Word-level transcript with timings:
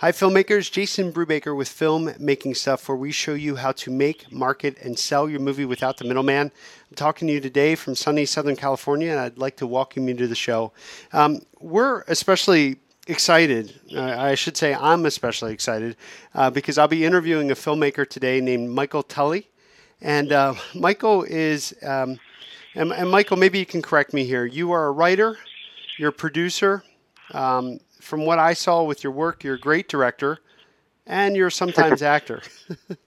Hi, 0.00 0.12
filmmakers. 0.12 0.70
Jason 0.70 1.10
Brubaker 1.10 1.56
with 1.56 1.68
Film 1.68 2.12
Making 2.18 2.54
Stuff, 2.54 2.86
where 2.86 2.98
we 2.98 3.10
show 3.10 3.32
you 3.32 3.56
how 3.56 3.72
to 3.72 3.90
make, 3.90 4.30
market, 4.30 4.76
and 4.82 4.98
sell 4.98 5.26
your 5.26 5.40
movie 5.40 5.64
without 5.64 5.96
the 5.96 6.04
middleman. 6.04 6.52
I'm 6.90 6.96
talking 6.96 7.26
to 7.28 7.32
you 7.32 7.40
today 7.40 7.74
from 7.76 7.94
sunny 7.94 8.26
Southern 8.26 8.56
California, 8.56 9.10
and 9.10 9.18
I'd 9.18 9.38
like 9.38 9.56
to 9.56 9.66
welcome 9.66 10.06
you 10.06 10.12
to 10.16 10.26
the 10.26 10.34
show. 10.34 10.72
Um, 11.14 11.40
we're 11.60 12.02
especially 12.08 12.76
excited. 13.06 13.80
Uh, 13.90 14.02
I 14.02 14.34
should 14.34 14.58
say 14.58 14.74
I'm 14.74 15.06
especially 15.06 15.54
excited 15.54 15.96
uh, 16.34 16.50
because 16.50 16.76
I'll 16.76 16.88
be 16.88 17.06
interviewing 17.06 17.50
a 17.50 17.54
filmmaker 17.54 18.06
today 18.06 18.42
named 18.42 18.68
Michael 18.68 19.02
Tully. 19.02 19.48
And 20.02 20.30
uh, 20.30 20.56
Michael 20.74 21.22
is, 21.22 21.74
um, 21.82 22.20
and, 22.74 22.92
and, 22.92 23.10
Michael, 23.10 23.38
maybe 23.38 23.58
you 23.58 23.64
can 23.64 23.80
correct 23.80 24.12
me 24.12 24.26
here. 24.26 24.44
You 24.44 24.72
are 24.72 24.88
a 24.88 24.92
writer, 24.92 25.38
you're 25.96 26.10
a 26.10 26.12
producer, 26.12 26.84
um, 27.32 27.80
from 28.06 28.24
what 28.24 28.38
I 28.38 28.54
saw 28.54 28.84
with 28.84 29.02
your 29.02 29.12
work, 29.12 29.42
you're 29.42 29.56
a 29.56 29.60
great 29.60 29.88
director, 29.88 30.38
and 31.06 31.36
you're 31.36 31.50
sometimes 31.50 32.02
actor. 32.02 32.40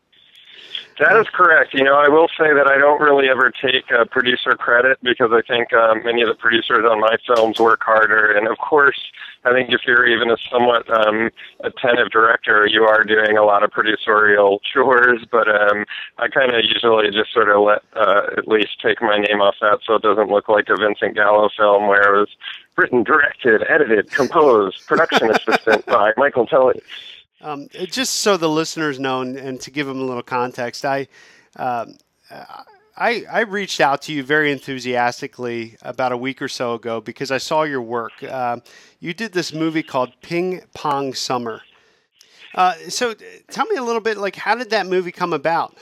That 0.99 1.15
is 1.15 1.27
correct. 1.31 1.73
You 1.73 1.85
know, 1.85 1.95
I 1.95 2.09
will 2.09 2.27
say 2.27 2.51
that 2.53 2.67
I 2.67 2.77
don't 2.77 2.99
really 2.99 3.29
ever 3.29 3.51
take 3.51 3.89
uh, 3.89 4.03
producer 4.03 4.51
credit 4.55 4.97
because 5.01 5.31
I 5.31 5.41
think 5.47 5.71
um, 5.71 6.03
many 6.03 6.21
of 6.21 6.27
the 6.27 6.35
producers 6.35 6.83
on 6.83 6.99
my 6.99 7.15
films 7.25 7.57
work 7.57 7.81
harder. 7.83 8.35
And 8.35 8.49
of 8.49 8.57
course, 8.57 8.99
I 9.45 9.53
think 9.53 9.71
if 9.71 9.79
you're 9.87 10.05
even 10.05 10.29
a 10.29 10.35
somewhat 10.51 10.83
um, 10.91 11.29
attentive 11.61 12.11
director, 12.11 12.67
you 12.67 12.83
are 12.83 13.05
doing 13.05 13.37
a 13.37 13.45
lot 13.45 13.63
of 13.63 13.71
producerial 13.71 14.59
chores. 14.73 15.25
But 15.31 15.47
um, 15.47 15.85
I 16.17 16.27
kind 16.27 16.51
of 16.51 16.65
usually 16.65 17.11
just 17.11 17.31
sort 17.31 17.49
of 17.49 17.61
let 17.63 17.81
uh, 17.95 18.35
at 18.37 18.49
least 18.49 18.81
take 18.83 19.01
my 19.01 19.17
name 19.17 19.39
off 19.39 19.55
that 19.61 19.79
so 19.87 19.95
it 19.95 20.01
doesn't 20.01 20.29
look 20.29 20.49
like 20.49 20.67
a 20.67 20.75
Vincent 20.75 21.15
Gallo 21.15 21.47
film 21.55 21.87
where 21.87 22.13
it 22.13 22.19
was 22.19 22.29
written, 22.75 23.03
directed, 23.03 23.63
edited, 23.69 24.11
composed, 24.11 24.85
production 24.85 25.31
assistant 25.31 25.85
by 25.85 26.11
Michael 26.17 26.45
Tully. 26.45 26.81
Um, 27.41 27.69
just 27.69 28.15
so 28.15 28.35
the 28.35 28.49
listeners 28.49 28.99
know, 28.99 29.21
and, 29.21 29.37
and, 29.37 29.61
to 29.61 29.71
give 29.71 29.87
them 29.87 29.99
a 29.99 30.03
little 30.03 30.23
context, 30.23 30.83
I, 30.83 31.07
um, 31.55 31.97
I, 32.97 33.23
I 33.31 33.41
reached 33.41 33.79
out 33.79 34.01
to 34.03 34.13
you 34.13 34.23
very 34.23 34.51
enthusiastically 34.51 35.77
about 35.81 36.11
a 36.11 36.17
week 36.17 36.41
or 36.41 36.49
so 36.49 36.73
ago 36.73 36.99
because 36.99 37.31
I 37.31 37.37
saw 37.37 37.63
your 37.63 37.81
work. 37.81 38.11
Uh, 38.21 38.57
you 38.99 39.13
did 39.13 39.31
this 39.31 39.53
movie 39.53 39.83
called 39.83 40.11
Ping 40.21 40.63
Pong 40.73 41.13
Summer. 41.13 41.61
Uh, 42.55 42.73
so, 42.89 43.13
tell 43.49 43.65
me 43.67 43.77
a 43.77 43.83
little 43.83 44.01
bit, 44.01 44.17
like, 44.17 44.35
how 44.35 44.55
did 44.55 44.71
that 44.71 44.85
movie 44.87 45.11
come 45.11 45.31
about? 45.31 45.77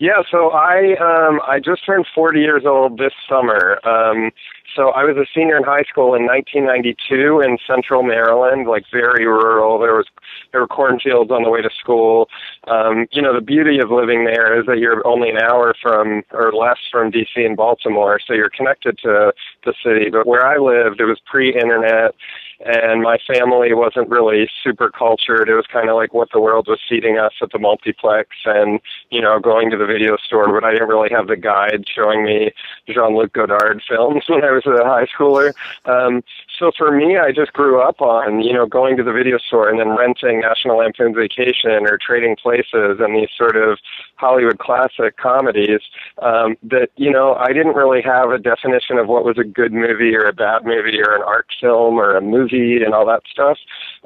Yeah, 0.00 0.22
so 0.30 0.48
I 0.48 0.96
um, 0.96 1.42
I 1.46 1.60
just 1.60 1.84
turned 1.84 2.06
40 2.14 2.40
years 2.40 2.62
old 2.64 2.96
this 2.96 3.12
summer. 3.28 3.78
Um, 3.86 4.30
so 4.74 4.92
I 4.92 5.04
was 5.04 5.18
a 5.18 5.26
senior 5.34 5.58
in 5.58 5.62
high 5.62 5.82
school 5.82 6.14
in 6.14 6.24
1992 6.24 7.42
in 7.44 7.58
Central 7.66 8.02
Maryland, 8.02 8.66
like 8.66 8.84
very 8.90 9.26
rural. 9.26 9.78
There 9.78 9.92
was 9.92 10.06
there 10.52 10.62
were 10.62 10.68
cornfields 10.68 11.30
on 11.30 11.42
the 11.42 11.50
way 11.50 11.60
to 11.60 11.68
school. 11.78 12.30
Um, 12.66 13.08
you 13.12 13.20
know, 13.20 13.34
the 13.34 13.44
beauty 13.44 13.78
of 13.78 13.90
living 13.90 14.24
there 14.24 14.58
is 14.58 14.64
that 14.64 14.78
you're 14.78 15.06
only 15.06 15.28
an 15.28 15.36
hour 15.36 15.74
from 15.82 16.22
or 16.32 16.50
less 16.54 16.78
from 16.90 17.12
DC 17.12 17.36
and 17.36 17.54
Baltimore, 17.54 18.18
so 18.26 18.32
you're 18.32 18.48
connected 18.48 18.96
to 19.02 19.34
the 19.66 19.74
city. 19.84 20.08
But 20.08 20.26
where 20.26 20.46
I 20.46 20.56
lived, 20.56 21.02
it 21.02 21.04
was 21.04 21.20
pre-internet 21.30 22.14
and 22.64 23.02
my 23.02 23.18
family 23.26 23.72
wasn't 23.72 24.08
really 24.10 24.48
super 24.62 24.90
cultured. 24.90 25.48
It 25.48 25.54
was 25.54 25.66
kind 25.66 25.88
of 25.88 25.96
like 25.96 26.12
what 26.12 26.30
the 26.32 26.40
world 26.40 26.66
was 26.68 26.78
feeding 26.86 27.18
us 27.18 27.32
at 27.40 27.52
the 27.52 27.58
multiplex 27.58 28.28
and, 28.44 28.80
you 29.10 29.20
know, 29.20 29.40
going 29.40 29.70
to 29.70 29.78
the 29.78 29.86
video 29.86 30.16
store, 30.18 30.52
but 30.52 30.66
I 30.66 30.72
didn't 30.72 30.88
really 30.88 31.08
have 31.10 31.26
the 31.26 31.36
guide 31.36 31.86
showing 31.88 32.22
me 32.22 32.52
Jean-Luc 32.86 33.32
Godard 33.32 33.82
films 33.88 34.24
when 34.28 34.44
I 34.44 34.50
was 34.50 34.66
a 34.66 34.84
high 34.84 35.06
schooler. 35.06 35.52
Um, 35.86 36.22
so 36.58 36.70
for 36.76 36.92
me, 36.92 37.16
I 37.16 37.32
just 37.32 37.54
grew 37.54 37.80
up 37.80 38.02
on, 38.02 38.42
you 38.42 38.52
know, 38.52 38.66
going 38.66 38.96
to 38.98 39.02
the 39.02 39.12
video 39.12 39.38
store 39.38 39.70
and 39.70 39.80
then 39.80 39.96
renting 39.96 40.40
National 40.40 40.78
Lampoon's 40.78 41.16
Vacation 41.16 41.86
or 41.86 41.98
Trading 41.98 42.36
Places 42.36 42.98
and 43.00 43.16
these 43.16 43.30
sort 43.36 43.56
of 43.56 43.78
Hollywood 44.16 44.58
classic 44.58 45.16
comedies 45.16 45.80
um, 46.20 46.56
that, 46.62 46.90
you 46.96 47.10
know, 47.10 47.34
I 47.36 47.54
didn't 47.54 47.74
really 47.74 48.02
have 48.02 48.30
a 48.30 48.38
definition 48.38 48.98
of 48.98 49.08
what 49.08 49.24
was 49.24 49.38
a 49.38 49.44
good 49.44 49.72
movie 49.72 50.14
or 50.14 50.26
a 50.26 50.34
bad 50.34 50.66
movie 50.66 51.00
or 51.00 51.16
an 51.16 51.22
art 51.22 51.46
film 51.58 51.98
or 51.98 52.16
a 52.16 52.20
movie 52.20 52.49
and 52.52 52.94
all 52.94 53.06
that 53.06 53.22
stuff. 53.30 53.58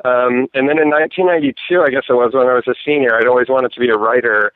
Um, 0.04 0.48
and 0.54 0.68
then 0.68 0.78
in 0.78 0.90
1992, 0.90 1.82
I 1.82 1.90
guess 1.90 2.04
it 2.08 2.14
was 2.14 2.32
when 2.34 2.46
I 2.46 2.54
was 2.54 2.68
a 2.68 2.74
senior, 2.84 3.16
I'd 3.16 3.26
always 3.26 3.48
wanted 3.48 3.72
to 3.72 3.80
be 3.80 3.88
a 3.88 3.96
writer. 3.96 4.52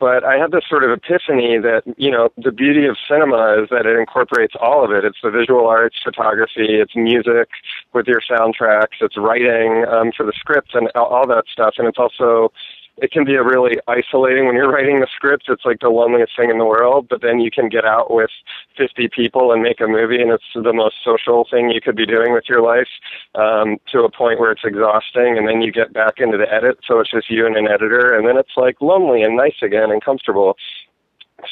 But 0.00 0.24
I 0.24 0.36
had 0.36 0.50
this 0.50 0.64
sort 0.68 0.84
of 0.84 0.90
epiphany 0.90 1.56
that, 1.58 1.82
you 1.96 2.10
know, 2.10 2.28
the 2.36 2.50
beauty 2.50 2.84
of 2.86 2.96
cinema 3.08 3.62
is 3.62 3.68
that 3.70 3.86
it 3.86 3.96
incorporates 3.96 4.54
all 4.60 4.84
of 4.84 4.90
it. 4.90 5.04
It's 5.04 5.18
the 5.22 5.30
visual 5.30 5.66
arts, 5.66 5.96
photography, 6.02 6.80
it's 6.80 6.96
music 6.96 7.48
with 7.92 8.06
your 8.06 8.20
soundtracks, 8.20 9.00
it's 9.00 9.16
writing 9.16 9.86
um, 9.88 10.10
for 10.14 10.26
the 10.26 10.32
script 10.36 10.74
and 10.74 10.88
all 10.94 11.26
that 11.28 11.44
stuff. 11.50 11.74
And 11.78 11.86
it's 11.86 11.98
also 11.98 12.52
it 12.98 13.10
can 13.10 13.24
be 13.24 13.34
a 13.34 13.42
really 13.42 13.76
isolating 13.88 14.46
when 14.46 14.54
you're 14.54 14.70
writing 14.70 15.00
the 15.00 15.06
script 15.14 15.44
it's 15.48 15.64
like 15.64 15.80
the 15.80 15.88
loneliest 15.88 16.36
thing 16.36 16.50
in 16.50 16.58
the 16.58 16.64
world 16.64 17.06
but 17.08 17.20
then 17.22 17.40
you 17.40 17.50
can 17.50 17.68
get 17.68 17.84
out 17.84 18.12
with 18.12 18.30
50 18.76 19.08
people 19.08 19.52
and 19.52 19.62
make 19.62 19.80
a 19.80 19.86
movie 19.86 20.20
and 20.20 20.30
it's 20.30 20.44
the 20.54 20.72
most 20.72 20.96
social 21.04 21.46
thing 21.50 21.70
you 21.70 21.80
could 21.80 21.96
be 21.96 22.06
doing 22.06 22.32
with 22.32 22.44
your 22.48 22.62
life 22.62 22.88
um, 23.34 23.78
to 23.90 24.00
a 24.00 24.10
point 24.10 24.38
where 24.38 24.52
it's 24.52 24.64
exhausting 24.64 25.36
and 25.36 25.48
then 25.48 25.60
you 25.60 25.72
get 25.72 25.92
back 25.92 26.14
into 26.18 26.36
the 26.36 26.52
edit 26.52 26.78
so 26.86 27.00
it's 27.00 27.10
just 27.10 27.30
you 27.30 27.46
and 27.46 27.56
an 27.56 27.68
editor 27.68 28.14
and 28.14 28.26
then 28.26 28.36
it's 28.36 28.56
like 28.56 28.80
lonely 28.80 29.22
and 29.22 29.36
nice 29.36 29.56
again 29.62 29.90
and 29.90 30.04
comfortable 30.04 30.56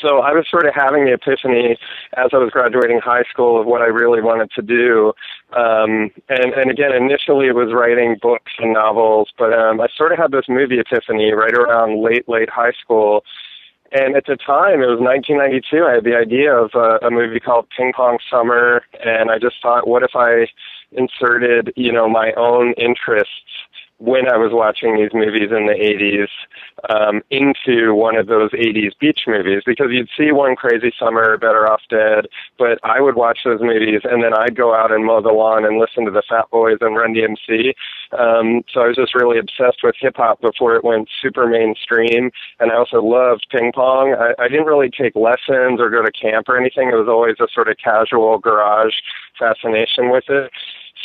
so 0.00 0.18
I 0.20 0.32
was 0.32 0.46
sort 0.50 0.66
of 0.66 0.74
having 0.74 1.04
the 1.04 1.12
epiphany 1.14 1.76
as 2.16 2.30
I 2.32 2.38
was 2.38 2.50
graduating 2.50 3.00
high 3.00 3.24
school 3.30 3.60
of 3.60 3.66
what 3.66 3.82
I 3.82 3.86
really 3.86 4.20
wanted 4.20 4.50
to 4.52 4.62
do. 4.62 5.12
Um, 5.52 6.10
and, 6.28 6.52
and 6.54 6.70
again, 6.70 6.92
initially 6.92 7.46
it 7.46 7.54
was 7.54 7.72
writing 7.72 8.16
books 8.20 8.52
and 8.58 8.72
novels, 8.72 9.30
but 9.38 9.52
um, 9.52 9.80
I 9.80 9.88
sort 9.96 10.12
of 10.12 10.18
had 10.18 10.32
this 10.32 10.46
movie 10.48 10.78
epiphany 10.78 11.32
right 11.32 11.54
around 11.54 12.02
late, 12.02 12.28
late 12.28 12.50
high 12.50 12.72
school. 12.80 13.24
And 13.92 14.16
at 14.16 14.24
the 14.24 14.36
time, 14.36 14.80
it 14.80 14.88
was 14.88 15.00
1992, 15.00 15.84
I 15.84 15.94
had 15.96 16.04
the 16.04 16.16
idea 16.16 16.54
of 16.54 16.70
a, 16.74 17.06
a 17.06 17.10
movie 17.10 17.40
called 17.40 17.68
Ping 17.76 17.92
Pong 17.94 18.18
Summer, 18.30 18.82
and 19.04 19.30
I 19.30 19.38
just 19.38 19.56
thought, 19.60 19.86
what 19.86 20.02
if 20.02 20.12
I 20.14 20.46
inserted, 20.92 21.72
you 21.76 21.92
know, 21.92 22.08
my 22.08 22.32
own 22.36 22.72
interests 22.78 23.68
when 24.02 24.28
I 24.28 24.36
was 24.36 24.50
watching 24.52 24.96
these 24.96 25.14
movies 25.14 25.50
in 25.54 25.66
the 25.70 25.78
80s 25.78 26.26
um, 26.90 27.22
into 27.30 27.94
one 27.94 28.16
of 28.16 28.26
those 28.26 28.50
80s 28.50 28.98
beach 28.98 29.20
movies 29.28 29.62
because 29.64 29.86
you'd 29.90 30.08
see 30.18 30.32
One 30.32 30.56
Crazy 30.56 30.92
Summer, 30.98 31.38
Better 31.38 31.70
Off 31.70 31.82
Dead, 31.88 32.26
but 32.58 32.80
I 32.82 33.00
would 33.00 33.14
watch 33.14 33.40
those 33.44 33.60
movies 33.60 34.00
and 34.02 34.24
then 34.24 34.34
I'd 34.34 34.56
go 34.56 34.74
out 34.74 34.90
and 34.90 35.06
mow 35.06 35.22
the 35.22 35.28
lawn 35.28 35.64
and 35.64 35.78
listen 35.78 36.04
to 36.04 36.10
the 36.10 36.24
Fat 36.28 36.50
Boys 36.50 36.78
and 36.80 36.96
Run 36.96 37.14
DMC. 37.14 37.74
Um, 38.18 38.64
so 38.74 38.80
I 38.80 38.88
was 38.88 38.96
just 38.96 39.14
really 39.14 39.38
obsessed 39.38 39.84
with 39.84 39.94
hip 40.00 40.16
hop 40.16 40.40
before 40.40 40.74
it 40.74 40.82
went 40.82 41.08
super 41.22 41.46
mainstream. 41.46 42.32
And 42.58 42.72
I 42.72 42.74
also 42.74 43.00
loved 43.00 43.46
ping 43.52 43.70
pong. 43.72 44.16
I, 44.18 44.34
I 44.42 44.48
didn't 44.48 44.66
really 44.66 44.90
take 44.90 45.14
lessons 45.14 45.78
or 45.78 45.90
go 45.90 46.02
to 46.02 46.10
camp 46.10 46.48
or 46.48 46.58
anything. 46.58 46.88
It 46.88 46.98
was 46.98 47.08
always 47.08 47.36
a 47.38 47.46
sort 47.54 47.68
of 47.68 47.76
casual 47.78 48.38
garage 48.38 48.94
fascination 49.38 50.10
with 50.10 50.24
it. 50.28 50.50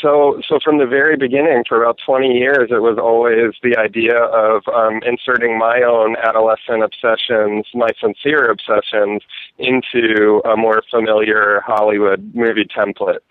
So, 0.01 0.41
so 0.47 0.59
from 0.63 0.77
the 0.77 0.85
very 0.85 1.17
beginning, 1.17 1.63
for 1.67 1.81
about 1.81 1.97
20 2.05 2.27
years, 2.27 2.69
it 2.69 2.81
was 2.81 2.99
always 3.01 3.55
the 3.63 3.75
idea 3.77 4.15
of 4.15 4.61
um, 4.67 5.01
inserting 5.03 5.57
my 5.57 5.81
own 5.81 6.15
adolescent 6.17 6.83
obsessions, 6.83 7.65
my 7.73 7.89
sincere 7.99 8.51
obsessions, 8.51 9.23
into 9.57 10.41
a 10.45 10.55
more 10.55 10.83
familiar 10.91 11.63
Hollywood 11.65 12.31
movie 12.35 12.65
template. 12.65 13.25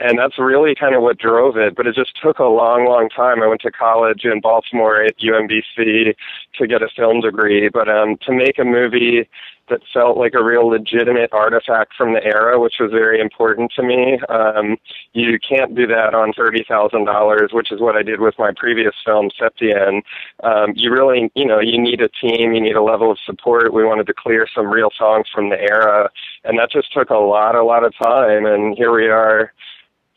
And 0.00 0.16
that's 0.16 0.38
really 0.38 0.74
kind 0.74 0.94
of 0.94 1.02
what 1.02 1.18
drove 1.18 1.56
it. 1.56 1.74
But 1.74 1.86
it 1.86 1.96
just 1.96 2.12
took 2.22 2.38
a 2.38 2.44
long, 2.44 2.86
long 2.86 3.08
time. 3.08 3.42
I 3.42 3.48
went 3.48 3.62
to 3.62 3.72
college 3.72 4.24
in 4.24 4.40
Baltimore 4.40 5.02
at 5.02 5.18
UMBC 5.18 6.14
to 6.58 6.66
get 6.66 6.82
a 6.82 6.88
film 6.94 7.20
degree. 7.20 7.68
But 7.68 7.88
um, 7.88 8.16
to 8.26 8.32
make 8.32 8.58
a 8.58 8.64
movie 8.64 9.28
that 9.68 9.80
felt 9.92 10.18
like 10.18 10.34
a 10.34 10.42
real 10.42 10.68
legitimate 10.68 11.32
artifact 11.32 11.94
from 11.96 12.12
the 12.12 12.24
era, 12.24 12.60
which 12.60 12.74
was 12.80 12.90
very 12.90 13.20
important 13.20 13.72
to 13.76 13.82
me. 13.82 14.18
Um, 14.28 14.76
you 15.12 15.38
can't 15.38 15.74
do 15.74 15.86
that 15.86 16.14
on 16.14 16.32
thirty 16.32 16.64
thousand 16.68 17.04
dollars, 17.04 17.50
which 17.52 17.72
is 17.72 17.80
what 17.80 17.96
I 17.96 18.02
did 18.02 18.20
with 18.20 18.34
my 18.38 18.52
previous 18.56 18.94
film, 19.04 19.30
Septien. 19.40 20.02
Um, 20.42 20.72
you 20.74 20.92
really, 20.92 21.30
you 21.34 21.46
know, 21.46 21.60
you 21.60 21.80
need 21.80 22.00
a 22.00 22.08
team, 22.08 22.52
you 22.52 22.60
need 22.60 22.76
a 22.76 22.82
level 22.82 23.10
of 23.10 23.18
support. 23.24 23.72
We 23.72 23.84
wanted 23.84 24.06
to 24.08 24.14
clear 24.14 24.46
some 24.54 24.66
real 24.66 24.90
songs 24.96 25.26
from 25.32 25.50
the 25.50 25.60
era, 25.60 26.10
and 26.44 26.58
that 26.58 26.70
just 26.70 26.92
took 26.92 27.10
a 27.10 27.16
lot, 27.16 27.54
a 27.54 27.64
lot 27.64 27.84
of 27.84 27.94
time. 27.96 28.46
And 28.46 28.76
here 28.76 28.92
we 28.92 29.08
are. 29.08 29.52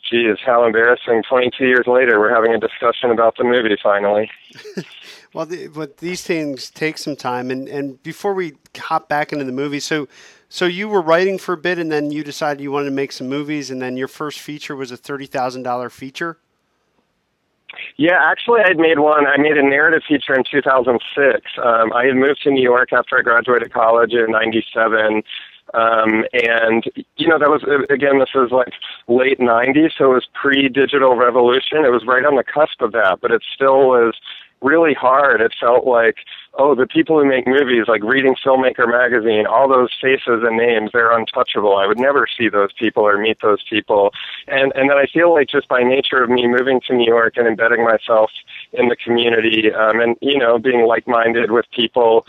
Geez, 0.10 0.38
how 0.46 0.66
embarrassing! 0.66 1.24
Twenty-two 1.28 1.66
years 1.66 1.88
later, 1.88 2.19
we're 2.19 2.34
having 2.34 2.54
a 2.54 2.60
discussion 2.60 3.10
about 3.10 3.38
the 3.38 3.44
movie 3.44 3.75
finally. 3.81 4.30
Well, 5.36 5.46
the, 5.46 5.68
but 5.68 5.98
these 5.98 6.24
things 6.24 6.69
take 6.69 6.98
some 6.98 7.18
time, 7.18 7.52
and, 7.52 7.68
and 7.68 8.02
before 8.04 8.34
we 8.34 8.54
hop 8.78 9.10
back 9.10 9.34
into 9.34 9.44
the 9.44 9.52
movie, 9.52 9.81
so 9.81 10.07
so 10.48 10.63
you 10.63 10.88
were 10.88 11.02
writing 11.02 11.38
for 11.38 11.52
a 11.52 11.57
bit, 11.57 11.78
and 11.78 11.92
then 11.92 12.10
you 12.10 12.24
decided 12.24 12.63
you 12.63 12.72
wanted 12.72 12.86
to 12.86 12.96
make 12.96 13.12
some 13.12 13.28
movies, 13.28 13.69
and 13.69 13.81
then 13.81 13.98
your 13.98 14.07
first 14.07 14.40
feature 14.40 14.78
was 14.78 14.92
a 14.92 14.98
thirty 14.98 15.25
thousand 15.25 15.63
dollar 15.63 15.90
feature. 15.90 16.38
Yeah, 17.98 18.18
actually, 18.24 18.62
I'd 18.62 18.78
made 18.78 19.00
one. 19.00 19.28
I 19.28 19.36
made 19.36 19.58
a 19.58 19.62
narrative 19.62 20.04
feature 20.08 20.34
in 20.34 20.46
2006. 20.50 21.51
Um, 21.62 21.92
I 21.92 22.06
had 22.06 22.16
moved 22.16 22.44
to 22.44 22.51
New 22.51 22.63
York 22.63 22.94
after 22.94 23.18
I 23.18 23.22
graduated 23.22 23.74
college 23.74 24.13
in 24.13 24.31
'97 24.31 25.22
Um, 25.75 26.24
and 26.33 26.83
you 27.18 27.27
know 27.27 27.38
that 27.38 27.50
was 27.50 27.63
again 27.89 28.19
this 28.19 28.33
was 28.33 28.51
like 28.51 28.74
late 29.07 29.39
'90s, 29.39 29.92
so 29.98 30.12
it 30.12 30.16
was 30.16 30.27
pre-digital 30.33 31.16
revolution. 31.16 31.83
It 31.83 31.92
was 31.92 32.06
right 32.07 32.24
on 32.25 32.36
the 32.36 32.44
cusp 32.44 32.81
of 32.81 32.92
that, 32.94 33.19
but 33.22 33.31
it 33.31 33.44
still 33.54 33.88
was 33.89 34.16
really 34.62 34.94
hard. 34.94 35.42
It 35.42 35.54
felt 35.60 35.86
like, 35.86 36.18
oh, 36.56 36.75
the 36.75 36.88
people 36.88 37.19
who 37.19 37.25
make 37.25 37.45
movies, 37.45 37.86
like 37.88 38.04
reading 38.04 38.36
Filmmaker 38.44 38.89
magazine, 38.89 39.45
all 39.45 39.68
those 39.68 39.89
faces 40.01 40.42
and 40.44 40.57
names, 40.57 40.92
they're 40.94 41.16
untouchable. 41.16 41.75
I 41.75 41.86
would 41.86 42.00
never 42.00 42.27
see 42.38 42.50
those 42.50 42.72
people 42.74 43.04
or 43.04 43.18
meet 43.18 43.38
those 43.42 43.63
people. 43.69 44.12
And 44.48 44.72
and 44.75 44.89
then 44.89 44.98
I 44.98 45.06
feel 45.06 45.33
like 45.33 45.50
just 45.50 45.68
by 45.68 45.83
nature 45.83 46.24
of 46.24 46.30
me 46.30 46.48
moving 46.48 46.81
to 46.88 46.95
New 46.95 47.06
York 47.06 47.38
and 47.38 47.48
embedding 47.48 47.83
myself 47.83 48.31
in 48.74 48.88
the 48.88 48.95
community, 48.95 49.72
um, 49.74 50.00
and 50.00 50.16
you 50.22 50.38
know, 50.38 50.57
being 50.57 50.86
like-minded 50.86 51.51
with 51.51 51.66
people 51.72 52.25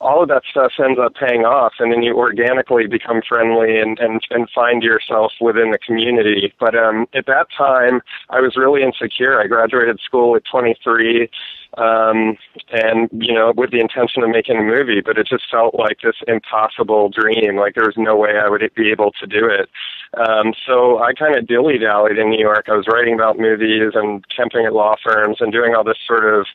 all 0.00 0.22
of 0.22 0.28
that 0.28 0.42
stuff 0.48 0.72
ends 0.78 0.98
up 1.02 1.14
paying 1.14 1.44
off 1.44 1.74
and 1.78 1.92
then 1.92 2.02
you 2.02 2.16
organically 2.16 2.86
become 2.86 3.20
friendly 3.28 3.78
and 3.78 3.98
and 3.98 4.20
and 4.30 4.48
find 4.54 4.82
yourself 4.82 5.32
within 5.40 5.70
the 5.70 5.78
community. 5.78 6.52
But 6.60 6.76
um 6.76 7.06
at 7.14 7.26
that 7.26 7.48
time 7.56 8.00
i 8.30 8.40
was 8.40 8.56
really 8.56 8.82
insecure. 8.82 9.40
I 9.40 9.46
graduated 9.46 9.98
school 10.00 10.36
at 10.36 10.42
23 10.50 11.28
um 11.76 12.38
and 12.70 13.10
you 13.12 13.34
know 13.34 13.52
with 13.56 13.72
the 13.72 13.80
intention 13.80 14.22
of 14.22 14.30
making 14.30 14.56
a 14.56 14.62
movie 14.62 15.02
but 15.04 15.18
it 15.18 15.26
just 15.26 15.44
felt 15.50 15.74
like 15.74 15.98
this 16.02 16.16
impossible 16.26 17.10
dream 17.10 17.56
like 17.56 17.74
there 17.74 17.84
was 17.84 17.98
no 17.98 18.16
way 18.16 18.38
i 18.42 18.48
would 18.48 18.62
be 18.74 18.90
able 18.90 19.10
to 19.20 19.26
do 19.26 19.46
it. 19.46 19.68
Um 20.16 20.54
so 20.66 21.00
i 21.02 21.12
kind 21.12 21.36
of 21.36 21.46
dilly 21.46 21.76
dallied 21.78 22.18
in 22.18 22.30
new 22.30 22.40
york. 22.40 22.66
I 22.68 22.76
was 22.76 22.86
writing 22.86 23.14
about 23.14 23.38
movies 23.38 23.92
and 23.94 24.24
temping 24.28 24.64
at 24.64 24.72
law 24.72 24.94
firms 25.02 25.38
and 25.40 25.52
doing 25.52 25.74
all 25.74 25.84
this 25.84 25.98
sort 26.06 26.24
of 26.32 26.46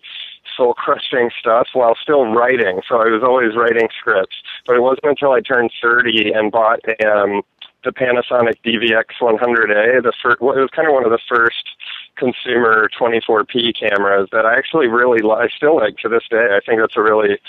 soul 0.56 0.74
crushing 0.74 1.30
stuff 1.40 1.68
while 1.74 1.96
still 2.02 2.26
writing. 2.26 2.82
So 2.88 2.96
I 2.98 3.10
was 3.10 3.24
always 3.24 3.56
writing 3.56 3.90
scripts. 3.98 4.36
But 4.66 4.76
it 4.76 4.82
wasn't 4.82 5.06
until 5.06 5.32
I 5.32 5.42
turned 5.42 5.72
30 5.82 6.32
and 6.34 6.52
bought 6.52 6.80
um, 7.06 7.42
the 7.84 7.92
Panasonic 7.92 8.58
DVX 8.64 9.06
100A. 9.22 10.04
The 10.04 10.14
first, 10.22 10.42
well, 10.42 10.58
it 10.58 10.62
was 10.62 10.70
kind 10.76 10.88
of 10.88 10.94
one 10.94 11.06
of 11.06 11.12
the 11.12 11.20
first 11.28 11.76
consumer 12.16 12.90
24p 12.98 13.74
cameras 13.78 14.30
that 14.32 14.46
I 14.46 14.58
actually 14.58 14.88
really 14.88 15.22
I 15.30 15.48
still 15.56 15.78
like 15.78 15.98
to 15.98 16.10
this 16.10 16.24
day. 16.30 16.48
I 16.52 16.60
think 16.66 16.80
that's 16.80 16.96
a 16.96 17.02
really 17.02 17.40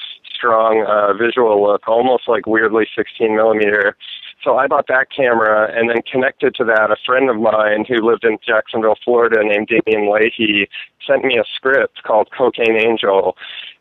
strong 0.44 0.85
uh, 0.87 1.14
visual 1.14 1.62
look, 1.62 1.88
almost 1.88 2.29
like 2.29 2.46
weirdly 2.46 2.87
16 2.94 3.35
millimeter. 3.35 3.96
So 4.43 4.58
I 4.58 4.67
bought 4.67 4.88
that 4.88 5.06
camera 5.11 5.73
and 5.75 5.88
then 5.88 6.02
connected 6.02 6.55
to 6.56 6.64
that 6.64 6.91
a 6.91 6.96
friend 7.06 7.31
of 7.31 7.37
mine 7.41 7.87
who 7.88 8.06
lived 8.06 8.25
in 8.25 8.37
Jacksonville, 8.46 8.96
Florida 9.02 9.41
named 9.43 9.69
Damian 9.69 10.06
Lahey 10.06 10.69
sent 11.06 11.25
me 11.25 11.38
a 11.38 11.44
script 11.56 12.02
called 12.02 12.29
Cocaine 12.37 12.76
Angel. 12.76 13.37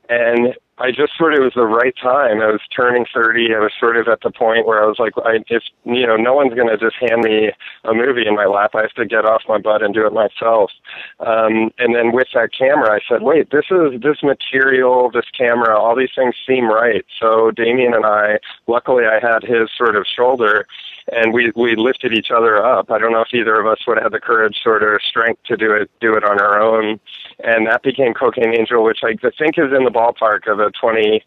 And 0.10 0.56
I 0.80 0.90
just 0.90 1.16
sort 1.18 1.34
of 1.34 1.40
it 1.40 1.44
was 1.44 1.54
the 1.56 1.66
right 1.66 1.94
time. 2.02 2.42
I 2.42 2.48
was 2.48 2.62
turning 2.76 3.06
30. 3.14 3.54
I 3.56 3.60
was 3.60 3.72
sort 3.80 3.96
of 3.96 4.08
at 4.08 4.22
the 4.22 4.32
point 4.32 4.66
where 4.66 4.84
I 4.84 4.88
was 4.88 4.98
like, 4.98 5.14
I, 5.24 5.40
if 5.48 5.64
you 5.86 6.08
know, 6.08 6.18
no 6.18 6.34
one's 6.34 6.56
going 6.56 6.68
to 6.68 6.78
just 6.78 6.96
hand 7.00 7.22
me 7.22 7.52
a 7.84 7.94
movie 7.94 8.26
in 8.26 8.36
my 8.36 8.46
lap. 8.46 8.72
I 8.74 8.82
have 8.82 8.94
to 8.94 9.06
get 9.06 9.24
off 9.24 9.44
my 9.48 9.60
butt 9.60 9.84
and 9.84 9.94
do 9.94 10.06
it 10.08 10.14
myself. 10.14 10.72
Um, 11.20 11.72
and 11.78 11.94
then 11.94 12.12
with 12.12 12.28
that 12.34 12.50
camera, 12.58 12.92
I 12.92 13.00
said, 13.08 13.22
wait, 13.22 13.52
this 13.52 13.66
is 13.70 14.02
this 14.02 14.24
material, 14.24 15.12
this 15.12 15.30
camera, 15.38 15.80
all 15.80 15.96
these 15.96 16.12
things 16.16 16.36
seem 16.46 16.66
right. 16.66 17.06
So 17.20 17.52
Damian 17.52 17.94
and 17.94 18.06
I, 18.06 18.40
luckily, 18.68 19.04
I 19.06 19.20
had 19.22 19.44
his 19.44 19.70
sort 19.78 19.96
of 19.96 20.06
shoulder 20.08 20.66
and 21.12 21.34
we 21.34 21.52
we 21.56 21.76
lifted 21.76 22.14
each 22.14 22.32
other 22.32 22.64
up. 22.64 22.92
I 22.92 22.98
don't 22.98 23.12
know 23.12 23.22
if 23.22 23.34
either 23.34 23.60
of 23.60 23.68
us 23.68 23.80
would 23.88 24.00
have 24.02 24.12
the 24.12 24.20
courage, 24.20 24.60
sort 24.64 24.84
of 24.84 25.02
strength 25.02 25.44
to 25.46 25.58
do 25.58 25.74
it 25.74 25.92
do 26.00 26.16
it 26.16 26.24
on 26.24 26.40
our 26.40 26.62
own, 26.62 27.00
and 27.44 27.68
that 27.68 27.84
became 27.84 28.14
Cocaine 28.14 28.56
Angel, 28.58 28.84
which 28.84 29.00
I 29.04 29.16
think 29.38 29.58
is 29.58 29.72
in 29.76 29.84
the 29.84 29.92
ballpark 29.92 30.52
of 30.52 30.60
a 30.60 30.72
twenty 30.72 31.24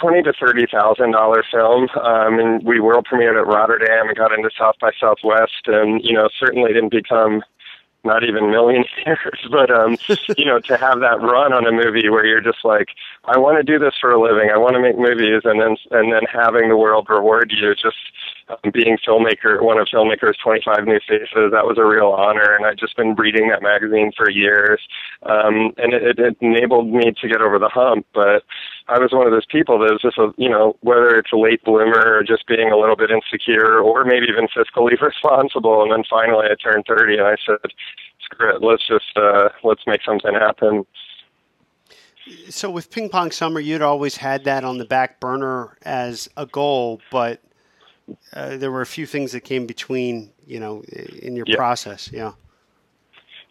twenty 0.00 0.22
to 0.22 0.32
thirty 0.32 0.66
thousand 0.66 1.12
dollar 1.12 1.44
film. 1.50 1.88
Um, 2.02 2.38
and 2.38 2.64
we 2.64 2.80
world 2.80 3.06
premiered 3.10 3.40
at 3.40 3.46
Rotterdam 3.46 4.08
and 4.08 4.16
got 4.16 4.32
into 4.32 4.50
South 4.58 4.76
by 4.80 4.92
Southwest, 4.98 5.66
and 5.66 6.02
you 6.02 6.14
know 6.14 6.28
certainly 6.38 6.72
didn't 6.72 6.92
become 6.92 7.42
not 8.04 8.22
even 8.22 8.50
millionaires, 8.50 9.46
but 9.50 9.70
um, 9.70 9.96
you 10.36 10.44
know, 10.44 10.60
to 10.60 10.76
have 10.76 11.00
that 11.00 11.20
run 11.20 11.52
on 11.52 11.66
a 11.66 11.72
movie 11.72 12.08
where 12.08 12.24
you're 12.24 12.40
just 12.40 12.64
like, 12.64 12.88
I 13.24 13.38
want 13.38 13.56
to 13.56 13.62
do 13.62 13.78
this 13.78 13.94
for 14.00 14.12
a 14.12 14.20
living, 14.20 14.50
I 14.52 14.58
want 14.58 14.74
to 14.74 14.80
make 14.80 14.98
movies, 14.98 15.42
and 15.44 15.60
then 15.60 15.76
and 15.90 16.12
then 16.12 16.22
having 16.30 16.68
the 16.68 16.76
world 16.76 17.08
reward 17.08 17.50
you, 17.50 17.74
just 17.74 17.96
being 18.72 18.98
filmmaker, 19.06 19.62
one 19.62 19.78
of 19.78 19.88
filmmakers' 19.88 20.34
25 20.42 20.84
New 20.84 21.00
Faces, 21.06 21.52
that 21.52 21.66
was 21.66 21.78
a 21.78 21.84
real 21.84 22.08
honor, 22.08 22.54
and 22.54 22.66
I'd 22.66 22.78
just 22.78 22.96
been 22.96 23.14
reading 23.14 23.48
that 23.48 23.62
magazine 23.62 24.12
for 24.16 24.30
years, 24.30 24.80
um, 25.22 25.72
and 25.78 25.92
it, 25.94 26.18
it 26.18 26.36
enabled 26.40 26.88
me 26.88 27.12
to 27.20 27.28
get 27.28 27.40
over 27.40 27.58
the 27.58 27.68
hump. 27.68 28.06
But 28.12 28.44
I 28.88 28.98
was 28.98 29.12
one 29.12 29.26
of 29.26 29.32
those 29.32 29.46
people 29.46 29.78
that 29.78 29.92
was 29.92 30.02
just 30.02 30.18
a, 30.18 30.32
you 30.36 30.48
know, 30.48 30.76
whether 30.80 31.16
it's 31.16 31.32
a 31.32 31.36
late 31.36 31.64
bloomer 31.64 32.18
or 32.18 32.22
just 32.22 32.46
being 32.46 32.70
a 32.70 32.76
little 32.76 32.96
bit 32.96 33.10
insecure, 33.10 33.80
or 33.80 34.04
maybe 34.04 34.26
even 34.28 34.48
fiscally 34.48 35.00
responsible, 35.00 35.82
and 35.82 35.92
then 35.92 36.04
finally 36.08 36.46
I 36.50 36.54
turned 36.54 36.84
30, 36.86 37.18
and 37.18 37.26
I 37.26 37.36
said, 37.44 37.72
screw 38.24 38.54
it, 38.54 38.62
let's 38.62 38.86
just 38.86 39.16
uh, 39.16 39.48
let's 39.62 39.82
make 39.86 40.02
something 40.04 40.34
happen. 40.34 40.86
So 42.48 42.70
with 42.70 42.90
Ping 42.90 43.10
Pong 43.10 43.30
Summer, 43.30 43.60
you'd 43.60 43.82
always 43.82 44.16
had 44.16 44.44
that 44.44 44.64
on 44.64 44.78
the 44.78 44.86
back 44.86 45.20
burner 45.20 45.76
as 45.82 46.28
a 46.36 46.46
goal, 46.46 47.02
but 47.10 47.42
uh, 48.32 48.56
there 48.56 48.70
were 48.70 48.80
a 48.80 48.86
few 48.86 49.06
things 49.06 49.32
that 49.32 49.40
came 49.40 49.66
between, 49.66 50.32
you 50.46 50.60
know, 50.60 50.82
in 50.82 51.36
your 51.36 51.46
yeah. 51.48 51.56
process. 51.56 52.10
Yeah. 52.12 52.32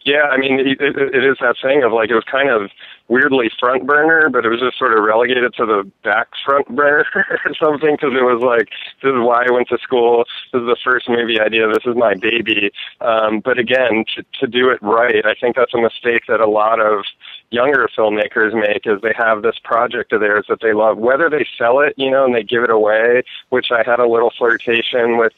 Yeah, 0.04 0.28
I 0.30 0.36
mean, 0.36 0.60
it, 0.60 0.80
it, 0.80 1.24
is 1.24 1.38
that 1.40 1.56
thing 1.62 1.82
of 1.82 1.92
like 1.92 2.10
it 2.10 2.14
was 2.14 2.24
kind 2.30 2.50
of 2.50 2.70
weirdly 3.08 3.50
front 3.58 3.86
burner, 3.86 4.28
but 4.28 4.44
it 4.44 4.50
was 4.50 4.60
just 4.60 4.78
sort 4.78 4.96
of 4.96 5.02
relegated 5.02 5.54
to 5.54 5.64
the 5.64 5.90
back 6.02 6.28
front 6.44 6.68
burner 6.76 7.06
or 7.14 7.54
something 7.58 7.96
because 7.96 8.12
it 8.12 8.22
was 8.22 8.42
like 8.44 8.68
this 9.02 9.16
is 9.16 9.24
why 9.24 9.46
I 9.48 9.50
went 9.50 9.68
to 9.68 9.78
school. 9.78 10.24
This 10.52 10.60
is 10.60 10.66
the 10.66 10.76
first 10.84 11.08
movie 11.08 11.40
idea. 11.40 11.68
This 11.68 11.86
is 11.86 11.96
my 11.96 12.14
baby. 12.14 12.70
Um, 13.00 13.40
but 13.40 13.58
again, 13.58 14.04
to, 14.14 14.24
to 14.40 14.46
do 14.46 14.68
it 14.68 14.78
right, 14.82 15.24
I 15.24 15.34
think 15.40 15.56
that's 15.56 15.72
a 15.72 15.80
mistake 15.80 16.24
that 16.28 16.40
a 16.40 16.48
lot 16.48 16.80
of 16.80 17.04
younger 17.48 17.88
filmmakers 17.96 18.52
make 18.52 18.86
is 18.86 19.00
they 19.00 19.14
have 19.16 19.40
this 19.40 19.56
project 19.64 20.12
of 20.12 20.20
theirs 20.20 20.44
that 20.50 20.60
they 20.60 20.74
love, 20.74 20.98
whether 20.98 21.30
they 21.30 21.46
sell 21.56 21.80
it, 21.80 21.94
you 21.96 22.10
know, 22.10 22.26
and 22.26 22.34
they 22.34 22.42
give 22.42 22.62
it 22.62 22.70
away, 22.70 23.22
which 23.48 23.68
I 23.70 23.82
had 23.82 24.00
a 24.00 24.08
little 24.08 24.32
flirtation 24.36 25.16
with 25.16 25.32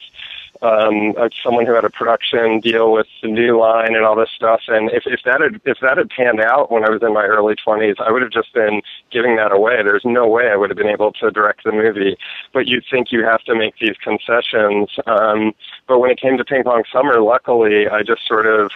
um, 0.61 1.13
someone 1.43 1.65
who 1.65 1.73
had 1.73 1.85
a 1.85 1.89
production 1.89 2.59
deal 2.59 2.91
with 2.91 3.07
the 3.21 3.27
new 3.27 3.59
line 3.59 3.95
and 3.95 4.05
all 4.05 4.15
this 4.15 4.29
stuff. 4.35 4.61
And 4.67 4.89
if, 4.91 5.03
if 5.05 5.21
that 5.25 5.41
had 5.41 5.61
if 5.65 5.79
that 5.81 5.97
had 5.97 6.09
panned 6.09 6.41
out 6.41 6.71
when 6.71 6.83
I 6.83 6.89
was 6.89 7.01
in 7.01 7.13
my 7.13 7.23
early 7.23 7.55
twenties, 7.55 7.95
I 7.99 8.11
would 8.11 8.21
have 8.21 8.31
just 8.31 8.53
been 8.53 8.81
giving 9.11 9.35
that 9.37 9.51
away. 9.51 9.83
There's 9.83 10.05
no 10.05 10.27
way 10.27 10.49
I 10.49 10.55
would 10.55 10.69
have 10.69 10.77
been 10.77 10.87
able 10.87 11.11
to 11.13 11.31
direct 11.31 11.63
the 11.63 11.71
movie. 11.71 12.17
But 12.53 12.67
you'd 12.67 12.85
think 12.89 13.11
you 13.11 13.23
have 13.23 13.43
to 13.43 13.55
make 13.55 13.77
these 13.79 13.97
concessions. 14.03 14.89
Um, 15.05 15.53
but 15.87 15.99
when 15.99 16.11
it 16.11 16.19
came 16.19 16.37
to 16.37 16.45
Ping 16.45 16.63
Pong 16.63 16.83
Summer, 16.91 17.21
luckily, 17.21 17.87
I 17.87 18.03
just 18.03 18.27
sort 18.27 18.47
of 18.47 18.71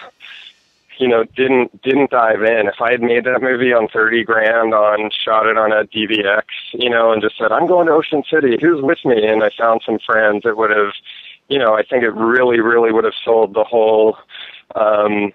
you 1.02 1.08
know, 1.08 1.24
didn't 1.36 1.82
didn't 1.82 2.12
dive 2.12 2.44
in. 2.44 2.68
If 2.68 2.80
I 2.80 2.92
had 2.92 3.02
made 3.02 3.24
that 3.24 3.42
movie 3.42 3.74
on 3.74 3.88
thirty 3.88 4.24
grand 4.24 4.74
on 4.74 5.10
shot 5.10 5.48
it 5.48 5.58
on 5.58 5.72
a 5.72 5.84
DVX, 5.86 6.44
you 6.74 6.92
know, 6.92 7.12
and 7.12 7.22
just 7.22 7.38
said, 7.40 7.52
I'm 7.52 7.68
going 7.68 7.88
to 7.88 7.94
Ocean 7.94 8.24
City, 8.30 8.58
who's 8.62 8.84
with 8.84 9.00
me? 9.04 9.26
And 9.26 9.44
I 9.44 9.50
found 9.58 9.82
some 9.84 9.98
friends, 9.98 10.44
it 10.46 10.58
would 10.58 10.70
have 10.70 10.94
you 11.52 11.60
know, 11.60 11.76
I 11.76 11.84
think 11.84 12.04
it 12.04 12.12
really, 12.12 12.62
really 12.62 12.94
would 12.94 13.04
have 13.04 13.14
sold 13.26 13.54
the 13.54 13.66
whole 13.66 14.18
um, 14.74 15.34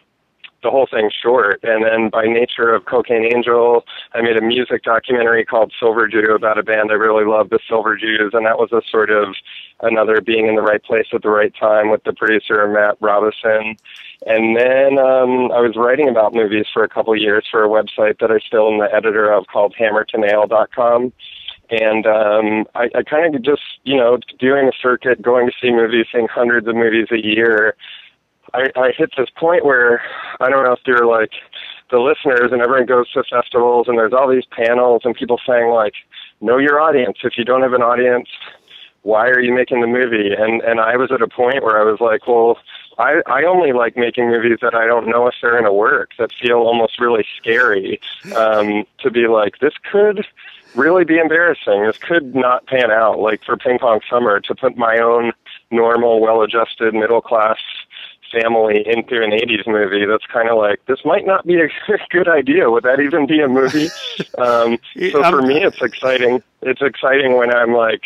the 0.63 0.71
whole 0.71 0.89
thing 0.91 1.11
short. 1.23 1.61
And 1.63 1.85
then 1.85 2.09
by 2.09 2.25
nature 2.25 2.75
of 2.75 2.87
Cocaine 2.87 3.27
Angel, 3.27 3.85
I 4.15 4.23
made 4.23 4.39
a 4.39 4.41
music 4.41 4.83
documentary 4.83 5.45
called 5.45 5.75
Silver 5.79 6.09
Jew 6.09 6.35
about 6.35 6.57
a 6.57 6.63
band 6.63 6.91
I 6.91 6.95
really 6.95 7.27
loved, 7.27 7.51
the 7.51 7.59
Silver 7.69 7.99
Jews, 7.99 8.33
and 8.33 8.47
that 8.47 8.59
was 8.59 8.73
a 8.73 8.81
sort 8.91 9.11
of 9.11 9.35
another 9.83 10.23
being 10.23 10.47
in 10.47 10.57
the 10.57 10.63
right 10.63 10.83
place 10.83 11.07
at 11.13 11.21
the 11.21 11.29
right 11.29 11.53
time 11.55 11.91
with 11.91 12.03
the 12.05 12.15
producer 12.15 12.67
Matt 12.67 12.97
Robison. 13.03 13.77
And 14.27 14.57
then 14.57 14.99
um, 14.99 15.53
I 15.53 15.61
was 15.61 15.77
writing 15.77 16.09
about 16.09 16.35
movies 16.35 16.65
for 16.73 16.83
a 16.83 16.89
couple 16.89 17.13
of 17.13 17.21
years 17.21 17.45
for 17.51 17.63
a 17.63 17.69
website 17.69 18.21
that 18.21 18.31
I 18.31 18.39
still 18.39 18.73
am 18.73 18.79
the 18.79 18.89
editor 18.93 19.31
of 19.31 19.47
called 19.49 19.75
HammerToNail.com 19.79 21.13
and 21.71 22.07
um, 22.07 22.67
I, 22.75 22.89
I 22.95 23.03
kind 23.03 23.35
of 23.35 23.43
just 23.43 23.63
you 23.85 23.97
know 23.97 24.19
doing 24.39 24.69
a 24.69 24.73
circuit, 24.81 25.23
going 25.23 25.47
to 25.47 25.53
see 25.61 25.71
movies, 25.71 26.07
seeing 26.13 26.29
hundreds 26.29 26.67
of 26.67 26.75
movies 26.75 27.09
a 27.11 27.25
year. 27.25 27.77
I, 28.55 28.71
I 28.77 28.93
hit 28.97 29.11
this 29.17 29.29
point 29.37 29.65
where 29.65 30.01
I 30.41 30.49
don't 30.49 30.65
know 30.65 30.73
if 30.73 30.81
you're 30.87 31.07
like 31.07 31.33
the 31.91 31.99
listeners 31.99 32.51
and 32.53 32.63
everyone 32.63 32.87
goes 32.87 33.11
to 33.13 33.23
festivals 33.25 33.87
and 33.89 33.99
there's 33.99 34.13
all 34.13 34.29
these 34.29 34.47
panels 34.51 35.03
and 35.05 35.15
people 35.15 35.39
saying 35.47 35.71
like 35.71 35.95
know 36.41 36.59
your 36.59 36.81
audience. 36.81 37.19
If 37.23 37.37
you 37.37 37.45
don't 37.45 37.63
have 37.63 37.73
an 37.73 37.83
audience, 37.83 38.29
why 39.03 39.29
are 39.29 39.41
you 39.41 39.55
making 39.55 39.81
the 39.81 39.87
movie? 39.87 40.33
And 40.37 40.63
and 40.63 40.81
I 40.81 40.97
was 40.97 41.13
at 41.13 41.23
a 41.23 41.29
point 41.29 41.63
where 41.63 41.81
I 41.81 41.85
was 41.85 42.01
like, 42.01 42.27
well, 42.27 42.59
I 42.99 43.23
I 43.27 43.45
only 43.45 43.73
like 43.73 43.97
making 43.97 44.29
movies 44.29 44.59
that 44.63 44.75
I 44.75 44.87
don't 44.87 45.09
know 45.09 45.27
if 45.27 45.35
they're 45.41 45.57
gonna 45.57 45.73
work, 45.73 46.11
that 46.19 46.31
feel 46.33 46.59
almost 46.59 46.99
really 46.99 47.25
scary. 47.37 48.01
Um, 48.35 48.85
to 48.99 49.11
be 49.11 49.29
like, 49.29 49.59
this 49.61 49.75
could 49.91 50.27
really 50.75 51.05
be 51.05 51.19
embarrassing. 51.19 51.85
This 51.85 51.99
could 51.99 52.35
not 52.35 52.67
pan 52.67 52.91
out. 52.91 53.19
Like 53.19 53.45
for 53.45 53.57
Ping 53.57 53.79
Pong 53.79 54.01
Summer, 54.09 54.41
to 54.41 54.55
put 54.55 54.77
my 54.77 54.99
own 54.99 55.33
normal, 55.71 56.21
well-adjusted, 56.21 56.95
middle-class 56.95 57.59
family 58.33 58.85
into 58.87 59.23
an 59.23 59.31
80s 59.31 59.67
movie 59.67 60.05
that's 60.05 60.27
kind 60.27 60.49
of 60.49 60.59
like 60.59 60.85
this 60.87 61.05
might 61.05 61.27
not 61.27 61.47
be 61.47 61.61
a 61.61 61.69
good 62.11 62.29
idea 62.29 62.69
would 62.71 62.83
that 62.83 63.01
even 63.01 63.25
be 63.25 63.41
a 63.41 63.49
movie 63.49 63.89
um 64.39 64.79
so 65.13 65.23
for 65.31 65.43
me 65.43 65.63
it's 65.63 65.81
exciting 65.81 66.43
it's 66.63 66.83
exciting 66.83 67.37
when 67.37 67.55
i'm 67.55 67.73
like 67.73 68.03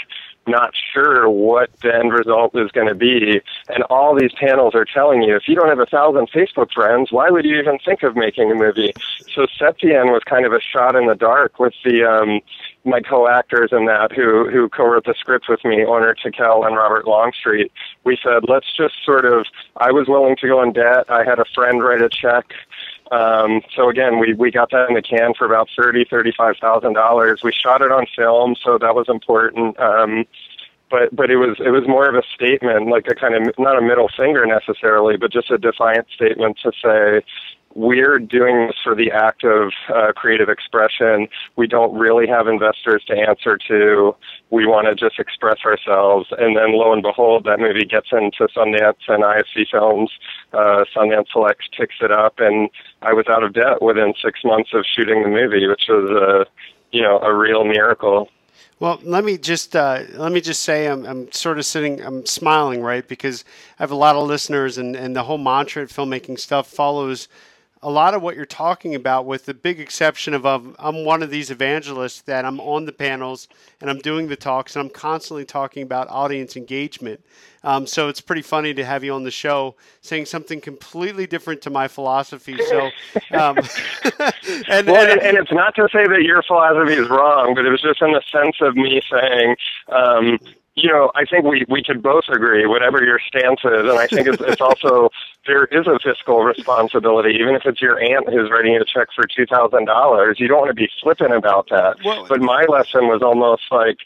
not 0.47 0.73
sure 0.93 1.29
what 1.29 1.71
the 1.83 1.95
end 1.95 2.13
result 2.13 2.57
is 2.57 2.71
going 2.73 2.89
to 2.89 2.95
be. 2.95 3.41
And 3.69 3.85
all 3.85 4.15
these 4.15 4.33
panels 4.33 4.75
are 4.75 4.85
telling 4.85 5.23
you, 5.23 5.37
if 5.37 5.45
you 5.47 5.55
don't 5.55 5.69
have 5.69 5.79
a 5.79 5.87
thousand 5.87 6.31
Facebook 6.31 6.73
friends, 6.73 7.13
why 7.13 7.31
would 7.31 7.45
you 7.45 7.59
even 7.59 7.79
think 7.85 8.03
of 8.03 8.17
making 8.17 8.51
a 8.51 8.55
movie? 8.55 8.93
So 9.33 9.47
Septien 9.59 10.13
was 10.13 10.23
kind 10.25 10.47
of 10.47 10.53
a 10.53 10.61
shot 10.61 10.97
in 10.97 11.07
the 11.07 11.15
dark 11.15 11.59
with 11.59 11.75
the, 11.85 12.05
um, 12.05 12.41
my 12.85 13.01
co-actors 13.01 13.71
in 13.73 13.87
that 13.87 14.13
who, 14.13 14.49
who 14.49 14.69
co-wrote 14.69 15.05
the 15.05 15.15
script 15.19 15.47
with 15.49 15.65
me, 15.65 15.85
Onur 15.85 16.15
Tekel 16.17 16.67
and 16.67 16.77
Robert 16.77 17.07
Longstreet. 17.07 17.71
We 18.05 18.19
said, 18.23 18.49
let's 18.49 18.75
just 18.77 18.95
sort 19.05 19.25
of, 19.25 19.47
I 19.77 19.93
was 19.93 20.09
willing 20.09 20.37
to 20.37 20.49
go 20.49 20.63
in 20.63 20.73
debt. 20.73 21.11
I 21.11 21.25
had 21.25 21.39
a 21.39 21.45
friend 21.55 21.83
write 21.83 22.03
a 22.03 22.09
check 22.09 22.47
um, 23.11 23.63
so 23.75 23.89
again, 23.89 24.19
we 24.19 24.35
we 24.35 24.51
got 24.51 24.71
that 24.71 24.89
in 24.89 24.95
the 24.95 25.03
can 25.03 25.35
for 25.35 25.45
about 25.45 25.69
thirty 25.77 26.05
thirty 26.05 26.33
five 26.37 26.57
thousand 26.61 26.95
dollars. 26.95 27.43
We 27.43 27.53
shot 27.53 27.83
it 27.83 27.91
on 27.91 28.07
film, 28.15 28.55
so 28.63 28.79
that 28.79 28.95
was 28.95 29.09
important. 29.09 29.79
Um, 29.81 30.27
but 30.91 31.15
but 31.15 31.31
it 31.31 31.37
was 31.37 31.57
it 31.61 31.71
was 31.71 31.87
more 31.87 32.09
of 32.09 32.15
a 32.15 32.23
statement, 32.35 32.89
like 32.89 33.07
a 33.09 33.15
kind 33.15 33.35
of 33.35 33.55
not 33.59 33.79
a 33.79 33.83
middle 33.83 34.09
finger 34.17 34.45
necessarily, 34.45 35.17
but 35.17 35.33
just 35.33 35.51
a 35.51 35.59
defiant 35.59 36.07
statement 36.15 36.59
to 36.63 36.73
say 36.83 37.25
we're 37.75 38.19
doing 38.19 38.67
this 38.67 38.77
for 38.83 38.97
the 38.97 39.13
act 39.13 39.45
of 39.45 39.73
uh, 39.95 40.13
creative 40.13 40.49
expression. 40.49 41.29
We 41.57 41.69
don't 41.69 41.97
really 41.97 42.27
have 42.27 42.49
investors 42.49 43.05
to 43.07 43.15
answer 43.15 43.57
to. 43.69 44.17
We 44.51 44.67
want 44.67 44.89
to 44.89 44.95
just 44.97 45.21
express 45.21 45.59
ourselves. 45.65 46.29
And 46.37 46.57
then 46.57 46.73
lo 46.73 46.93
and 46.93 47.03
behold, 47.03 47.45
that 47.45 47.61
movie 47.61 47.85
gets 47.85 48.09
into 48.11 48.49
Sundance 48.57 49.07
and 49.07 49.23
IFC 49.23 49.69
Films. 49.71 50.11
Uh, 50.53 50.85
Sundance 50.95 51.31
Select 51.33 51.63
picks 51.77 51.97
it 52.01 52.11
up, 52.11 52.35
and 52.39 52.69
I 53.03 53.13
was 53.13 53.27
out 53.29 53.45
of 53.45 53.53
debt 53.53 53.81
within 53.81 54.15
six 54.21 54.41
months 54.45 54.71
of 54.75 54.85
shooting 54.85 55.23
the 55.23 55.29
movie, 55.29 55.67
which 55.69 55.85
was 55.89 56.11
a, 56.11 56.47
you 56.91 57.03
know, 57.03 57.21
a 57.21 57.33
real 57.33 57.65
miracle. 57.65 58.29
Well, 58.79 58.99
let 59.03 59.25
me 59.25 59.37
just 59.37 59.77
uh, 59.77 60.05
let 60.15 60.33
me 60.33 60.41
just 60.41 60.63
say 60.63 60.87
I'm, 60.87 61.05
I'm 61.05 61.31
sort 61.33 61.59
of 61.59 61.67
sitting 61.67 62.01
I'm 62.01 62.25
smiling 62.25 62.83
right? 62.83 63.07
Because 63.07 63.45
I 63.79 63.83
have 63.83 63.91
a 63.91 63.97
lot 63.97 64.17
of 64.17 64.27
listeners 64.27 64.79
and, 64.79 64.97
and 64.97 65.15
the 65.15 65.25
whole 65.25 65.39
mantra 65.39 65.83
at 65.83 65.89
filmmaking 65.89 66.39
stuff 66.39 66.67
follows 66.67 67.29
a 67.83 67.91
lot 67.91 68.13
of 68.13 68.21
what 68.21 68.37
you're 68.37 68.45
talking 68.45 68.95
about, 68.95 69.25
with 69.25 69.47
the 69.47 69.55
big 69.55 69.81
exception 69.81 70.35
of, 70.35 70.45
of 70.45 70.77
I'm 70.79 71.05
one 71.05 71.23
of 71.23 71.31
these 71.31 71.51
evangelists 71.51 72.21
that 72.23 72.45
I'm 72.45 72.61
on 72.61 72.85
the 72.85 72.93
panels 72.93 73.49
and 73.81 73.89
I'm 73.89 73.99
doing 73.99 74.29
the 74.29 74.37
talks 74.37 74.77
and 74.77 74.85
I'm 74.85 74.91
constantly 74.91 75.47
talking 75.47 75.83
about 75.83 76.09
audience 76.09 76.57
engagement. 76.57 77.25
Um, 77.65 77.87
so 77.87 78.09
it's 78.09 78.21
pretty 78.21 78.43
funny 78.43 78.75
to 78.75 78.85
have 78.85 79.03
you 79.03 79.15
on 79.15 79.25
the 79.25 79.31
show 79.31 79.77
saying 80.03 80.27
something 80.27 80.61
completely 80.61 81.27
different 81.27 81.63
to 81.63 81.71
my 81.71 81.89
philosophy. 81.89 82.57
So, 82.69 82.91
um, 83.33 83.59
and, 84.69 84.87
well, 84.87 85.11
and, 85.11 85.21
and, 85.21 85.37
it's 85.37 85.53
not 85.53 85.75
to 85.77 85.89
say 85.93 86.07
that 86.07 86.23
your 86.23 86.43
philosophy 86.43 86.95
is 86.95 87.09
wrong, 87.09 87.55
but 87.55 87.65
it 87.65 87.71
was 87.71 87.83
just 87.83 88.01
in 88.03 88.13
the 88.13 88.23
sense 88.31 88.57
of 88.61 88.77
me 88.77 89.01
saying, 89.11 89.57
um, 89.89 90.39
you 90.77 90.89
know, 90.89 91.11
I 91.15 91.25
think 91.25 91.45
we, 91.45 91.65
we 91.69 91.83
could 91.83 92.03
both 92.03 92.25
agree, 92.29 92.67
whatever 92.67 93.05
your 93.05 93.19
stance 93.19 93.61
is, 93.65 93.81
and 93.81 93.99
I 93.99 94.07
think 94.07 94.29
it's, 94.29 94.41
it's 94.41 94.61
also 94.61 95.11
there 95.47 95.65
is 95.67 95.87
a 95.87 95.99
fiscal 95.99 96.43
responsibility, 96.43 97.37
even 97.41 97.55
if 97.55 97.63
it's 97.65 97.81
your 97.81 98.01
aunt 98.01 98.29
who's 98.29 98.51
writing 98.51 98.77
a 98.77 98.85
check 98.85 99.09
for 99.15 99.25
two 99.27 99.47
thousand 99.47 99.87
dollars. 99.87 100.39
You 100.39 100.49
don't 100.49 100.59
want 100.59 100.71
to 100.71 100.75
be 100.75 100.89
flippant 101.03 101.33
about 101.33 101.69
that. 101.71 101.97
Well, 102.05 102.27
but 102.29 102.41
my 102.41 102.65
lesson 102.69 103.09
was 103.09 103.21
almost 103.23 103.63
like, 103.71 103.99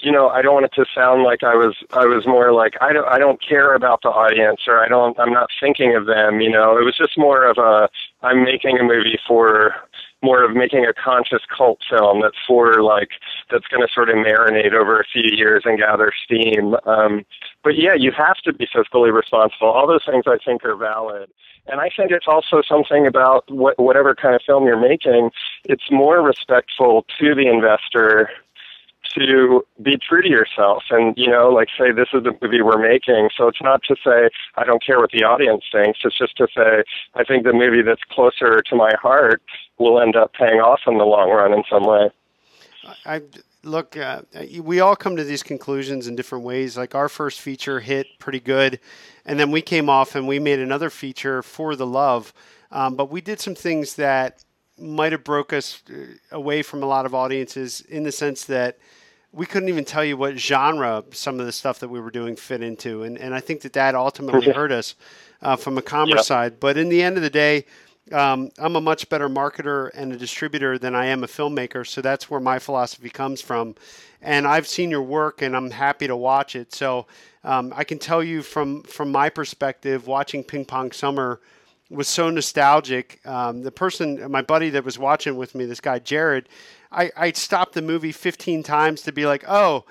you 0.00 0.10
know, 0.10 0.28
I 0.28 0.42
don't 0.42 0.54
want 0.54 0.66
it 0.66 0.72
to 0.74 0.84
sound 0.94 1.22
like 1.22 1.42
I 1.42 1.54
was 1.54 1.76
I 1.92 2.06
was 2.06 2.26
more 2.26 2.52
like 2.52 2.74
I 2.80 2.92
don't 2.92 3.06
I 3.06 3.18
don't 3.18 3.40
care 3.40 3.74
about 3.74 4.02
the 4.02 4.08
audience 4.08 4.62
or 4.66 4.82
I 4.82 4.88
don't 4.88 5.18
I'm 5.18 5.32
not 5.32 5.48
thinking 5.60 5.94
of 5.94 6.06
them. 6.06 6.40
You 6.40 6.50
know, 6.50 6.76
it 6.76 6.84
was 6.84 6.96
just 6.96 7.16
more 7.16 7.44
of 7.44 7.58
a 7.58 7.88
I'm 8.22 8.44
making 8.44 8.78
a 8.78 8.82
movie 8.82 9.18
for 9.26 9.74
more 10.22 10.42
of 10.42 10.54
making 10.54 10.84
a 10.84 10.92
conscious 10.92 11.42
cult 11.56 11.80
film 11.88 12.20
that's 12.22 12.36
for 12.46 12.82
like 12.82 13.10
that's 13.50 13.66
going 13.68 13.86
to 13.86 13.92
sort 13.92 14.10
of 14.10 14.16
marinate 14.16 14.72
over 14.72 15.00
a 15.00 15.04
few 15.04 15.30
years 15.36 15.62
and 15.64 15.78
gather 15.78 16.12
steam. 16.24 16.74
Um, 16.86 17.24
but 17.62 17.76
yeah, 17.76 17.94
you 17.94 18.12
have 18.12 18.36
to 18.44 18.52
be 18.52 18.66
fiscally 18.66 19.12
responsible. 19.12 19.68
All 19.68 19.86
those 19.86 20.04
things 20.04 20.24
I 20.26 20.38
think 20.44 20.64
are 20.64 20.76
valid. 20.76 21.30
And 21.66 21.80
I 21.80 21.90
think 21.94 22.10
it's 22.10 22.26
also 22.26 22.62
something 22.66 23.06
about 23.06 23.44
what, 23.50 23.78
whatever 23.78 24.14
kind 24.14 24.34
of 24.34 24.40
film 24.42 24.64
you're 24.66 24.80
making, 24.80 25.30
it's 25.64 25.90
more 25.90 26.22
respectful 26.22 27.04
to 27.20 27.34
the 27.34 27.46
investor 27.46 28.30
to 29.14 29.64
be 29.82 29.96
true 29.96 30.22
to 30.22 30.28
yourself 30.28 30.84
and 30.90 31.14
you 31.16 31.30
know 31.30 31.48
like 31.48 31.68
say 31.78 31.92
this 31.92 32.08
is 32.12 32.22
the 32.24 32.36
movie 32.42 32.62
we're 32.62 32.80
making. 32.80 33.30
So 33.36 33.48
it's 33.48 33.62
not 33.62 33.82
to 33.88 33.96
say 34.04 34.30
i 34.56 34.64
don't 34.64 34.84
care 34.84 34.98
what 34.98 35.10
the 35.10 35.24
audience 35.24 35.64
thinks. 35.70 36.00
It's 36.04 36.18
just 36.18 36.36
to 36.36 36.48
say 36.54 36.84
i 37.14 37.24
think 37.24 37.44
the 37.44 37.52
movie 37.52 37.82
that's 37.82 38.02
closer 38.10 38.62
to 38.62 38.76
my 38.76 38.92
heart 39.00 39.42
will 39.78 40.00
end 40.00 40.16
up 40.16 40.32
paying 40.32 40.60
off 40.60 40.80
in 40.86 40.98
the 40.98 41.04
long 41.04 41.30
run 41.30 41.52
in 41.52 41.62
some 41.70 41.86
way. 41.86 42.10
I 43.04 43.22
look 43.64 43.96
uh, 43.96 44.22
we 44.62 44.80
all 44.80 44.96
come 44.96 45.16
to 45.16 45.24
these 45.24 45.42
conclusions 45.42 46.06
in 46.06 46.16
different 46.16 46.44
ways. 46.44 46.76
Like 46.76 46.94
our 46.94 47.08
first 47.08 47.40
feature 47.40 47.80
hit 47.80 48.06
pretty 48.18 48.40
good 48.40 48.80
and 49.24 49.38
then 49.38 49.50
we 49.50 49.62
came 49.62 49.88
off 49.88 50.14
and 50.14 50.26
we 50.26 50.38
made 50.38 50.58
another 50.58 50.90
feature 50.90 51.42
for 51.42 51.76
the 51.76 51.86
love. 51.86 52.32
Um, 52.70 52.96
but 52.96 53.10
we 53.10 53.20
did 53.20 53.40
some 53.40 53.54
things 53.54 53.94
that 53.94 54.44
might 54.80 55.12
have 55.12 55.24
broke 55.24 55.52
us 55.52 55.82
uh, 55.90 55.96
away 56.32 56.62
from 56.62 56.82
a 56.82 56.86
lot 56.86 57.06
of 57.06 57.14
audiences 57.14 57.80
in 57.82 58.02
the 58.02 58.12
sense 58.12 58.44
that 58.44 58.78
we 59.32 59.46
couldn't 59.46 59.68
even 59.68 59.84
tell 59.84 60.04
you 60.04 60.16
what 60.16 60.38
genre 60.38 61.04
some 61.12 61.38
of 61.38 61.46
the 61.46 61.52
stuff 61.52 61.80
that 61.80 61.88
we 61.88 62.00
were 62.00 62.10
doing 62.10 62.36
fit 62.36 62.62
into, 62.62 63.02
and 63.02 63.18
and 63.18 63.34
I 63.34 63.40
think 63.40 63.60
that 63.62 63.74
that 63.74 63.94
ultimately 63.94 64.52
hurt 64.52 64.72
us 64.72 64.94
uh, 65.42 65.56
from 65.56 65.76
a 65.78 65.82
commerce 65.82 66.16
yep. 66.16 66.24
side. 66.24 66.60
But 66.60 66.76
in 66.78 66.88
the 66.88 67.02
end 67.02 67.16
of 67.16 67.22
the 67.22 67.30
day, 67.30 67.66
um, 68.12 68.50
I'm 68.58 68.76
a 68.76 68.80
much 68.80 69.08
better 69.08 69.28
marketer 69.28 69.90
and 69.94 70.12
a 70.12 70.16
distributor 70.16 70.78
than 70.78 70.94
I 70.94 71.06
am 71.06 71.24
a 71.24 71.26
filmmaker, 71.26 71.86
so 71.86 72.00
that's 72.00 72.30
where 72.30 72.40
my 72.40 72.58
philosophy 72.58 73.10
comes 73.10 73.40
from. 73.40 73.74
And 74.22 74.46
I've 74.46 74.66
seen 74.66 74.90
your 74.90 75.02
work, 75.02 75.42
and 75.42 75.54
I'm 75.54 75.70
happy 75.70 76.06
to 76.06 76.16
watch 76.16 76.56
it. 76.56 76.74
So 76.74 77.06
um, 77.44 77.72
I 77.76 77.84
can 77.84 77.98
tell 77.98 78.22
you 78.22 78.42
from 78.42 78.82
from 78.84 79.12
my 79.12 79.28
perspective, 79.28 80.06
watching 80.06 80.42
Ping 80.42 80.64
Pong 80.64 80.90
Summer 80.90 81.40
was 81.90 82.08
so 82.08 82.30
nostalgic. 82.30 83.20
Um, 83.26 83.62
the 83.62 83.72
person, 83.72 84.30
my 84.30 84.42
buddy 84.42 84.70
that 84.70 84.84
was 84.84 84.98
watching 84.98 85.36
with 85.36 85.54
me, 85.54 85.64
this 85.64 85.80
guy 85.80 85.98
Jared, 85.98 86.48
I, 86.92 87.10
I 87.16 87.32
stopped 87.32 87.74
the 87.74 87.82
movie 87.82 88.12
15 88.12 88.62
times 88.62 89.02
to 89.02 89.12
be 89.12 89.26
like, 89.26 89.44
oh, 89.48 89.84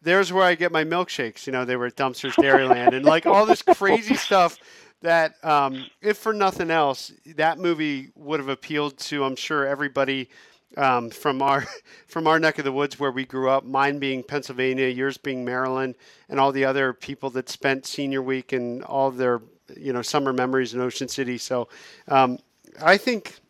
there's 0.00 0.32
where 0.32 0.44
I 0.44 0.54
get 0.54 0.72
my 0.72 0.84
milkshakes. 0.84 1.46
You 1.46 1.52
know, 1.52 1.64
they 1.64 1.76
were 1.76 1.86
at 1.86 1.96
Dumser's 1.96 2.34
Dairyland 2.36 2.94
and 2.94 3.04
like 3.04 3.26
all 3.26 3.46
this 3.46 3.62
crazy 3.62 4.14
stuff 4.16 4.58
that, 5.02 5.42
um, 5.44 5.86
if 6.00 6.18
for 6.18 6.32
nothing 6.32 6.70
else, 6.70 7.12
that 7.36 7.58
movie 7.58 8.10
would 8.14 8.40
have 8.40 8.48
appealed 8.48 8.98
to, 8.98 9.24
I'm 9.24 9.36
sure, 9.36 9.66
everybody 9.66 10.28
um, 10.76 11.10
from 11.10 11.42
our 11.42 11.66
from 12.06 12.26
our 12.26 12.38
neck 12.38 12.58
of 12.58 12.64
the 12.64 12.72
woods 12.72 12.98
where 12.98 13.10
we 13.10 13.24
grew 13.24 13.50
up. 13.50 13.64
Mine 13.64 13.98
being 13.98 14.22
Pennsylvania, 14.22 14.88
yours 14.88 15.18
being 15.18 15.44
Maryland, 15.44 15.94
and 16.28 16.40
all 16.40 16.52
the 16.52 16.64
other 16.64 16.92
people 16.92 17.30
that 17.30 17.48
spent 17.48 17.86
senior 17.86 18.22
week 18.22 18.52
and 18.52 18.82
all 18.84 19.10
their 19.10 19.42
you 19.76 19.92
know 19.92 20.02
summer 20.02 20.32
memories 20.32 20.74
in 20.74 20.80
Ocean 20.80 21.08
City. 21.08 21.38
So 21.38 21.68
um, 22.08 22.38
I 22.82 22.96
think, 22.96 23.40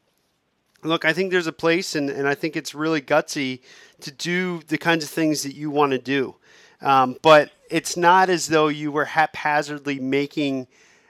look, 0.82 1.04
I 1.04 1.12
think 1.12 1.30
there's 1.30 1.46
a 1.46 1.52
place, 1.52 1.94
and, 1.94 2.10
and 2.10 2.26
I 2.28 2.34
think 2.34 2.56
it's 2.56 2.74
really 2.74 3.00
gutsy 3.00 3.60
to 4.00 4.10
do 4.10 4.60
the 4.68 4.78
kinds 4.78 5.04
of 5.04 5.10
things 5.10 5.42
that 5.42 5.54
you 5.54 5.70
want 5.70 5.92
to 5.92 5.98
do. 5.98 6.36
Um, 6.80 7.16
but 7.22 7.50
it's 7.70 7.96
not 7.96 8.28
as 8.28 8.48
though 8.48 8.68
you 8.68 8.90
were 8.90 9.04
haphazardly 9.04 10.00
making 10.00 10.66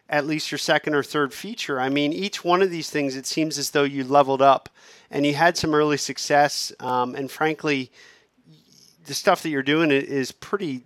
at 0.09 0.27
least 0.27 0.53
your 0.53 0.59
second 0.59 0.95
or 0.95 1.03
third 1.03 1.33
feature. 1.33 1.81
I 1.81 1.89
mean, 1.89 2.13
each 2.13 2.45
one 2.45 2.61
of 2.61 2.71
these 2.71 2.91
things, 2.91 3.17
it 3.17 3.27
seems 3.27 3.57
as 3.57 3.71
though 3.71 3.85
you 3.85 4.05
leveled 4.05 4.43
up 4.43 4.69
and 5.11 5.25
you 5.25 5.35
had 5.35 5.57
some 5.57 5.75
early 5.75 5.97
success. 5.97 6.71
Um, 6.79 7.15
and 7.15 7.31
frankly, 7.31 7.91
the 9.07 9.15
stuff 9.15 9.43
that 9.43 9.49
you're 9.49 9.63
doing 9.63 9.91
is 9.91 10.31
pretty 10.31 10.85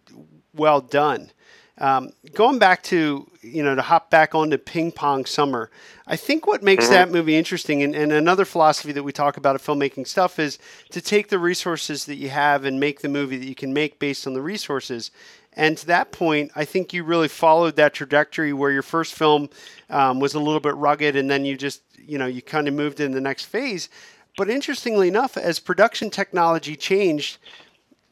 well 0.54 0.80
done. 0.80 1.30
Um, 1.78 2.10
going 2.32 2.58
back 2.58 2.82
to 2.84 3.30
you 3.42 3.62
know 3.62 3.74
to 3.74 3.82
hop 3.82 4.10
back 4.10 4.34
onto 4.34 4.56
Ping 4.56 4.92
Pong 4.92 5.26
Summer, 5.26 5.70
I 6.06 6.16
think 6.16 6.46
what 6.46 6.62
makes 6.62 6.84
mm-hmm. 6.84 6.94
that 6.94 7.10
movie 7.10 7.36
interesting, 7.36 7.82
and, 7.82 7.94
and, 7.94 8.12
another 8.12 8.46
philosophy 8.46 8.92
that 8.92 9.02
we 9.02 9.12
talk 9.12 9.36
about 9.36 9.54
at 9.54 9.60
filmmaking 9.60 10.06
stuff 10.06 10.38
is 10.38 10.58
to 10.90 11.02
take 11.02 11.28
the 11.28 11.38
resources 11.38 12.06
that 12.06 12.16
you 12.16 12.30
have 12.30 12.64
and 12.64 12.80
make 12.80 13.00
the 13.00 13.08
movie 13.08 13.36
that 13.36 13.46
you 13.46 13.54
can 13.54 13.74
make 13.74 13.98
based 13.98 14.26
on 14.26 14.32
the 14.32 14.40
resources. 14.40 15.10
And 15.52 15.76
to 15.78 15.86
that 15.86 16.12
point, 16.12 16.50
I 16.54 16.64
think 16.64 16.92
you 16.92 17.02
really 17.02 17.28
followed 17.28 17.76
that 17.76 17.94
trajectory 17.94 18.52
where 18.52 18.70
your 18.70 18.82
first 18.82 19.14
film 19.14 19.48
um, 19.90 20.20
was 20.20 20.34
a 20.34 20.40
little 20.40 20.60
bit 20.60 20.76
rugged, 20.76 21.14
and 21.14 21.30
then 21.30 21.44
you 21.44 21.56
just 21.58 21.82
you 21.98 22.16
know 22.16 22.26
you 22.26 22.40
kind 22.40 22.68
of 22.68 22.74
moved 22.74 23.00
in 23.00 23.12
the 23.12 23.20
next 23.20 23.44
phase. 23.44 23.90
But 24.38 24.48
interestingly 24.48 25.08
enough, 25.08 25.36
as 25.36 25.58
production 25.58 26.08
technology 26.10 26.76
changed, 26.76 27.38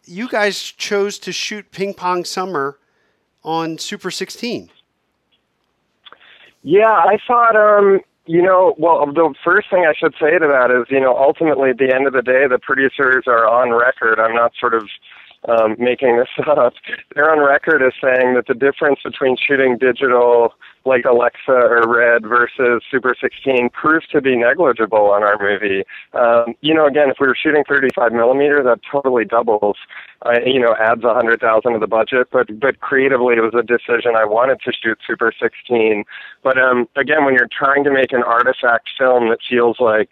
you 0.05 0.29
guys 0.29 0.61
chose 0.61 1.19
to 1.21 1.33
shoot 1.33 1.71
Ping 1.71 1.95
Pong 1.95 2.25
Summer 2.25 2.79
on 3.45 3.79
Super 3.79 4.11
16? 4.11 4.71
Yeah, 6.63 6.89
I 6.89 7.19
thought, 7.27 7.57
um, 7.57 8.01
you 8.27 8.43
know, 8.43 8.75
well, 8.79 9.05
the 9.07 9.35
first 9.45 9.69
thing 9.71 9.85
I 9.87 9.93
should 9.93 10.15
say 10.19 10.39
to 10.39 10.47
that 10.47 10.71
is, 10.71 10.87
you 10.91 11.01
know, 11.01 11.17
ultimately 11.17 11.71
at 11.71 11.79
the 11.79 11.95
end 11.95 12.07
of 12.07 12.15
the 12.15 12.23
day, 12.23 12.47
the 12.49 12.59
producers 12.59 13.25
are 13.27 13.47
on 13.47 13.71
record. 13.71 14.19
I'm 14.19 14.35
not 14.35 14.53
sort 14.59 14.75
of 14.75 14.89
um, 15.49 15.77
making 15.79 16.17
this 16.17 16.29
up. 16.47 16.75
They're 17.15 17.31
on 17.31 17.41
record 17.41 17.83
as 17.83 17.93
saying 18.01 18.35
that 18.35 18.47
the 18.47 18.55
difference 18.55 19.01
between 19.05 19.37
shooting 19.37 19.79
digital 19.79 20.55
like 20.87 21.05
Alexa 21.05 21.51
or 21.51 21.83
Red 21.89 22.27
versus 22.27 22.83
Super 22.91 23.15
16 23.19 23.71
proves 23.71 24.07
to 24.09 24.21
be 24.21 24.37
negligible 24.37 25.11
on 25.11 25.23
our 25.23 25.39
movie. 25.41 25.83
Um, 26.13 26.55
you 26.61 26.75
know, 26.75 26.87
again, 26.87 27.09
if 27.09 27.17
we 27.19 27.27
were 27.27 27.37
shooting 27.41 27.65
35 27.67 28.13
millimeter, 28.13 28.63
that 28.63 28.81
totally 28.91 29.25
doubles. 29.25 29.77
Uh, 30.27 30.41
you 30.45 30.61
know, 30.61 30.75
adds 30.79 31.05
a 31.05 31.15
hundred 31.15 31.41
thousand 31.41 31.73
to 31.73 31.79
the 31.79 31.87
budget. 31.87 32.29
But 32.31 32.59
but 32.61 32.81
creatively, 32.81 33.37
it 33.37 33.41
was 33.41 33.55
a 33.55 33.63
decision. 33.63 34.17
I 34.17 34.25
wanted 34.25 34.61
to 34.65 34.73
shoot 34.73 34.99
Super 35.07 35.33
16. 35.39 36.05
But 36.43 36.59
um, 36.59 36.89
again, 36.97 37.25
when 37.25 37.35
you're 37.35 37.49
trying 37.51 37.85
to 37.85 37.91
make 37.91 38.13
an 38.13 38.23
artifact 38.23 38.91
film 38.99 39.29
that 39.31 39.39
feels 39.49 39.77
like 39.81 40.11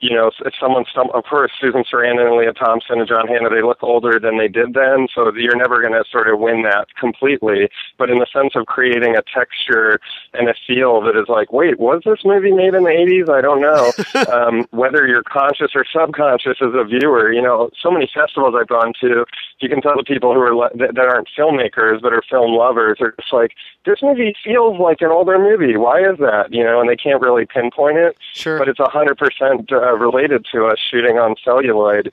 you 0.00 0.14
know, 0.14 0.30
if 0.44 0.54
someone 0.60 0.84
stum- 0.84 1.14
of 1.14 1.24
course, 1.24 1.52
Susan 1.60 1.84
Sarandon 1.84 2.26
and 2.26 2.36
Lea 2.36 2.52
Thompson 2.52 2.98
and 2.98 3.08
John 3.08 3.26
Hannah, 3.26 3.48
they 3.48 3.62
look 3.62 3.82
older 3.82 4.18
than 4.20 4.38
they 4.38 4.48
did 4.48 4.74
then, 4.74 5.08
so 5.14 5.32
you're 5.34 5.56
never 5.56 5.80
going 5.80 5.94
to 5.94 6.04
sort 6.10 6.28
of 6.28 6.38
win 6.38 6.62
that 6.62 6.88
completely. 6.98 7.68
But 7.96 8.10
in 8.10 8.18
the 8.18 8.26
sense 8.32 8.52
of 8.54 8.66
creating 8.66 9.16
a 9.16 9.22
texture 9.22 10.00
and 10.34 10.48
a 10.48 10.54
feel 10.66 11.00
that 11.02 11.16
is 11.16 11.28
like, 11.28 11.52
wait, 11.52 11.78
was 11.78 12.02
this 12.04 12.24
movie 12.24 12.52
made 12.52 12.74
in 12.74 12.84
the 12.84 12.90
80s? 12.90 13.30
I 13.30 13.40
don't 13.40 13.60
know. 13.60 13.92
um, 14.32 14.66
whether 14.70 15.06
you're 15.06 15.22
conscious 15.22 15.70
or 15.74 15.84
subconscious 15.90 16.58
as 16.60 16.74
a 16.74 16.84
viewer, 16.84 17.32
you 17.32 17.40
know, 17.42 17.70
so 17.80 17.90
many 17.90 18.10
festivals 18.12 18.54
I've 18.58 18.68
gone 18.68 18.92
to, 19.00 19.24
you 19.60 19.68
can 19.68 19.80
tell 19.80 19.96
the 19.96 20.04
people 20.04 20.34
who 20.34 20.40
are 20.40 20.54
le- 20.54 20.76
that, 20.76 20.94
that 20.94 21.06
aren't 21.06 21.28
filmmakers 21.36 22.02
but 22.02 22.12
are 22.12 22.22
film 22.28 22.52
lovers 22.52 22.98
are 23.00 23.14
just 23.18 23.32
like, 23.32 23.52
this 23.86 24.02
movie 24.02 24.34
feels 24.42 24.78
like 24.78 25.00
an 25.00 25.08
older 25.08 25.38
movie. 25.38 25.76
Why 25.76 26.00
is 26.00 26.18
that? 26.18 26.52
You 26.52 26.64
know, 26.64 26.80
and 26.80 26.88
they 26.88 26.96
can't 26.96 27.20
really 27.20 27.46
pinpoint 27.46 27.98
it. 27.98 28.16
Sure. 28.32 28.58
But 28.58 28.68
it's 28.68 28.80
a 28.80 28.88
hundred 28.88 29.18
percent 29.18 29.70
uh, 29.84 29.92
related 29.92 30.46
to 30.52 30.66
us 30.66 30.78
shooting 30.90 31.18
on 31.18 31.34
celluloid. 31.44 32.12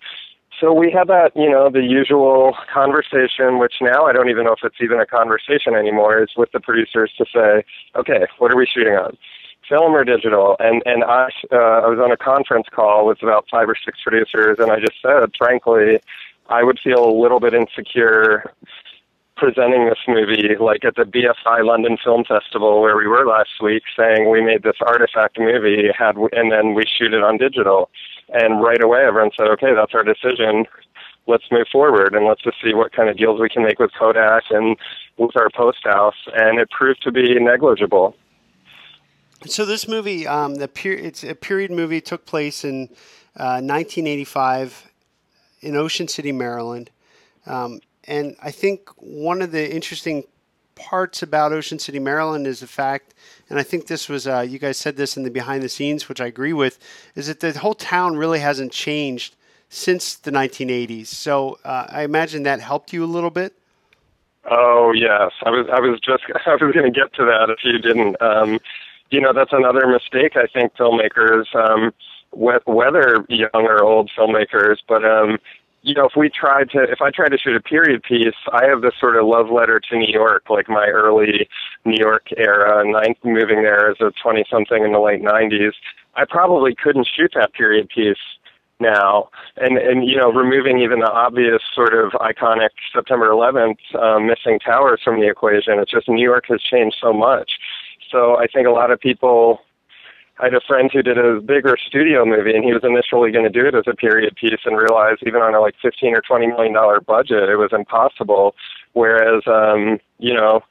So 0.59 0.71
we 0.73 0.91
had 0.91 1.07
that, 1.07 1.31
you 1.35 1.49
know, 1.49 1.71
the 1.71 1.81
usual 1.81 2.55
conversation, 2.71 3.57
which 3.57 3.75
now 3.81 4.05
I 4.05 4.13
don't 4.13 4.29
even 4.29 4.43
know 4.45 4.53
if 4.53 4.63
it's 4.63 4.75
even 4.79 4.99
a 4.99 5.07
conversation 5.07 5.73
anymore, 5.73 6.21
is 6.21 6.29
with 6.37 6.51
the 6.51 6.59
producers 6.59 7.11
to 7.17 7.25
say, 7.33 7.65
okay, 7.95 8.27
what 8.37 8.51
are 8.51 8.57
we 8.57 8.67
shooting 8.67 8.93
on? 8.93 9.17
Film 9.67 9.93
or 9.93 10.03
digital? 10.03 10.55
And 10.59 10.83
and 10.85 11.03
I 11.03 11.29
uh, 11.51 11.85
I 11.85 11.87
was 11.87 11.99
on 12.03 12.11
a 12.11 12.17
conference 12.17 12.67
call 12.69 13.07
with 13.07 13.23
about 13.23 13.45
five 13.49 13.69
or 13.69 13.75
six 13.85 13.99
producers, 14.03 14.57
and 14.59 14.71
I 14.71 14.79
just 14.79 15.01
said, 15.01 15.31
frankly, 15.37 15.99
I 16.49 16.63
would 16.63 16.79
feel 16.79 17.03
a 17.03 17.13
little 17.23 17.39
bit 17.39 17.53
insecure 17.53 18.53
presenting 19.41 19.89
this 19.89 19.97
movie 20.07 20.55
like 20.59 20.85
at 20.85 20.95
the 20.95 21.01
BFI 21.01 21.65
London 21.65 21.97
Film 22.01 22.23
Festival 22.23 22.79
where 22.79 22.95
we 22.95 23.07
were 23.07 23.25
last 23.25 23.59
week 23.59 23.81
saying 23.97 24.29
we 24.29 24.39
made 24.39 24.61
this 24.61 24.75
artifact 24.81 25.39
movie 25.39 25.89
had 25.97 26.15
and 26.31 26.51
then 26.51 26.75
we 26.75 26.83
shoot 26.85 27.11
it 27.11 27.23
on 27.23 27.39
digital. 27.39 27.89
And 28.29 28.61
right 28.61 28.81
away 28.83 28.99
everyone 29.03 29.31
said 29.35 29.47
okay 29.47 29.73
that's 29.73 29.95
our 29.95 30.03
decision. 30.03 30.67
Let's 31.25 31.45
move 31.49 31.65
forward 31.71 32.13
and 32.13 32.27
let's 32.27 32.43
just 32.43 32.57
see 32.63 32.75
what 32.75 32.93
kind 32.93 33.09
of 33.09 33.17
deals 33.17 33.41
we 33.41 33.49
can 33.49 33.63
make 33.63 33.79
with 33.79 33.89
Kodak 33.97 34.43
and 34.51 34.77
with 35.17 35.35
our 35.35 35.49
post 35.49 35.79
house. 35.85 36.21
And 36.35 36.59
it 36.59 36.69
proved 36.69 37.01
to 37.01 37.11
be 37.11 37.39
negligible. 37.39 38.15
So 39.47 39.65
this 39.65 39.87
movie 39.87 40.27
um, 40.27 40.53
the 40.55 40.67
per- 40.67 40.91
it's 40.91 41.23
a 41.23 41.33
period 41.33 41.71
movie 41.71 41.99
took 41.99 42.27
place 42.27 42.63
in 42.63 42.89
uh, 43.35 43.57
1985 43.57 44.91
in 45.61 45.75
Ocean 45.75 46.07
City 46.07 46.31
Maryland. 46.31 46.91
Um, 47.47 47.79
and 48.05 48.35
I 48.41 48.51
think 48.51 48.89
one 48.97 49.41
of 49.41 49.51
the 49.51 49.73
interesting 49.73 50.23
parts 50.75 51.21
about 51.21 51.51
Ocean 51.51 51.79
City, 51.79 51.99
Maryland 51.99 52.47
is 52.47 52.61
the 52.61 52.67
fact, 52.67 53.13
and 53.49 53.59
I 53.59 53.63
think 53.63 53.87
this 53.87 54.09
was, 54.09 54.27
uh, 54.27 54.39
you 54.39 54.57
guys 54.57 54.77
said 54.77 54.97
this 54.97 55.15
in 55.15 55.23
the 55.23 55.29
behind 55.29 55.63
the 55.63 55.69
scenes, 55.69 56.09
which 56.09 56.19
I 56.19 56.25
agree 56.25 56.53
with, 56.53 56.79
is 57.15 57.27
that 57.27 57.39
the 57.39 57.57
whole 57.59 57.75
town 57.75 58.17
really 58.17 58.39
hasn't 58.39 58.71
changed 58.71 59.35
since 59.69 60.15
the 60.15 60.31
1980s. 60.31 61.07
So 61.07 61.59
uh, 61.63 61.87
I 61.89 62.03
imagine 62.03 62.43
that 62.43 62.59
helped 62.59 62.93
you 62.93 63.03
a 63.03 63.05
little 63.05 63.29
bit. 63.29 63.53
Oh 64.49 64.91
yes, 64.91 65.31
I 65.43 65.51
was 65.51 65.67
I 65.71 65.79
was 65.79 65.99
just 65.99 66.23
I 66.45 66.51
was 66.51 66.73
going 66.73 66.91
to 66.91 66.99
get 66.99 67.13
to 67.13 67.25
that 67.25 67.49
if 67.49 67.59
you 67.63 67.77
didn't. 67.77 68.19
Um, 68.21 68.59
you 69.11 69.21
know 69.21 69.33
that's 69.33 69.53
another 69.53 69.87
mistake 69.87 70.35
I 70.35 70.47
think 70.47 70.73
filmmakers, 70.75 71.53
um, 71.55 71.93
whether 72.31 73.25
young 73.29 73.49
or 73.53 73.83
old 73.83 74.09
filmmakers, 74.17 74.77
but 74.87 75.05
um, 75.05 75.37
you 75.83 75.95
know, 75.95 76.05
if 76.05 76.13
we 76.15 76.29
tried 76.29 76.69
to, 76.71 76.83
if 76.83 77.01
I 77.01 77.09
tried 77.09 77.29
to 77.29 77.37
shoot 77.37 77.55
a 77.55 77.61
period 77.61 78.03
piece, 78.03 78.35
I 78.53 78.67
have 78.67 78.81
this 78.81 78.93
sort 78.99 79.15
of 79.15 79.25
love 79.25 79.49
letter 79.49 79.79
to 79.79 79.97
New 79.97 80.11
York, 80.11 80.43
like 80.49 80.69
my 80.69 80.85
early 80.87 81.49
New 81.85 81.97
York 81.97 82.27
era, 82.37 82.83
ninth, 82.85 83.17
moving 83.23 83.63
there 83.63 83.89
as 83.89 83.97
a 83.99 84.11
20 84.21 84.45
something 84.49 84.83
in 84.83 84.91
the 84.91 84.99
late 84.99 85.23
90s. 85.23 85.73
I 86.15 86.25
probably 86.29 86.75
couldn't 86.75 87.07
shoot 87.15 87.31
that 87.35 87.53
period 87.53 87.89
piece 87.89 88.17
now, 88.79 89.29
and 89.57 89.77
and 89.77 90.07
you 90.07 90.17
know, 90.17 90.31
removing 90.31 90.79
even 90.79 90.99
the 90.99 91.11
obvious 91.11 91.61
sort 91.73 91.93
of 91.93 92.11
iconic 92.13 92.69
September 92.93 93.29
11th 93.29 93.77
um, 93.99 94.27
missing 94.27 94.59
towers 94.59 94.99
from 95.03 95.19
the 95.19 95.27
equation. 95.27 95.79
It's 95.79 95.91
just 95.91 96.09
New 96.09 96.23
York 96.23 96.45
has 96.49 96.61
changed 96.61 96.97
so 97.01 97.13
much. 97.13 97.53
So 98.11 98.37
I 98.37 98.47
think 98.47 98.67
a 98.67 98.71
lot 98.71 98.91
of 98.91 98.99
people 98.99 99.61
I 100.41 100.45
had 100.45 100.55
a 100.55 100.61
friend 100.61 100.89
who 100.91 101.03
did 101.03 101.19
a 101.19 101.39
bigger 101.39 101.77
studio 101.87 102.25
movie, 102.25 102.55
and 102.55 102.63
he 102.63 102.73
was 102.73 102.83
initially 102.83 103.31
going 103.31 103.45
to 103.45 103.49
do 103.51 103.67
it 103.67 103.75
as 103.75 103.83
a 103.85 103.95
period 103.95 104.35
piece, 104.35 104.65
and 104.65 104.75
realized 104.75 105.21
even 105.25 105.41
on 105.41 105.53
a 105.53 105.61
like 105.61 105.75
fifteen 105.79 106.15
or 106.15 106.21
twenty 106.21 106.47
million 106.47 106.73
dollar 106.73 106.99
budget, 106.99 107.47
it 107.47 107.57
was 107.57 107.69
impossible. 107.71 108.55
Whereas, 108.93 109.43
um, 109.45 109.99
you 110.17 110.33
know, 110.33 110.61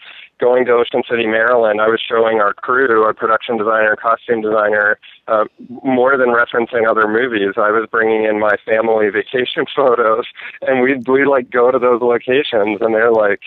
going 0.40 0.64
to 0.64 0.72
Ocean 0.72 1.02
City, 1.08 1.26
Maryland, 1.26 1.80
I 1.80 1.86
was 1.88 2.00
showing 2.00 2.40
our 2.40 2.52
crew, 2.52 3.02
our 3.04 3.14
production 3.14 3.58
designer, 3.58 3.94
costume 3.94 4.42
designer, 4.42 4.98
uh, 5.28 5.44
more 5.84 6.16
than 6.16 6.30
referencing 6.30 6.90
other 6.90 7.06
movies. 7.06 7.54
I 7.56 7.70
was 7.70 7.86
bringing 7.90 8.24
in 8.24 8.40
my 8.40 8.56
family 8.66 9.08
vacation 9.12 9.66
photos, 9.74 10.24
and 10.62 10.82
we'd 10.82 11.06
we 11.06 11.24
like 11.24 11.48
go 11.48 11.70
to 11.70 11.78
those 11.78 12.02
locations, 12.02 12.80
and 12.80 12.92
they're 12.92 13.12
like, 13.12 13.40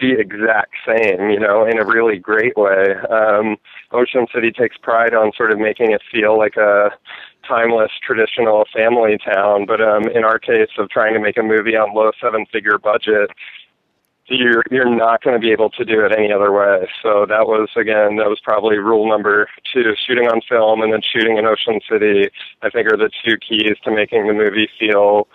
the 0.00 0.12
exact 0.18 0.74
same, 0.86 1.30
you 1.30 1.40
know, 1.40 1.64
in 1.64 1.78
a 1.78 1.84
really 1.84 2.18
great 2.18 2.56
way. 2.56 2.94
Um, 3.10 3.56
Ocean 3.92 4.26
City 4.34 4.52
takes 4.52 4.76
pride 4.76 5.14
on 5.14 5.32
sort 5.36 5.52
of 5.52 5.58
making 5.58 5.92
it 5.92 6.02
feel 6.12 6.38
like 6.38 6.56
a 6.56 6.90
timeless 7.48 7.92
traditional 8.04 8.64
family 8.74 9.18
town, 9.18 9.66
but 9.66 9.80
um, 9.80 10.08
in 10.08 10.24
our 10.24 10.38
case 10.38 10.70
of 10.78 10.90
trying 10.90 11.14
to 11.14 11.20
make 11.20 11.36
a 11.36 11.42
movie 11.42 11.76
on 11.76 11.94
low 11.94 12.10
seven 12.20 12.44
figure 12.52 12.78
budget, 12.78 13.30
you're 14.28 14.64
you're 14.70 14.90
not 14.90 15.22
going 15.22 15.34
to 15.34 15.40
be 15.40 15.52
able 15.52 15.70
to 15.70 15.84
do 15.84 16.04
it 16.04 16.12
any 16.16 16.32
other 16.32 16.50
way. 16.50 16.88
So 17.02 17.26
that 17.28 17.46
was 17.46 17.68
again 17.76 18.16
that 18.16 18.28
was 18.28 18.40
probably 18.42 18.78
rule 18.78 19.08
number 19.08 19.48
two: 19.72 19.94
shooting 20.06 20.26
on 20.26 20.40
film 20.48 20.82
and 20.82 20.92
then 20.92 21.00
shooting 21.00 21.38
in 21.38 21.46
Ocean 21.46 21.80
City. 21.88 22.28
I 22.62 22.70
think 22.70 22.92
are 22.92 22.96
the 22.96 23.10
two 23.24 23.36
keys 23.38 23.76
to 23.84 23.94
making 23.94 24.26
the 24.26 24.34
movie 24.34 24.68
feel 24.78 25.28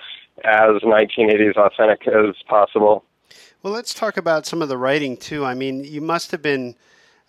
as 0.44 0.82
1980s 0.84 1.56
authentic 1.56 2.08
as 2.08 2.36
possible. 2.48 3.06
Well, 3.64 3.74
let's 3.74 3.94
talk 3.94 4.18
about 4.18 4.48
some 4.48 4.62
of 4.64 4.70
the 4.70 4.78
writing 4.78 5.18
too. 5.18 5.46
I 5.46 5.54
mean, 5.54 5.84
you 5.84 6.02
must 6.02 6.32
have 6.32 6.42
been. 6.42 6.76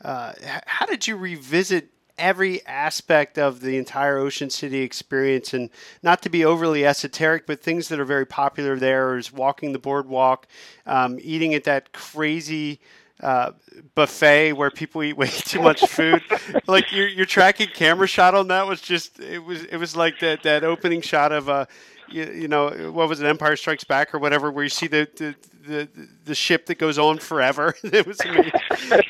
Uh, 0.03 0.33
how 0.67 0.87
did 0.87 1.07
you 1.07 1.17
revisit 1.17 1.91
every 2.19 2.65
aspect 2.67 3.39
of 3.39 3.61
the 3.61 3.77
entire 3.77 4.17
Ocean 4.19 4.49
City 4.49 4.81
experience, 4.81 5.53
and 5.53 5.69
not 6.03 6.23
to 6.23 6.31
be 6.31 6.45
overly 6.45 6.87
esoteric, 6.87 7.47
but 7.47 7.61
things 7.61 7.89
that 7.89 8.01
are 8.01 8.05
very 8.05 8.27
popular 8.27 8.79
there 8.79 9.17
is 9.17 9.31
walking 9.33 9.73
the 9.73 9.79
boardwalk, 9.79 10.47
um, 10.87 11.19
eating 11.21 11.55
at 11.55 11.65
that 11.65 11.93
crazy. 11.93 12.81
Uh, 13.21 13.53
buffet 13.95 14.53
where 14.53 14.69
people 14.69 15.01
eat 15.01 15.17
way 15.17 15.29
too 15.29 15.63
much 15.63 15.87
food. 15.87 16.21
like 16.67 16.91
your 16.91 17.07
your 17.07 17.27
tracking 17.27 17.69
camera 17.69 18.09
shot 18.09 18.35
on 18.35 18.49
that 18.49 18.67
was 18.67 18.81
just 18.81 19.21
it 19.21 19.39
was 19.39 19.63
it 19.65 19.77
was 19.77 19.95
like 19.95 20.19
that 20.19 20.43
that 20.43 20.65
opening 20.65 21.01
shot 21.01 21.31
of 21.31 21.49
uh 21.49 21.67
you, 22.13 22.25
you 22.33 22.49
know 22.49 22.93
what 22.93 23.09
was 23.09 23.21
it 23.21 23.27
Empire 23.27 23.57
Strikes 23.57 23.85
Back 23.85 24.15
or 24.15 24.19
whatever 24.19 24.51
where 24.51 24.65
you 24.65 24.71
see 24.71 24.87
the 24.87 25.09
the, 25.17 25.35
the, 25.67 25.89
the 26.25 26.35
ship 26.35 26.67
that 26.67 26.77
goes 26.77 26.99
on 26.99 27.19
forever. 27.19 27.75
it 27.85 28.07
was 28.07 28.21
amazing. 28.21 28.53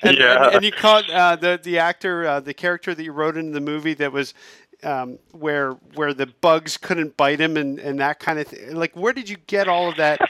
And, 0.05 0.19
yeah. 0.19 0.47
and, 0.47 0.57
and 0.57 0.65
you 0.65 0.71
caught 0.73 1.09
uh, 1.11 1.37
the 1.37 1.59
the 1.63 1.79
actor, 1.79 2.27
uh, 2.27 2.41
the 2.41 2.55
character 2.55 2.95
that 2.95 3.03
you 3.03 3.13
wrote 3.13 3.37
into 3.37 3.53
the 3.53 3.61
movie 3.61 3.95
that 3.95 4.13
was 4.13 4.35
um, 4.83 5.19
where 5.33 5.73
where 5.95 6.13
the 6.13 6.27
bugs 6.27 6.77
couldn't 6.77 7.17
bite 7.17 7.41
him 7.41 7.57
and, 7.57 7.79
and 7.79 7.99
that 8.01 8.19
kind 8.19 8.39
of 8.39 8.49
thing. 8.49 8.75
Like, 8.75 8.95
where 8.95 9.13
did 9.13 9.29
you 9.29 9.37
get 9.47 9.69
all 9.69 9.89
of 9.89 9.97
that? 9.97 10.21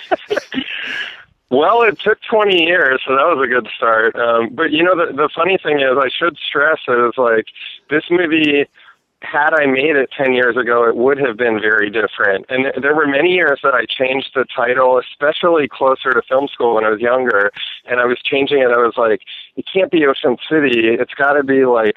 well, 1.50 1.82
it 1.82 1.98
took 2.00 2.18
20 2.30 2.62
years, 2.62 3.00
so 3.06 3.14
that 3.16 3.24
was 3.24 3.44
a 3.44 3.48
good 3.48 3.68
start. 3.76 4.14
Um, 4.16 4.50
but 4.54 4.70
you 4.70 4.82
know, 4.82 4.94
the 4.94 5.12
the 5.12 5.28
funny 5.34 5.58
thing 5.62 5.80
is, 5.80 5.96
I 5.98 6.08
should 6.08 6.36
stress 6.36 6.78
is 6.88 7.14
like 7.16 7.46
this 7.90 8.04
movie 8.10 8.66
had 9.22 9.54
I 9.54 9.66
made 9.66 9.96
it 9.96 10.10
10 10.16 10.32
years 10.32 10.56
ago, 10.56 10.86
it 10.88 10.96
would 10.96 11.18
have 11.18 11.36
been 11.36 11.60
very 11.60 11.90
different. 11.90 12.46
And 12.48 12.72
there 12.82 12.94
were 12.94 13.06
many 13.06 13.30
years 13.30 13.60
that 13.62 13.74
I 13.74 13.86
changed 13.86 14.30
the 14.34 14.44
title, 14.54 14.98
especially 14.98 15.68
closer 15.68 16.12
to 16.12 16.22
film 16.28 16.48
school 16.48 16.74
when 16.74 16.84
I 16.84 16.90
was 16.90 17.00
younger. 17.00 17.50
And 17.86 18.00
I 18.00 18.04
was 18.04 18.18
changing 18.22 18.58
it. 18.58 18.70
I 18.70 18.78
was 18.78 18.94
like, 18.96 19.20
it 19.56 19.64
can't 19.72 19.90
be 19.90 20.06
Ocean 20.06 20.36
City. 20.48 20.88
It's 20.98 21.14
got 21.14 21.32
to 21.32 21.42
be 21.42 21.64
like 21.64 21.96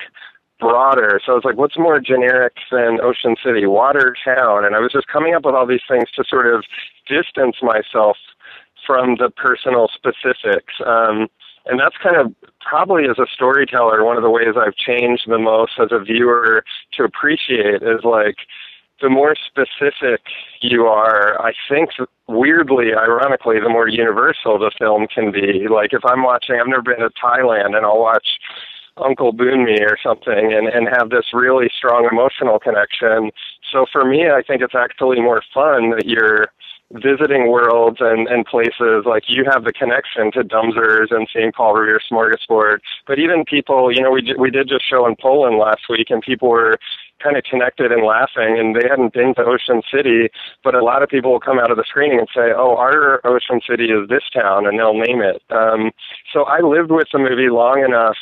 broader. 0.59 1.19
So 1.25 1.33
I 1.33 1.35
was 1.35 1.43
like, 1.43 1.57
what's 1.57 1.77
more 1.77 1.99
generic 1.99 2.53
than 2.71 2.99
Ocean 3.01 3.35
City? 3.43 3.65
Water 3.65 4.15
Town. 4.23 4.63
And 4.63 4.75
I 4.75 4.79
was 4.79 4.91
just 4.91 5.07
coming 5.07 5.33
up 5.33 5.45
with 5.45 5.55
all 5.55 5.65
these 5.65 5.85
things 5.89 6.09
to 6.15 6.23
sort 6.27 6.47
of 6.47 6.63
distance 7.07 7.57
myself 7.61 8.17
from 8.85 9.15
the 9.15 9.29
personal 9.29 9.89
specifics. 9.93 10.73
Um, 10.85 11.27
and 11.65 11.79
that's 11.79 11.95
kind 12.01 12.15
of 12.15 12.33
probably 12.61 13.05
as 13.05 13.19
a 13.19 13.25
storyteller 13.31 14.03
one 14.03 14.17
of 14.17 14.23
the 14.23 14.29
ways 14.29 14.55
I've 14.57 14.75
changed 14.75 15.23
the 15.27 15.39
most 15.39 15.73
as 15.79 15.89
a 15.91 15.99
viewer 15.99 16.63
to 16.93 17.03
appreciate 17.03 17.81
is 17.81 18.03
like 18.03 18.37
the 19.01 19.09
more 19.09 19.35
specific 19.35 20.21
you 20.61 20.85
are, 20.85 21.41
I 21.41 21.53
think 21.69 21.89
weirdly, 22.27 22.93
ironically, 22.93 23.59
the 23.59 23.69
more 23.69 23.87
universal 23.87 24.57
the 24.57 24.71
film 24.77 25.07
can 25.07 25.31
be. 25.31 25.67
Like 25.67 25.91
if 25.93 26.03
I'm 26.05 26.23
watching, 26.23 26.55
I've 26.59 26.67
never 26.67 26.81
been 26.81 26.99
to 26.99 27.09
Thailand, 27.21 27.75
and 27.75 27.85
I'll 27.85 27.99
watch 27.99 28.39
Uncle 28.97 29.33
Boonmee 29.33 29.81
or 29.81 29.97
something, 30.01 30.53
and 30.53 30.67
and 30.67 30.87
have 30.87 31.09
this 31.09 31.33
really 31.33 31.69
strong 31.77 32.07
emotional 32.09 32.59
connection. 32.59 33.31
So 33.69 33.85
for 33.91 34.05
me, 34.05 34.29
I 34.29 34.41
think 34.41 34.61
it's 34.61 34.75
actually 34.75 35.19
more 35.19 35.41
fun 35.53 35.89
that 35.91 36.05
you're 36.05 36.45
visiting 37.01 37.51
worlds 37.51 37.97
and, 37.99 38.27
and 38.27 38.45
places 38.45 39.05
like 39.05 39.23
you 39.27 39.43
have 39.51 39.63
the 39.63 39.73
connection 39.73 40.31
to 40.31 40.43
Dumsers 40.43 41.11
and 41.11 41.27
seeing 41.31 41.51
Paul 41.51 41.73
Revere 41.73 41.99
Smorgasbord. 41.99 42.79
But 43.07 43.19
even 43.19 43.45
people, 43.45 43.91
you 43.91 44.01
know, 44.01 44.11
we 44.11 44.33
we 44.37 44.49
did 44.49 44.69
just 44.69 44.87
show 44.89 45.05
in 45.05 45.15
Poland 45.15 45.57
last 45.57 45.83
week, 45.89 46.09
and 46.09 46.21
people 46.21 46.49
were 46.49 46.77
kind 47.21 47.37
of 47.37 47.43
connected 47.43 47.91
and 47.91 48.03
laughing, 48.03 48.59
and 48.59 48.75
they 48.75 48.87
hadn't 48.87 49.13
been 49.13 49.33
to 49.35 49.43
Ocean 49.43 49.81
City. 49.91 50.29
But 50.63 50.75
a 50.75 50.83
lot 50.83 51.03
of 51.03 51.09
people 51.09 51.31
will 51.31 51.39
come 51.39 51.59
out 51.59 51.71
of 51.71 51.77
the 51.77 51.85
screening 51.87 52.19
and 52.19 52.29
say, 52.33 52.53
"Oh, 52.55 52.75
our 52.77 53.21
Ocean 53.25 53.61
City 53.67 53.85
is 53.91 54.07
this 54.09 54.23
town," 54.33 54.65
and 54.67 54.79
they'll 54.79 54.93
name 54.93 55.21
it. 55.21 55.41
Um, 55.49 55.91
so 56.31 56.43
I 56.43 56.59
lived 56.61 56.91
with 56.91 57.07
the 57.11 57.19
movie 57.19 57.49
long 57.49 57.83
enough 57.83 58.17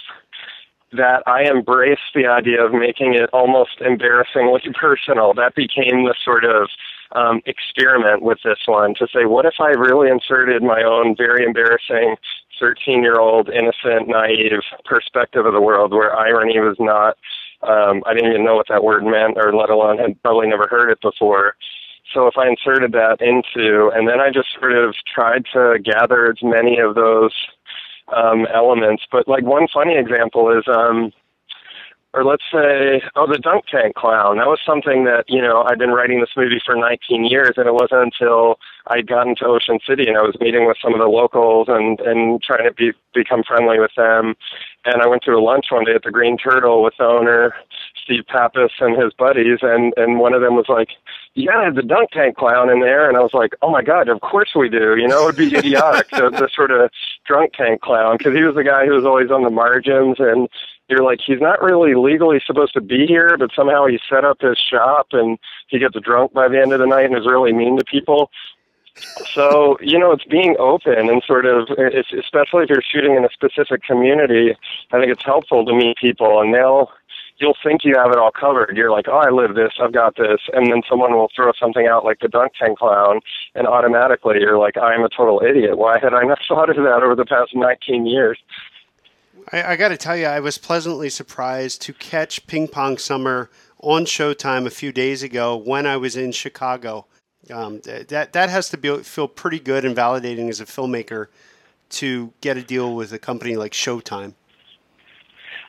that 0.93 1.23
I 1.25 1.43
embraced 1.43 2.13
the 2.13 2.27
idea 2.27 2.63
of 2.63 2.71
making 2.71 3.15
it 3.15 3.29
almost 3.33 3.81
embarrassingly 3.81 4.61
personal. 4.79 5.33
That 5.33 5.55
became 5.55 6.05
the 6.05 6.15
sort 6.23 6.45
of 6.45 6.69
um, 7.13 7.41
experiment 7.45 8.21
with 8.21 8.39
this 8.43 8.59
one 8.65 8.93
to 8.95 9.07
say, 9.13 9.25
what 9.25 9.45
if 9.45 9.55
I 9.59 9.69
really 9.69 10.09
inserted 10.09 10.63
my 10.63 10.83
own 10.83 11.15
very 11.15 11.45
embarrassing 11.45 12.15
13 12.59 13.03
year 13.03 13.19
old 13.19 13.49
innocent, 13.49 14.07
naive 14.07 14.61
perspective 14.85 15.45
of 15.45 15.53
the 15.53 15.61
world 15.61 15.91
where 15.91 16.15
irony 16.15 16.59
was 16.59 16.77
not, 16.79 17.17
um, 17.61 18.03
I 18.05 18.13
didn't 18.13 18.31
even 18.31 18.45
know 18.45 18.55
what 18.55 18.67
that 18.69 18.83
word 18.83 19.03
meant 19.03 19.37
or 19.37 19.55
let 19.55 19.69
alone 19.69 19.97
had 19.97 20.21
probably 20.21 20.47
never 20.47 20.67
heard 20.67 20.91
it 20.91 21.01
before. 21.01 21.55
So 22.13 22.27
if 22.27 22.37
I 22.37 22.47
inserted 22.47 22.91
that 22.91 23.21
into, 23.21 23.89
and 23.95 24.07
then 24.07 24.19
I 24.19 24.29
just 24.29 24.49
sort 24.59 24.73
of 24.73 24.93
tried 25.13 25.45
to 25.53 25.79
gather 25.83 26.29
as 26.29 26.37
many 26.43 26.77
of 26.77 26.95
those 26.95 27.33
um, 28.15 28.45
elements. 28.53 29.03
But 29.11 29.27
like 29.27 29.43
one 29.43 29.67
funny 29.73 29.95
example 29.95 30.55
is, 30.55 30.63
um, 30.67 31.11
or 32.13 32.23
let's 32.23 32.43
say, 32.51 33.01
oh, 33.15 33.25
the 33.25 33.39
dunk 33.41 33.65
tank 33.65 33.95
clown. 33.95 34.37
That 34.37 34.47
was 34.47 34.59
something 34.65 35.05
that 35.05 35.25
you 35.27 35.41
know 35.41 35.63
I'd 35.67 35.79
been 35.79 35.91
writing 35.91 36.19
this 36.19 36.37
movie 36.37 36.61
for 36.63 36.75
19 36.75 37.25
years, 37.25 37.53
and 37.57 37.67
it 37.67 37.73
wasn't 37.73 38.13
until 38.13 38.59
I'd 38.87 39.07
gotten 39.07 39.35
to 39.37 39.45
Ocean 39.45 39.79
City 39.87 40.07
and 40.07 40.17
I 40.17 40.21
was 40.21 40.37
meeting 40.39 40.67
with 40.67 40.77
some 40.81 40.93
of 40.93 40.99
the 40.99 41.07
locals 41.07 41.67
and 41.69 41.99
and 42.01 42.41
trying 42.41 42.65
to 42.65 42.73
be 42.73 42.91
become 43.13 43.43
friendly 43.43 43.79
with 43.79 43.91
them. 43.97 44.35
And 44.85 45.01
I 45.01 45.07
went 45.07 45.23
to 45.23 45.31
a 45.31 45.41
lunch 45.41 45.67
one 45.71 45.85
day 45.85 45.95
at 45.95 46.03
the 46.03 46.11
Green 46.11 46.37
Turtle 46.37 46.83
with 46.83 46.93
the 46.99 47.05
owner, 47.05 47.55
Steve 48.03 48.25
Pappas, 48.27 48.71
and 48.79 49.01
his 49.01 49.13
buddies, 49.13 49.59
and 49.61 49.93
and 49.97 50.19
one 50.19 50.33
of 50.33 50.41
them 50.41 50.55
was 50.55 50.69
like, 50.69 50.89
"You 51.35 51.47
gotta 51.47 51.65
have 51.65 51.75
the 51.75 51.83
dunk 51.83 52.11
tank 52.11 52.37
clown 52.37 52.69
in 52.69 52.79
there," 52.79 53.07
and 53.07 53.17
I 53.17 53.21
was 53.21 53.33
like, 53.33 53.53
"Oh 53.61 53.69
my 53.69 53.81
god, 53.81 54.09
of 54.09 54.21
course 54.21 54.51
we 54.55 54.69
do." 54.69 54.95
You 54.95 55.07
know, 55.07 55.23
it 55.23 55.25
would 55.25 55.35
be 55.37 55.55
idiotic 55.57 56.09
to 56.09 56.29
the 56.29 56.49
sort 56.53 56.71
of 56.71 56.89
drunk 57.25 57.53
tank 57.53 57.81
clown 57.81 58.17
because 58.17 58.35
he 58.35 58.43
was 58.43 58.55
the 58.55 58.63
guy 58.63 58.85
who 58.85 58.93
was 58.93 59.05
always 59.05 59.31
on 59.31 59.43
the 59.43 59.49
margins 59.49 60.17
and 60.19 60.47
you're 60.89 61.03
like 61.03 61.19
he's 61.25 61.39
not 61.39 61.61
really 61.61 61.95
legally 61.95 62.41
supposed 62.45 62.73
to 62.73 62.81
be 62.81 63.07
here, 63.07 63.37
but 63.37 63.51
somehow 63.55 63.85
he 63.87 63.99
set 64.09 64.25
up 64.25 64.41
his 64.41 64.57
shop 64.57 65.07
and 65.11 65.39
he 65.67 65.79
gets 65.79 65.95
drunk 66.01 66.33
by 66.33 66.47
the 66.47 66.59
end 66.59 66.73
of 66.73 66.79
the 66.79 66.85
night 66.85 67.05
and 67.05 67.17
is 67.17 67.25
really 67.25 67.53
mean 67.53 67.77
to 67.77 67.85
people. 67.85 68.29
So 69.33 69.77
you 69.81 69.97
know, 69.97 70.11
it's 70.11 70.25
being 70.25 70.55
open 70.59 71.09
and 71.09 71.23
sort 71.25 71.45
of, 71.45 71.67
it's, 71.77 72.13
especially 72.13 72.63
if 72.63 72.69
you're 72.69 72.83
shooting 72.83 73.15
in 73.15 73.25
a 73.25 73.29
specific 73.29 73.83
community. 73.83 74.55
I 74.91 74.99
think 74.99 75.11
it's 75.11 75.23
helpful 75.23 75.65
to 75.65 75.73
meet 75.73 75.97
people, 75.97 76.41
and 76.41 76.53
they'll 76.53 76.91
you'll 77.37 77.57
think 77.63 77.83
you 77.83 77.95
have 77.97 78.11
it 78.11 78.17
all 78.17 78.31
covered. 78.31 78.75
You're 78.77 78.91
like, 78.91 79.07
oh, 79.07 79.17
I 79.17 79.29
live 79.29 79.55
this, 79.55 79.73
I've 79.81 79.93
got 79.93 80.15
this, 80.15 80.39
and 80.53 80.67
then 80.71 80.81
someone 80.89 81.13
will 81.13 81.29
throw 81.35 81.51
something 81.59 81.87
out 81.87 82.05
like 82.05 82.19
the 82.19 82.27
dunk 82.27 82.53
tank 82.59 82.79
clown, 82.79 83.19
and 83.55 83.67
automatically 83.67 84.37
you're 84.39 84.57
like, 84.57 84.77
I'm 84.77 85.03
a 85.03 85.09
total 85.09 85.41
idiot. 85.43 85.77
Why 85.77 85.99
had 85.99 86.13
I 86.13 86.23
not 86.23 86.39
thought 86.47 86.69
of 86.69 86.77
that 86.77 87.01
over 87.03 87.15
the 87.15 87.25
past 87.25 87.55
19 87.55 88.05
years? 88.05 88.39
I, 89.51 89.73
I 89.73 89.75
got 89.75 89.89
to 89.89 89.97
tell 89.97 90.15
you, 90.15 90.25
I 90.25 90.39
was 90.39 90.57
pleasantly 90.57 91.09
surprised 91.09 91.81
to 91.83 91.93
catch 91.93 92.47
Ping 92.47 92.67
Pong 92.67 92.97
Summer 92.97 93.49
on 93.79 94.05
Showtime 94.05 94.65
a 94.65 94.71
few 94.71 94.91
days 94.91 95.23
ago 95.23 95.55
when 95.57 95.85
I 95.85 95.97
was 95.97 96.15
in 96.15 96.31
Chicago. 96.31 97.05
Um, 97.51 97.81
that 97.81 98.31
that 98.31 98.49
has 98.49 98.69
to 98.69 98.77
be, 98.77 99.03
feel 99.03 99.27
pretty 99.27 99.59
good 99.59 99.83
and 99.83 99.95
validating 99.95 100.47
as 100.47 100.61
a 100.61 100.65
filmmaker 100.65 101.27
to 101.89 102.31
get 102.39 102.55
a 102.55 102.63
deal 102.63 102.95
with 102.95 103.11
a 103.11 103.19
company 103.19 103.57
like 103.57 103.73
Showtime. 103.73 104.33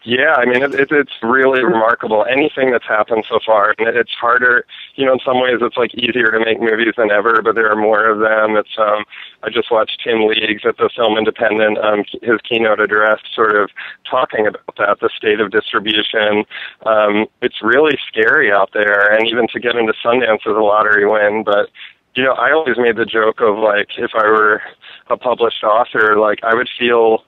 Yeah, 0.07 0.35
I 0.37 0.45
mean, 0.45 0.63
it, 0.63 0.75
it, 0.75 0.93
it's 0.93 1.15
really 1.23 1.65
remarkable. 1.65 2.27
Anything 2.31 2.71
that's 2.71 2.87
happened 2.87 3.25
so 3.27 3.41
far, 3.45 3.75
and 3.79 3.89
it's 3.89 4.13
harder. 4.13 4.67
You 4.97 5.07
know, 5.07 5.15
in 5.15 5.19
some 5.25 5.41
ways, 5.41 5.59
it's 5.63 5.79
like 5.79 5.95
easier 5.95 6.31
to 6.31 6.39
make 6.45 6.61
movies 6.61 6.93
than 6.99 7.11
ever, 7.11 7.41
but 7.43 7.55
there 7.55 7.73
are 7.73 7.77
more 7.77 8.05
of 8.05 8.19
them. 8.19 8.55
It's 8.57 8.77
um, 8.77 9.05
I 9.43 9.49
just 9.49 9.71
watched 9.71 10.03
Tim 10.05 10.27
League's 10.27 10.67
at 10.67 10.77
the 10.77 10.91
Film 10.95 11.17
Independent, 11.17 11.79
um, 11.79 12.05
his 12.21 12.39
keynote 12.47 12.81
address, 12.81 13.21
sort 13.35 13.57
of 13.57 13.71
talking 14.09 14.47
about 14.47 14.77
that, 14.77 15.01
the 15.01 15.09
state 15.17 15.41
of 15.41 15.51
distribution. 15.51 16.45
Um, 16.85 17.25
it's 17.41 17.63
really 17.63 17.97
scary 18.07 18.53
out 18.53 18.71
there, 18.75 19.11
and 19.11 19.27
even 19.27 19.49
to 19.55 19.59
get 19.59 19.75
into 19.75 19.95
Sundance 20.05 20.45
is 20.47 20.55
a 20.55 20.61
lottery 20.61 21.09
win. 21.09 21.45
But 21.45 21.71
you 22.15 22.23
know, 22.25 22.35
I 22.35 22.53
always 22.53 22.77
made 22.77 22.97
the 22.97 23.07
joke 23.07 23.41
of 23.41 23.59
like, 23.59 23.89
if 23.97 24.11
I 24.15 24.27
were 24.27 24.61
a 25.09 25.17
published 25.17 25.65
author, 25.65 26.17
like 26.19 26.41
I 26.45 26.55
would 26.55 26.69
feel 26.79 27.25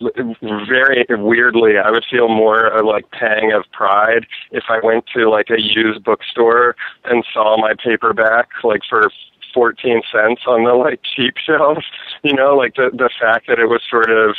very 0.00 1.06
weirdly, 1.08 1.78
I 1.82 1.90
would 1.90 2.04
feel 2.10 2.28
more 2.28 2.66
a 2.66 2.86
like 2.86 3.10
pang 3.10 3.52
of 3.52 3.64
pride 3.72 4.26
if 4.50 4.64
I 4.68 4.78
went 4.82 5.06
to 5.14 5.30
like 5.30 5.50
a 5.50 5.60
used 5.60 6.04
bookstore 6.04 6.76
and 7.04 7.24
saw 7.32 7.56
my 7.60 7.74
paperback 7.82 8.48
like 8.62 8.82
for 8.88 9.10
14 9.54 10.02
cents 10.12 10.42
on 10.46 10.64
the 10.64 10.74
like 10.74 11.00
cheap 11.02 11.34
shelf. 11.38 11.78
You 12.22 12.34
know, 12.34 12.54
like 12.54 12.74
the 12.74 12.90
the 12.92 13.10
fact 13.20 13.46
that 13.48 13.58
it 13.58 13.66
was 13.66 13.80
sort 13.88 14.10
of 14.10 14.36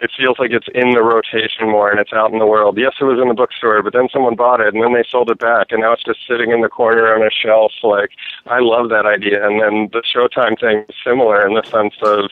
it 0.00 0.10
feels 0.16 0.38
like 0.38 0.50
it's 0.50 0.68
in 0.74 0.90
the 0.90 1.02
rotation 1.02 1.70
more 1.70 1.90
and 1.90 2.00
it's 2.00 2.12
out 2.12 2.32
in 2.32 2.38
the 2.38 2.46
world. 2.46 2.76
Yes, 2.76 2.94
it 3.00 3.04
was 3.04 3.20
in 3.20 3.28
the 3.28 3.34
bookstore, 3.34 3.82
but 3.82 3.92
then 3.92 4.08
someone 4.12 4.34
bought 4.34 4.60
it 4.60 4.74
and 4.74 4.82
then 4.82 4.92
they 4.92 5.04
sold 5.08 5.30
it 5.30 5.38
back 5.38 5.68
and 5.70 5.80
now 5.80 5.92
it's 5.92 6.02
just 6.02 6.20
sitting 6.26 6.50
in 6.50 6.60
the 6.62 6.68
corner 6.68 7.14
on 7.14 7.22
a 7.22 7.30
shelf. 7.30 7.72
Like, 7.82 8.10
I 8.46 8.58
love 8.58 8.90
that 8.90 9.06
idea. 9.06 9.46
And 9.46 9.62
then 9.62 9.88
the 9.92 10.02
Showtime 10.02 10.58
thing 10.58 10.84
is 10.88 10.96
similar 11.04 11.46
in 11.46 11.54
the 11.54 11.62
sense 11.70 11.94
of 12.02 12.30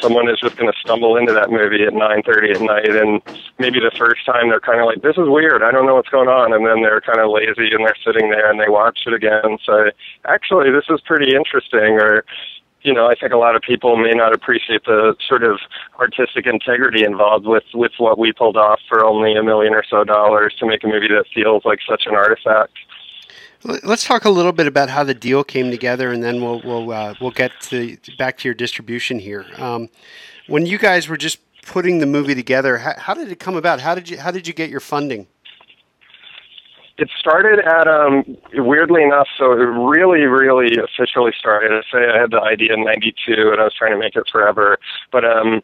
someone 0.00 0.28
is 0.28 0.40
just 0.40 0.56
going 0.56 0.72
to 0.72 0.78
stumble 0.80 1.16
into 1.16 1.32
that 1.32 1.50
movie 1.50 1.84
at 1.84 1.92
9:30 1.92 2.56
at 2.56 2.62
night 2.62 2.90
and 2.90 3.22
maybe 3.58 3.78
the 3.78 3.94
first 3.96 4.26
time 4.26 4.48
they're 4.48 4.58
kind 4.58 4.80
of 4.80 4.86
like 4.86 5.02
this 5.02 5.16
is 5.16 5.28
weird 5.28 5.62
I 5.62 5.70
don't 5.70 5.86
know 5.86 5.94
what's 5.94 6.08
going 6.08 6.28
on 6.28 6.52
and 6.52 6.66
then 6.66 6.82
they're 6.82 7.00
kind 7.00 7.20
of 7.20 7.30
lazy 7.30 7.70
and 7.70 7.86
they're 7.86 8.02
sitting 8.04 8.30
there 8.30 8.50
and 8.50 8.58
they 8.58 8.68
watch 8.68 9.06
it 9.06 9.14
again 9.14 9.44
and 9.44 9.60
say 9.62 9.92
actually 10.26 10.72
this 10.72 10.90
is 10.90 11.00
pretty 11.06 11.36
interesting 11.36 12.02
or 12.02 12.24
you 12.82 12.92
know, 12.92 13.06
I 13.06 13.14
think 13.14 13.32
a 13.32 13.36
lot 13.36 13.54
of 13.54 13.62
people 13.62 13.96
may 13.96 14.12
not 14.12 14.34
appreciate 14.34 14.84
the 14.84 15.14
sort 15.26 15.44
of 15.44 15.58
artistic 15.98 16.46
integrity 16.46 17.04
involved 17.04 17.46
with 17.46 17.64
with 17.74 17.92
what 17.98 18.18
we 18.18 18.32
pulled 18.32 18.56
off 18.56 18.80
for 18.88 19.04
only 19.04 19.34
a 19.34 19.42
million 19.42 19.74
or 19.74 19.84
so 19.88 20.04
dollars 20.04 20.54
to 20.58 20.66
make 20.66 20.82
a 20.84 20.86
movie 20.86 21.08
that 21.08 21.24
feels 21.34 21.64
like 21.64 21.78
such 21.88 22.04
an 22.06 22.14
artifact. 22.14 22.72
Let's 23.64 24.04
talk 24.04 24.24
a 24.24 24.30
little 24.30 24.50
bit 24.50 24.66
about 24.66 24.90
how 24.90 25.04
the 25.04 25.14
deal 25.14 25.44
came 25.44 25.70
together, 25.70 26.10
and 26.10 26.22
then 26.22 26.42
we'll 26.42 26.60
we'll 26.64 26.90
uh, 26.90 27.14
we'll 27.20 27.30
get 27.30 27.52
to 27.62 27.96
back 28.18 28.38
to 28.38 28.48
your 28.48 28.54
distribution 28.54 29.20
here. 29.20 29.46
Um, 29.56 29.88
when 30.48 30.66
you 30.66 30.78
guys 30.78 31.08
were 31.08 31.16
just 31.16 31.38
putting 31.62 32.00
the 32.00 32.06
movie 32.06 32.34
together, 32.34 32.78
how, 32.78 32.94
how 32.98 33.14
did 33.14 33.30
it 33.30 33.38
come 33.38 33.56
about? 33.56 33.80
How 33.80 33.94
did 33.94 34.08
you 34.08 34.18
how 34.18 34.32
did 34.32 34.48
you 34.48 34.52
get 34.52 34.68
your 34.68 34.80
funding? 34.80 35.28
It 37.02 37.10
started 37.18 37.58
at 37.58 37.88
um 37.88 38.22
weirdly 38.54 39.02
enough 39.02 39.26
so 39.36 39.52
it 39.52 39.66
really 39.66 40.26
really 40.26 40.78
officially 40.78 41.32
started. 41.36 41.72
I 41.72 41.82
say 41.90 42.08
i 42.08 42.20
had 42.20 42.30
the 42.30 42.40
idea 42.40 42.74
in 42.74 42.84
92 42.84 43.50
and 43.50 43.60
i 43.60 43.64
was 43.64 43.74
trying 43.74 43.90
to 43.90 43.98
make 43.98 44.14
it 44.14 44.24
forever. 44.30 44.78
But 45.10 45.24
um 45.24 45.62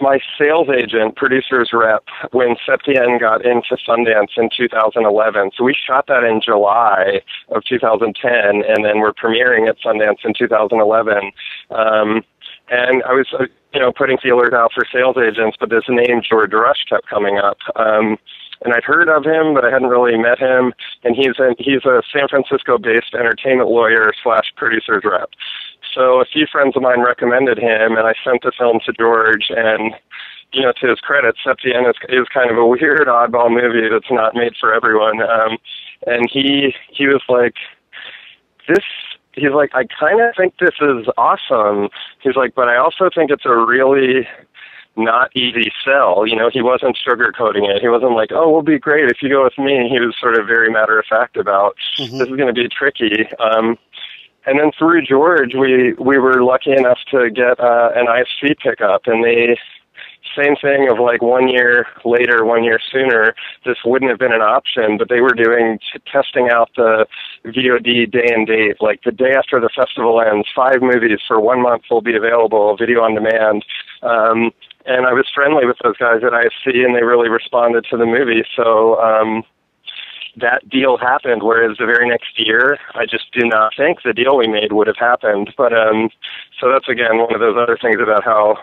my 0.00 0.18
sales 0.38 0.68
agent 0.74 1.14
producers 1.14 1.70
rep 1.72 2.04
when 2.32 2.56
septien 2.66 3.20
got 3.20 3.44
into 3.44 3.76
sundance 3.86 4.32
in 4.36 4.48
2011 4.56 5.50
so 5.56 5.62
we 5.62 5.74
shot 5.74 6.06
that 6.08 6.24
in 6.24 6.40
july 6.40 7.20
of 7.50 7.62
2010 7.64 8.32
and 8.66 8.84
then 8.84 8.98
we're 8.98 9.12
premiering 9.12 9.68
at 9.68 9.76
sundance 9.84 10.24
in 10.24 10.32
2011 10.36 11.30
um 11.70 12.24
and 12.70 13.02
i 13.04 13.12
was 13.12 13.26
uh, 13.38 13.44
you 13.74 13.80
know 13.80 13.92
putting 13.92 14.16
feelers 14.18 14.54
out 14.54 14.72
for 14.72 14.84
sales 14.90 15.16
agents 15.18 15.56
but 15.60 15.68
this 15.68 15.84
name 15.88 16.22
george 16.28 16.52
rush 16.52 16.82
kept 16.88 17.06
coming 17.06 17.38
up. 17.38 17.58
Um 17.76 18.18
and 18.62 18.74
I'd 18.74 18.84
heard 18.84 19.08
of 19.08 19.24
him, 19.24 19.54
but 19.54 19.64
I 19.64 19.70
hadn't 19.70 19.88
really 19.88 20.16
met 20.18 20.38
him. 20.38 20.72
And 21.02 21.16
he's 21.16 21.38
a, 21.38 21.54
he's 21.58 21.84
a 21.84 22.02
San 22.12 22.28
Francisco-based 22.28 23.14
entertainment 23.14 23.70
lawyer 23.70 24.12
slash 24.22 24.52
producer's 24.56 25.02
rep. 25.04 25.30
So 25.94 26.20
a 26.20 26.24
few 26.24 26.46
friends 26.50 26.76
of 26.76 26.82
mine 26.82 27.00
recommended 27.00 27.58
him, 27.58 27.96
and 27.96 28.06
I 28.06 28.14
sent 28.22 28.42
the 28.42 28.52
film 28.56 28.80
to 28.86 28.92
George. 28.92 29.50
And 29.50 29.94
you 30.52 30.62
know, 30.62 30.72
to 30.80 30.88
his 30.88 31.00
credit, 31.00 31.36
Septien 31.44 31.88
is, 31.88 31.96
is 32.08 32.26
kind 32.32 32.50
of 32.50 32.58
a 32.58 32.66
weird, 32.66 33.06
oddball 33.06 33.50
movie 33.50 33.88
that's 33.88 34.10
not 34.10 34.34
made 34.34 34.54
for 34.58 34.74
everyone. 34.74 35.22
Um, 35.22 35.58
and 36.06 36.28
he 36.30 36.74
he 36.88 37.06
was 37.06 37.22
like, 37.28 37.54
this 38.68 38.84
he's 39.32 39.52
like, 39.52 39.70
I 39.74 39.84
kind 39.98 40.20
of 40.20 40.34
think 40.36 40.54
this 40.58 40.74
is 40.80 41.06
awesome. 41.16 41.88
He's 42.22 42.36
like, 42.36 42.54
but 42.54 42.68
I 42.68 42.76
also 42.76 43.10
think 43.14 43.30
it's 43.30 43.46
a 43.46 43.56
really 43.56 44.26
not 45.04 45.34
easy 45.34 45.72
sell. 45.84 46.26
You 46.26 46.36
know, 46.36 46.50
he 46.52 46.62
wasn't 46.62 46.96
sugarcoating 46.96 47.68
it. 47.68 47.82
He 47.82 47.88
wasn't 47.88 48.12
like, 48.12 48.30
"Oh, 48.32 48.50
we'll 48.50 48.62
be 48.62 48.78
great 48.78 49.10
if 49.10 49.22
you 49.22 49.28
go 49.28 49.44
with 49.44 49.58
me." 49.58 49.88
He 49.88 50.00
was 50.00 50.14
sort 50.20 50.38
of 50.38 50.46
very 50.46 50.70
matter 50.70 50.98
of 50.98 51.06
fact 51.06 51.36
about 51.36 51.76
mm-hmm. 51.98 52.18
this 52.18 52.28
is 52.28 52.36
going 52.36 52.52
to 52.52 52.52
be 52.52 52.68
tricky. 52.68 53.26
Um, 53.38 53.78
and 54.46 54.58
then 54.58 54.70
through 54.78 55.02
George, 55.02 55.54
we 55.54 55.94
we 55.94 56.18
were 56.18 56.42
lucky 56.42 56.72
enough 56.72 56.98
to 57.10 57.30
get 57.30 57.60
uh, 57.60 57.90
an 57.94 58.06
IFC 58.06 58.58
pickup, 58.58 59.02
and 59.06 59.24
they 59.24 59.56
same 60.36 60.54
thing 60.56 60.88
of 60.90 60.98
like 60.98 61.22
one 61.22 61.48
year 61.48 61.86
later, 62.04 62.44
one 62.44 62.62
year 62.62 62.78
sooner, 62.92 63.34
this 63.64 63.78
wouldn't 63.84 64.10
have 64.10 64.18
been 64.18 64.32
an 64.32 64.42
option, 64.42 64.96
but 64.98 65.08
they 65.08 65.20
were 65.20 65.34
doing 65.34 65.78
t- 65.78 66.00
testing 66.10 66.48
out 66.50 66.70
the 66.76 67.06
VOD 67.46 68.10
day 68.10 68.32
and 68.32 68.46
date. 68.46 68.76
Like 68.80 69.00
the 69.04 69.12
day 69.12 69.32
after 69.36 69.60
the 69.60 69.70
festival 69.74 70.20
ends, 70.20 70.46
five 70.54 70.82
movies 70.82 71.18
for 71.26 71.40
one 71.40 71.62
month 71.62 71.84
will 71.90 72.02
be 72.02 72.16
available, 72.16 72.76
video 72.76 73.00
on 73.00 73.14
demand. 73.14 73.64
Um, 74.02 74.52
and 74.86 75.06
I 75.06 75.12
was 75.12 75.26
friendly 75.34 75.66
with 75.66 75.76
those 75.82 75.96
guys 75.96 76.22
at 76.24 76.32
IFC, 76.32 76.84
and 76.84 76.94
they 76.94 77.02
really 77.02 77.28
responded 77.28 77.84
to 77.90 77.96
the 77.96 78.06
movie. 78.06 78.44
So 78.56 79.00
um, 79.00 79.42
that 80.36 80.68
deal 80.68 80.96
happened. 80.96 81.42
Whereas 81.42 81.76
the 81.78 81.86
very 81.86 82.08
next 82.08 82.38
year, 82.38 82.78
I 82.94 83.06
just 83.06 83.32
do 83.32 83.46
not 83.46 83.72
think 83.76 84.02
the 84.02 84.12
deal 84.12 84.36
we 84.36 84.46
made 84.46 84.72
would 84.72 84.86
have 84.86 84.96
happened. 84.98 85.52
But 85.56 85.72
um, 85.72 86.10
so 86.60 86.70
that's 86.70 86.88
again 86.88 87.18
one 87.18 87.34
of 87.34 87.40
those 87.40 87.56
other 87.60 87.78
things 87.80 88.00
about 88.00 88.24
how 88.24 88.58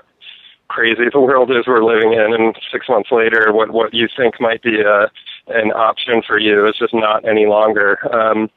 crazy 0.67 1.06
the 1.12 1.19
world 1.19 1.49
is 1.51 1.65
we're 1.65 1.84
living 1.84 2.13
in 2.13 2.34
and 2.34 2.58
six 2.71 2.89
months 2.89 3.10
later 3.12 3.53
what 3.53 3.71
what 3.71 3.93
you 3.93 4.08
think 4.15 4.39
might 4.41 4.62
be 4.62 4.82
a 4.82 5.10
an 5.47 5.71
option 5.71 6.21
for 6.25 6.38
you 6.38 6.67
is 6.67 6.75
just 6.77 6.93
not 6.93 7.23
any 7.25 7.45
longer 7.45 7.97
um 8.13 8.49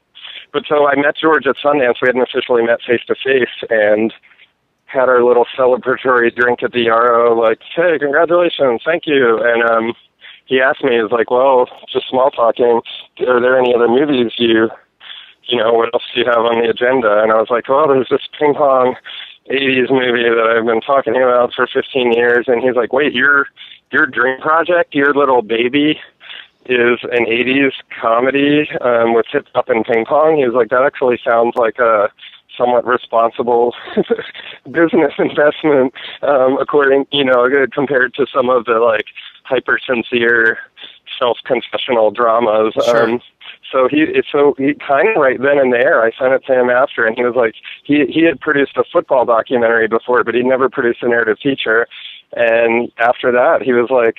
but 0.51 0.63
so 0.67 0.87
I 0.87 0.95
met 0.95 1.15
George 1.15 1.47
at 1.47 1.55
Sundance 1.63 2.01
we 2.01 2.07
hadn't 2.07 2.21
officially 2.21 2.63
met 2.63 2.81
face 2.85 2.99
to 3.07 3.15
face 3.15 3.55
and 3.69 4.13
had 4.91 5.09
our 5.09 5.23
little 5.23 5.45
celebratory 5.57 6.33
drink 6.35 6.63
at 6.63 6.71
the 6.71 6.83
Yarrow 6.83 7.39
like 7.39 7.59
hey 7.75 7.97
congratulations 7.99 8.81
thank 8.85 9.05
you 9.05 9.39
and 9.41 9.63
um 9.69 9.93
he 10.45 10.59
asked 10.59 10.83
me 10.83 10.95
he 10.95 11.01
was 11.01 11.11
like 11.11 11.31
well 11.31 11.67
just 11.91 12.09
small 12.09 12.31
talking 12.31 12.81
are 13.27 13.41
there 13.41 13.57
any 13.57 13.73
other 13.73 13.87
movies 13.87 14.33
you 14.37 14.69
you 15.45 15.57
know 15.57 15.73
what 15.73 15.93
else 15.93 16.03
do 16.13 16.21
you 16.21 16.25
have 16.25 16.45
on 16.45 16.61
the 16.61 16.69
agenda 16.69 17.21
and 17.21 17.31
I 17.31 17.35
was 17.35 17.49
like 17.49 17.69
well 17.69 17.87
there's 17.87 18.09
this 18.09 18.27
ping 18.37 18.53
pong 18.53 18.95
80s 19.49 19.89
movie 19.89 20.29
that 20.29 20.55
I've 20.55 20.65
been 20.65 20.81
talking 20.81 21.15
about 21.15 21.53
for 21.53 21.67
15 21.67 22.13
years. 22.13 22.45
And 22.47 22.61
he's 22.61 22.75
like, 22.75 22.93
wait, 22.93 23.13
your, 23.13 23.47
your 23.91 24.05
dream 24.05 24.39
project, 24.39 24.93
your 24.93 25.13
little 25.13 25.41
baby 25.41 25.99
is 26.65 26.99
an 27.11 27.25
80s 27.25 27.71
comedy 27.99 28.69
um, 28.81 29.13
with 29.13 29.25
hip 29.31 29.47
hop 29.53 29.69
and 29.69 29.83
ping 29.85 30.05
pong. 30.05 30.37
He 30.37 30.45
was 30.45 30.53
like, 30.53 30.69
that 30.69 30.83
actually 30.83 31.19
sounds 31.23 31.55
like 31.55 31.79
a 31.79 32.09
somewhat 32.61 32.85
responsible 32.85 33.73
business 34.71 35.13
investment, 35.17 35.93
um, 36.21 36.57
according, 36.59 37.05
you 37.11 37.25
know, 37.25 37.47
compared 37.73 38.13
to 38.13 38.25
some 38.33 38.49
of 38.49 38.65
the 38.65 38.79
like 38.79 39.05
hyper 39.43 39.79
sincere 39.85 40.59
self 41.17 41.37
confessional 41.45 42.11
dramas. 42.11 42.73
Sure. 42.85 43.09
Um, 43.09 43.21
so 43.71 43.87
he 43.89 44.05
so 44.31 44.53
he 44.57 44.73
kind 44.75 45.09
of 45.09 45.15
right 45.15 45.41
then 45.41 45.57
and 45.57 45.73
there 45.73 46.03
I 46.03 46.11
sent 46.11 46.33
it 46.33 46.45
to 46.47 46.59
him 46.59 46.69
after 46.69 47.05
and 47.05 47.15
he 47.15 47.23
was 47.23 47.35
like 47.35 47.55
he 47.83 48.05
he 48.07 48.25
had 48.25 48.39
produced 48.39 48.75
a 48.75 48.83
football 48.91 49.25
documentary 49.25 49.87
before 49.87 50.23
but 50.23 50.35
he'd 50.35 50.45
never 50.45 50.69
produced 50.69 51.01
a 51.03 51.07
narrative 51.07 51.37
feature 51.41 51.87
and 52.33 52.91
after 52.97 53.31
that 53.31 53.61
he 53.61 53.71
was 53.71 53.89
like 53.89 54.17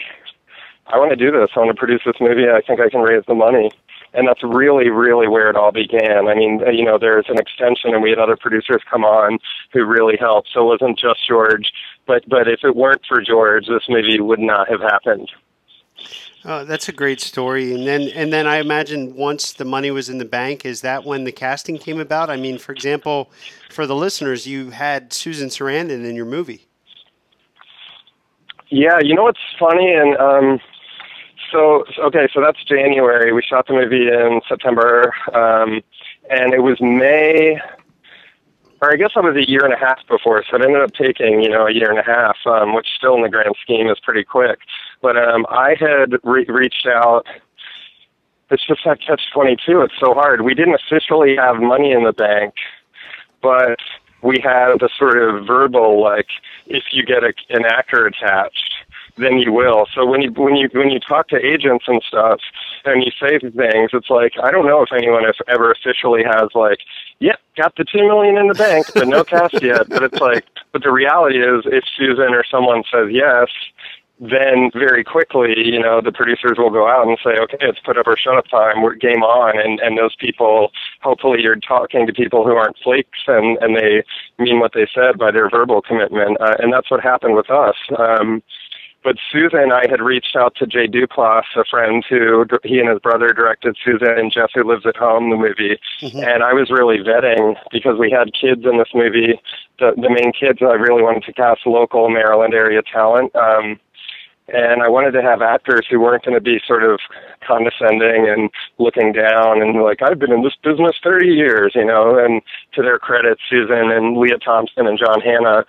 I 0.86 0.98
want 0.98 1.10
to 1.10 1.16
do 1.16 1.30
this 1.30 1.50
I 1.54 1.60
want 1.60 1.70
to 1.70 1.78
produce 1.78 2.00
this 2.06 2.16
movie 2.20 2.48
I 2.48 2.62
think 2.62 2.80
I 2.80 2.88
can 2.88 3.00
raise 3.00 3.24
the 3.26 3.34
money 3.34 3.70
and 4.14 4.28
that's 4.28 4.42
really 4.42 4.90
really 4.90 5.28
where 5.28 5.48
it 5.48 5.56
all 5.56 5.72
began 5.72 6.28
I 6.28 6.34
mean 6.34 6.60
you 6.72 6.84
know 6.84 6.98
there's 6.98 7.26
an 7.28 7.38
extension 7.38 7.94
and 7.94 8.02
we 8.02 8.10
had 8.10 8.18
other 8.18 8.36
producers 8.36 8.82
come 8.90 9.04
on 9.04 9.38
who 9.72 9.84
really 9.84 10.16
helped 10.18 10.50
so 10.52 10.60
it 10.60 10.80
wasn't 10.80 10.98
just 10.98 11.26
George 11.26 11.72
but 12.06 12.28
but 12.28 12.48
if 12.48 12.60
it 12.64 12.76
weren't 12.76 13.02
for 13.06 13.20
George 13.20 13.66
this 13.66 13.88
movie 13.88 14.20
would 14.20 14.40
not 14.40 14.68
have 14.68 14.80
happened 14.80 15.30
Oh, 16.44 16.64
that's 16.64 16.88
a 16.88 16.92
great 16.92 17.20
story. 17.20 17.72
And 17.72 17.86
then, 17.86 18.08
and 18.14 18.32
then 18.32 18.48
I 18.48 18.56
imagine 18.56 19.14
once 19.14 19.52
the 19.52 19.64
money 19.64 19.92
was 19.92 20.08
in 20.08 20.18
the 20.18 20.24
bank, 20.24 20.66
is 20.66 20.80
that 20.80 21.04
when 21.04 21.22
the 21.22 21.30
casting 21.30 21.78
came 21.78 22.00
about? 22.00 22.30
I 22.30 22.36
mean, 22.36 22.58
for 22.58 22.72
example, 22.72 23.30
for 23.70 23.86
the 23.86 23.94
listeners, 23.94 24.44
you 24.44 24.70
had 24.70 25.12
Susan 25.12 25.50
Sarandon 25.50 26.04
in 26.04 26.16
your 26.16 26.24
movie. 26.24 26.66
Yeah, 28.70 28.98
you 29.00 29.14
know 29.14 29.24
what's 29.24 29.38
funny, 29.58 29.92
and 29.92 30.16
um, 30.16 30.60
so 31.52 31.84
okay, 31.98 32.28
so 32.32 32.40
that's 32.40 32.62
January. 32.64 33.32
We 33.32 33.42
shot 33.42 33.66
the 33.66 33.74
movie 33.74 34.08
in 34.08 34.40
September, 34.48 35.12
um, 35.34 35.82
and 36.30 36.52
it 36.52 36.62
was 36.62 36.80
May 36.80 37.60
or 38.82 38.92
I 38.92 38.96
guess 38.96 39.12
I 39.14 39.20
was 39.20 39.36
a 39.36 39.48
year 39.48 39.64
and 39.64 39.72
a 39.72 39.78
half 39.78 40.00
before, 40.08 40.42
so 40.50 40.56
it 40.56 40.62
ended 40.62 40.82
up 40.82 40.92
taking, 40.92 41.40
you 41.40 41.48
know, 41.48 41.68
a 41.68 41.72
year 41.72 41.88
and 41.88 42.00
a 42.00 42.02
half, 42.02 42.36
um, 42.46 42.74
which 42.74 42.88
still 42.98 43.14
in 43.14 43.22
the 43.22 43.28
grand 43.28 43.54
scheme 43.62 43.88
is 43.88 43.98
pretty 44.02 44.24
quick. 44.24 44.58
But 45.00 45.16
um, 45.16 45.46
I 45.48 45.76
had 45.78 46.14
re- 46.24 46.46
reached 46.48 46.86
out. 46.86 47.24
It's 48.50 48.66
just 48.66 48.80
that 48.84 48.98
catch 49.00 49.22
22. 49.32 49.82
It's 49.82 49.94
so 50.00 50.14
hard. 50.14 50.40
We 50.40 50.54
didn't 50.54 50.74
officially 50.74 51.36
have 51.36 51.56
money 51.62 51.92
in 51.92 52.02
the 52.02 52.12
bank, 52.12 52.54
but 53.40 53.78
we 54.20 54.40
had 54.42 54.80
the 54.80 54.90
sort 54.98 55.16
of 55.16 55.46
verbal, 55.46 56.02
like, 56.02 56.26
if 56.66 56.82
you 56.90 57.06
get 57.06 57.22
a, 57.22 57.32
an 57.50 57.64
actor 57.64 58.04
attached, 58.04 58.71
then 59.16 59.38
you 59.38 59.52
will. 59.52 59.86
So 59.94 60.06
when 60.06 60.22
you 60.22 60.30
when 60.32 60.56
you 60.56 60.68
when 60.72 60.90
you 60.90 61.00
talk 61.00 61.28
to 61.28 61.36
agents 61.36 61.84
and 61.86 62.02
stuff, 62.06 62.40
and 62.84 63.02
you 63.02 63.10
say 63.20 63.38
things, 63.38 63.90
it's 63.92 64.10
like 64.10 64.32
I 64.42 64.50
don't 64.50 64.66
know 64.66 64.82
if 64.82 64.92
anyone 64.92 65.24
has 65.24 65.36
ever 65.48 65.70
officially 65.70 66.22
has 66.24 66.48
like, 66.54 66.78
yep, 67.18 67.40
got 67.56 67.76
the 67.76 67.84
two 67.84 68.06
million 68.06 68.36
in 68.38 68.48
the 68.48 68.54
bank, 68.54 68.86
but 68.94 69.08
no 69.08 69.24
cast 69.24 69.62
yet. 69.62 69.88
But 69.88 70.02
it's 70.02 70.20
like, 70.20 70.44
but 70.72 70.82
the 70.82 70.92
reality 70.92 71.38
is, 71.38 71.64
if 71.66 71.84
Susan 71.96 72.34
or 72.34 72.44
someone 72.50 72.82
says 72.90 73.08
yes, 73.10 73.48
then 74.22 74.70
very 74.72 75.02
quickly, 75.02 75.54
you 75.56 75.80
know, 75.80 76.00
the 76.00 76.12
producers 76.12 76.56
will 76.56 76.70
go 76.70 76.86
out 76.88 77.08
and 77.08 77.18
say, 77.24 77.38
okay, 77.42 77.56
it's 77.60 77.80
put 77.80 77.98
up 77.98 78.06
or 78.06 78.16
shut 78.16 78.38
up 78.38 78.46
time. 78.46 78.80
We're 78.80 78.94
game 78.94 79.22
on. 79.22 79.58
And, 79.58 79.80
and 79.80 79.98
those 79.98 80.14
people, 80.14 80.70
hopefully 81.00 81.40
you're 81.42 81.56
talking 81.56 82.06
to 82.06 82.12
people 82.12 82.44
who 82.44 82.54
aren't 82.54 82.78
flakes 82.78 83.18
and, 83.26 83.58
and 83.60 83.76
they 83.76 84.04
mean 84.38 84.60
what 84.60 84.74
they 84.74 84.86
said 84.94 85.18
by 85.18 85.32
their 85.32 85.50
verbal 85.50 85.82
commitment. 85.82 86.40
Uh, 86.40 86.54
and 86.60 86.72
that's 86.72 86.88
what 86.88 87.00
happened 87.00 87.34
with 87.34 87.50
us. 87.50 87.74
Um, 87.98 88.44
but 89.04 89.16
Susan, 89.30 89.60
and 89.60 89.72
I 89.72 89.86
had 89.88 90.00
reached 90.00 90.36
out 90.36 90.54
to 90.56 90.66
Jay 90.66 90.86
Duplass, 90.86 91.44
a 91.56 91.64
friend 91.64 92.04
who 92.08 92.46
he 92.64 92.78
and 92.78 92.88
his 92.88 93.00
brother 93.00 93.32
directed 93.32 93.76
Susan 93.84 94.18
and 94.18 94.32
Jeff 94.32 94.50
Who 94.54 94.64
Lives 94.64 94.86
at 94.86 94.96
Home, 94.96 95.30
the 95.30 95.36
movie. 95.36 95.78
Mm-hmm. 96.00 96.18
And 96.18 96.42
I 96.42 96.52
was 96.52 96.70
really 96.70 96.98
vetting 96.98 97.56
because 97.70 97.98
we 97.98 98.10
had 98.10 98.32
kids 98.32 98.64
in 98.64 98.78
this 98.78 98.94
movie. 98.94 99.40
The, 99.78 99.92
the 99.96 100.10
main 100.10 100.32
kids, 100.32 100.58
I 100.62 100.74
really 100.74 101.02
wanted 101.02 101.24
to 101.24 101.32
cast 101.32 101.66
local 101.66 102.08
Maryland 102.10 102.54
area 102.54 102.82
talent. 102.82 103.34
Um, 103.34 103.80
and 104.48 104.82
I 104.82 104.88
wanted 104.88 105.12
to 105.12 105.22
have 105.22 105.40
actors 105.40 105.86
who 105.88 106.00
weren't 106.00 106.24
going 106.24 106.34
to 106.34 106.40
be 106.40 106.60
sort 106.66 106.82
of 106.82 107.00
condescending 107.46 108.28
and 108.28 108.50
looking 108.78 109.12
down 109.12 109.62
and 109.62 109.82
like 109.82 110.02
I've 110.02 110.18
been 110.18 110.32
in 110.32 110.42
this 110.42 110.56
business 110.62 110.96
30 111.02 111.28
years, 111.28 111.72
you 111.74 111.84
know. 111.84 112.18
And 112.18 112.42
to 112.74 112.82
their 112.82 112.98
credit, 112.98 113.38
Susan 113.48 113.90
and 113.90 114.16
Lea 114.16 114.36
Thompson 114.44 114.86
and 114.86 114.98
John 114.98 115.20
Hannah 115.20 115.64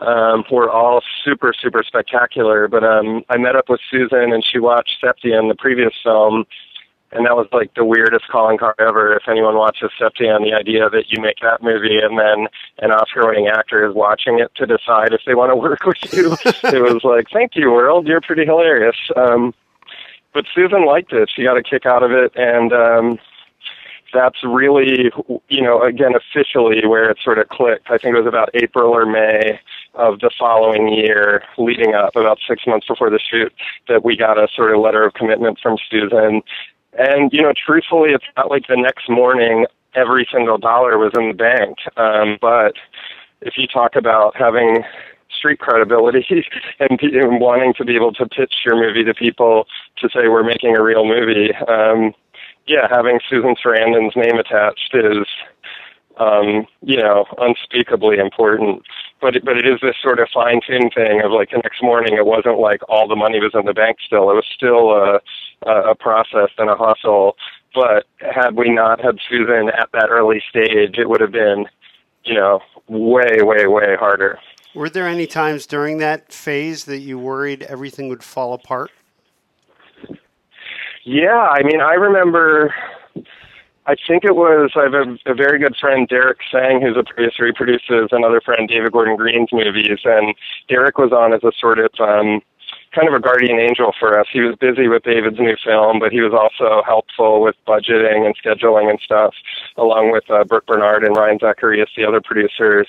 um, 0.00 0.44
were 0.50 0.70
all 0.70 1.02
super, 1.24 1.52
super 1.52 1.82
spectacular. 1.82 2.68
But 2.68 2.84
um, 2.84 3.24
I 3.28 3.36
met 3.36 3.56
up 3.56 3.68
with 3.68 3.80
Susan 3.90 4.32
and 4.32 4.44
she 4.44 4.58
watched 4.58 5.02
Septien, 5.02 5.48
the 5.48 5.56
previous 5.56 5.92
film, 6.02 6.46
and 7.12 7.26
that 7.26 7.36
was 7.36 7.48
like 7.52 7.74
the 7.74 7.84
weirdest 7.84 8.28
calling 8.28 8.58
card 8.58 8.76
ever. 8.78 9.14
If 9.14 9.28
anyone 9.28 9.56
watches 9.56 9.90
Septien, 10.00 10.44
the 10.44 10.54
idea 10.54 10.88
that 10.90 11.10
you 11.10 11.20
make 11.20 11.38
that 11.42 11.62
movie 11.62 11.98
and 11.98 12.18
then 12.18 12.46
an 12.78 12.92
Oscar-winning 12.92 13.48
actor 13.48 13.86
is 13.88 13.94
watching 13.94 14.38
it 14.38 14.52
to 14.56 14.66
decide 14.66 15.12
if 15.12 15.22
they 15.26 15.34
want 15.34 15.50
to 15.50 15.56
work 15.68 15.84
with 15.84 16.12
you, 16.12 16.32
it 16.44 16.82
was 16.82 17.02
like, 17.04 17.26
thank 17.32 17.56
you, 17.56 17.70
world, 17.70 18.06
you're 18.06 18.20
pretty 18.20 18.44
hilarious. 18.44 18.96
Um, 19.16 19.54
but 20.32 20.44
Susan 20.54 20.86
liked 20.86 21.12
it; 21.12 21.28
she 21.34 21.42
got 21.42 21.56
a 21.56 21.62
kick 21.62 21.86
out 21.86 22.04
of 22.04 22.12
it, 22.12 22.30
and 22.36 22.72
um, 22.72 23.18
that's 24.12 24.44
really, 24.44 25.10
you 25.48 25.60
know, 25.60 25.82
again, 25.82 26.12
officially 26.14 26.86
where 26.86 27.10
it 27.10 27.18
sort 27.22 27.38
of 27.38 27.48
clicked. 27.48 27.90
I 27.90 27.98
think 27.98 28.14
it 28.14 28.18
was 28.18 28.28
about 28.28 28.50
April 28.54 28.90
or 28.90 29.06
May 29.06 29.58
of 29.94 30.20
the 30.20 30.30
following 30.38 30.88
year, 30.88 31.42
leading 31.58 31.94
up 31.94 32.16
about 32.16 32.38
six 32.48 32.66
months 32.66 32.86
before 32.86 33.10
the 33.10 33.18
shoot, 33.18 33.52
that 33.88 34.04
we 34.04 34.16
got 34.16 34.38
a 34.38 34.48
sort 34.54 34.74
of 34.74 34.80
letter 34.80 35.04
of 35.04 35.14
commitment 35.14 35.58
from 35.60 35.76
Susan. 35.90 36.42
And, 36.98 37.32
you 37.32 37.42
know, 37.42 37.52
truthfully, 37.54 38.10
it's 38.10 38.24
not 38.36 38.50
like 38.50 38.66
the 38.68 38.76
next 38.76 39.08
morning 39.08 39.66
every 39.94 40.26
single 40.32 40.58
dollar 40.58 40.98
was 40.98 41.12
in 41.16 41.28
the 41.28 41.34
bank. 41.34 41.78
Um, 41.96 42.38
but 42.40 42.74
if 43.40 43.54
you 43.56 43.66
talk 43.66 43.96
about 43.96 44.36
having 44.36 44.84
street 45.30 45.58
credibility 45.58 46.26
and, 46.80 47.00
and 47.00 47.40
wanting 47.40 47.74
to 47.74 47.84
be 47.84 47.96
able 47.96 48.12
to 48.12 48.26
pitch 48.26 48.54
your 48.64 48.76
movie 48.76 49.04
to 49.04 49.14
people 49.14 49.66
to 49.98 50.08
say 50.08 50.28
we're 50.28 50.44
making 50.44 50.76
a 50.76 50.82
real 50.82 51.04
movie, 51.04 51.54
um, 51.68 52.12
yeah, 52.66 52.86
having 52.90 53.20
Susan 53.28 53.54
Sarandon's 53.62 54.14
name 54.14 54.38
attached 54.38 54.94
is, 54.94 55.26
um, 56.20 56.66
you 56.82 56.96
know, 56.96 57.24
unspeakably 57.38 58.18
important. 58.18 58.82
But 59.20 59.36
it, 59.36 59.44
but 59.44 59.56
it 59.56 59.66
is 59.66 59.80
this 59.82 59.96
sort 60.02 60.20
of 60.20 60.28
fine 60.32 60.60
tuned 60.66 60.92
thing 60.94 61.22
of 61.24 61.32
like 61.32 61.50
the 61.50 61.58
next 61.58 61.82
morning. 61.82 62.16
It 62.16 62.26
wasn't 62.26 62.58
like 62.58 62.80
all 62.88 63.08
the 63.08 63.16
money 63.16 63.40
was 63.40 63.52
in 63.54 63.64
the 63.64 63.74
bank 63.74 63.98
still. 64.06 64.30
It 64.30 64.34
was 64.34 64.46
still 64.54 64.92
a 64.92 65.20
a 65.68 65.94
process 65.94 66.50
and 66.58 66.70
a 66.70 66.76
hustle. 66.76 67.36
But 67.74 68.06
had 68.18 68.56
we 68.56 68.70
not 68.70 69.00
had 69.00 69.18
Susan 69.28 69.70
at 69.70 69.88
that 69.92 70.08
early 70.10 70.42
stage, 70.48 70.96
it 70.98 71.08
would 71.08 71.20
have 71.20 71.32
been, 71.32 71.66
you 72.24 72.34
know, 72.34 72.60
way 72.88 73.38
way 73.40 73.66
way 73.66 73.96
harder. 73.98 74.38
Were 74.74 74.90
there 74.90 75.08
any 75.08 75.26
times 75.26 75.66
during 75.66 75.98
that 75.98 76.32
phase 76.32 76.84
that 76.84 76.98
you 76.98 77.18
worried 77.18 77.62
everything 77.62 78.08
would 78.08 78.22
fall 78.22 78.52
apart? 78.52 78.90
Yeah, 81.04 81.48
I 81.50 81.62
mean, 81.62 81.80
I 81.80 81.94
remember. 81.94 82.74
I 83.86 83.96
think 84.06 84.24
it 84.24 84.36
was. 84.36 84.70
I 84.76 84.84
have 84.84 84.94
a, 84.94 85.30
a 85.30 85.34
very 85.34 85.58
good 85.58 85.74
friend, 85.80 86.06
Derrick 86.06 86.38
Tseng, 86.50 86.80
who's 86.82 86.96
a 86.96 87.02
producer. 87.02 87.46
He 87.46 87.52
produces 87.52 88.08
another 88.12 88.40
friend, 88.40 88.68
David 88.68 88.92
Gordon 88.92 89.16
Green's 89.16 89.52
movies, 89.52 90.00
and 90.04 90.34
Derek 90.68 90.98
was 90.98 91.12
on 91.12 91.32
as 91.32 91.42
a 91.42 91.52
sort 91.58 91.78
of 91.78 91.90
um, 91.98 92.42
kind 92.94 93.08
of 93.08 93.14
a 93.14 93.20
guardian 93.20 93.58
angel 93.58 93.92
for 93.98 94.18
us. 94.18 94.26
He 94.32 94.40
was 94.40 94.56
busy 94.56 94.88
with 94.88 95.04
David's 95.04 95.38
new 95.38 95.56
film, 95.64 95.98
but 95.98 96.12
he 96.12 96.20
was 96.20 96.32
also 96.32 96.82
helpful 96.84 97.40
with 97.40 97.56
budgeting 97.66 98.26
and 98.26 98.36
scheduling 98.36 98.90
and 98.90 99.00
stuff, 99.00 99.34
along 99.76 100.12
with 100.12 100.24
uh, 100.30 100.44
Brooke 100.44 100.66
Bernard 100.66 101.04
and 101.04 101.16
Ryan 101.16 101.38
Zacharias, 101.38 101.90
the 101.96 102.04
other 102.04 102.20
producers. 102.20 102.88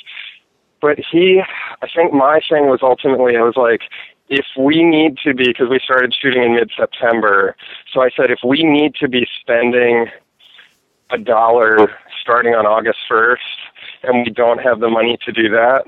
But 0.81 0.99
he, 1.11 1.41
I 1.81 1.87
think 1.95 2.13
my 2.13 2.41
thing 2.49 2.67
was 2.67 2.79
ultimately, 2.81 3.37
I 3.37 3.41
was 3.41 3.55
like, 3.55 3.81
if 4.29 4.45
we 4.57 4.83
need 4.83 5.17
to 5.23 5.33
be, 5.33 5.45
because 5.45 5.69
we 5.69 5.79
started 5.83 6.15
shooting 6.19 6.43
in 6.43 6.55
mid 6.55 6.71
September, 6.75 7.55
so 7.93 8.01
I 8.01 8.09
said, 8.15 8.31
if 8.31 8.39
we 8.43 8.63
need 8.63 8.95
to 8.95 9.07
be 9.07 9.27
spending 9.39 10.07
a 11.11 11.17
dollar 11.17 11.89
starting 12.21 12.53
on 12.53 12.65
August 12.65 12.99
1st 13.09 13.37
and 14.03 14.25
we 14.25 14.31
don't 14.31 14.59
have 14.59 14.79
the 14.79 14.89
money 14.89 15.17
to 15.25 15.31
do 15.31 15.49
that, 15.49 15.83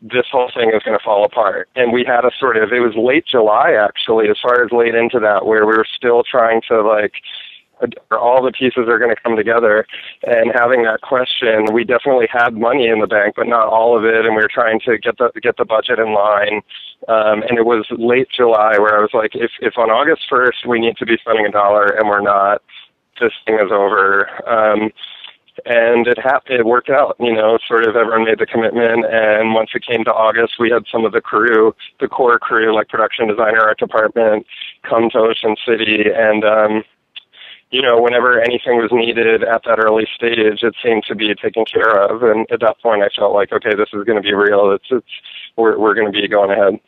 this 0.00 0.26
whole 0.30 0.50
thing 0.52 0.70
is 0.74 0.82
going 0.82 0.98
to 0.98 1.04
fall 1.04 1.24
apart. 1.24 1.68
And 1.76 1.92
we 1.92 2.04
had 2.04 2.24
a 2.24 2.30
sort 2.38 2.56
of, 2.56 2.72
it 2.72 2.80
was 2.80 2.94
late 2.96 3.24
July 3.26 3.72
actually, 3.72 4.28
as 4.28 4.36
far 4.42 4.64
as 4.64 4.72
late 4.72 4.94
into 4.94 5.20
that, 5.20 5.46
where 5.46 5.66
we 5.66 5.76
were 5.76 5.86
still 5.96 6.22
trying 6.24 6.60
to 6.68 6.82
like, 6.82 7.14
all 8.10 8.42
the 8.42 8.52
pieces 8.52 8.86
are 8.88 8.98
going 8.98 9.14
to 9.14 9.20
come 9.20 9.36
together. 9.36 9.86
And 10.24 10.52
having 10.54 10.84
that 10.84 11.00
question, 11.02 11.66
we 11.72 11.84
definitely 11.84 12.28
had 12.30 12.54
money 12.54 12.86
in 12.86 13.00
the 13.00 13.06
bank, 13.06 13.34
but 13.36 13.48
not 13.48 13.68
all 13.68 13.96
of 13.96 14.04
it. 14.04 14.24
And 14.24 14.36
we 14.36 14.42
were 14.42 14.50
trying 14.52 14.80
to 14.86 14.98
get 14.98 15.18
the 15.18 15.30
get 15.42 15.56
the 15.56 15.64
budget 15.64 15.98
in 15.98 16.14
line. 16.14 16.62
Um, 17.08 17.42
and 17.42 17.58
it 17.58 17.66
was 17.66 17.86
late 17.90 18.28
July 18.30 18.78
where 18.78 18.96
I 18.96 19.00
was 19.00 19.10
like, 19.12 19.34
if 19.34 19.50
if 19.60 19.76
on 19.78 19.90
August 19.90 20.22
first 20.28 20.66
we 20.66 20.78
need 20.78 20.96
to 20.98 21.06
be 21.06 21.18
spending 21.20 21.46
a 21.46 21.50
dollar 21.50 21.86
and 21.86 22.08
we're 22.08 22.20
not, 22.20 22.62
this 23.22 23.32
thing 23.46 23.54
is 23.54 23.70
over. 23.72 24.28
Um, 24.48 24.90
and 25.66 26.06
it 26.06 26.18
happened. 26.18 26.60
It 26.60 26.66
worked 26.66 26.90
out. 26.90 27.16
You 27.20 27.34
know, 27.34 27.58
sort 27.68 27.86
of 27.86 27.94
everyone 27.94 28.24
made 28.24 28.38
the 28.38 28.46
commitment, 28.46 29.04
and 29.04 29.54
once 29.54 29.70
it 29.74 29.84
came 29.84 30.02
to 30.04 30.12
August, 30.12 30.54
we 30.58 30.70
had 30.70 30.84
some 30.90 31.04
of 31.04 31.12
the 31.12 31.20
crew, 31.20 31.74
the 32.00 32.08
core 32.08 32.38
crew, 32.38 32.74
like 32.74 32.88
production 32.88 33.28
designer, 33.28 33.60
art 33.60 33.78
department, 33.78 34.46
come 34.88 35.10
to 35.10 35.18
Ocean 35.18 35.56
City, 35.66 36.04
and 36.14 36.42
um, 36.44 36.82
you 37.72 37.80
know, 37.80 38.00
whenever 38.00 38.38
anything 38.38 38.76
was 38.76 38.90
needed 38.92 39.42
at 39.42 39.62
that 39.64 39.78
early 39.78 40.06
stage, 40.14 40.62
it 40.62 40.74
seemed 40.84 41.04
to 41.08 41.14
be 41.14 41.34
taken 41.34 41.64
care 41.64 42.04
of. 42.04 42.22
And 42.22 42.46
at 42.52 42.60
that 42.60 42.78
point, 42.82 43.02
I 43.02 43.08
felt 43.08 43.32
like, 43.32 43.50
okay, 43.50 43.74
this 43.74 43.88
is 43.94 44.04
going 44.04 44.16
to 44.16 44.22
be 44.22 44.34
real. 44.34 44.72
It's, 44.72 44.84
it's, 44.90 45.06
we're, 45.56 45.78
we're 45.78 45.94
going 45.94 46.12
to 46.12 46.12
be 46.12 46.28
going 46.28 46.50
ahead. 46.50 46.78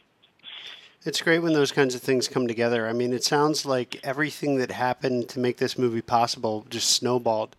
It's 1.05 1.21
great 1.21 1.41
when 1.41 1.53
those 1.53 1.71
kinds 1.71 1.95
of 1.95 2.01
things 2.01 2.29
come 2.29 2.49
together. 2.49 2.89
I 2.89 2.93
mean, 2.93 3.13
it 3.13 3.25
sounds 3.25 3.67
like 3.67 4.01
everything 4.03 4.57
that 4.57 4.71
happened 4.71 5.29
to 5.31 5.39
make 5.39 5.59
this 5.59 5.77
movie 5.77 6.01
possible 6.01 6.65
just 6.71 6.91
snowballed. 6.93 7.57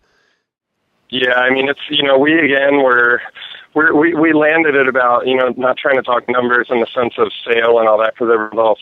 Yeah, 1.10 1.34
I 1.34 1.50
mean, 1.50 1.68
it's 1.68 1.80
you 1.88 2.02
know, 2.02 2.18
we 2.18 2.36
again 2.38 2.82
were 2.82 3.22
we're, 3.74 3.94
we 3.94 4.14
we 4.14 4.32
landed 4.32 4.74
at 4.74 4.88
about 4.88 5.26
you 5.28 5.36
know 5.36 5.54
not 5.56 5.76
trying 5.76 5.96
to 5.96 6.02
talk 6.02 6.28
numbers 6.28 6.66
in 6.70 6.80
the 6.80 6.86
sense 6.86 7.14
of 7.18 7.30
sale 7.46 7.78
and 7.78 7.88
all 7.88 7.98
that 7.98 8.14
because 8.14 8.32
everyone's 8.32 8.58
all 8.58 8.78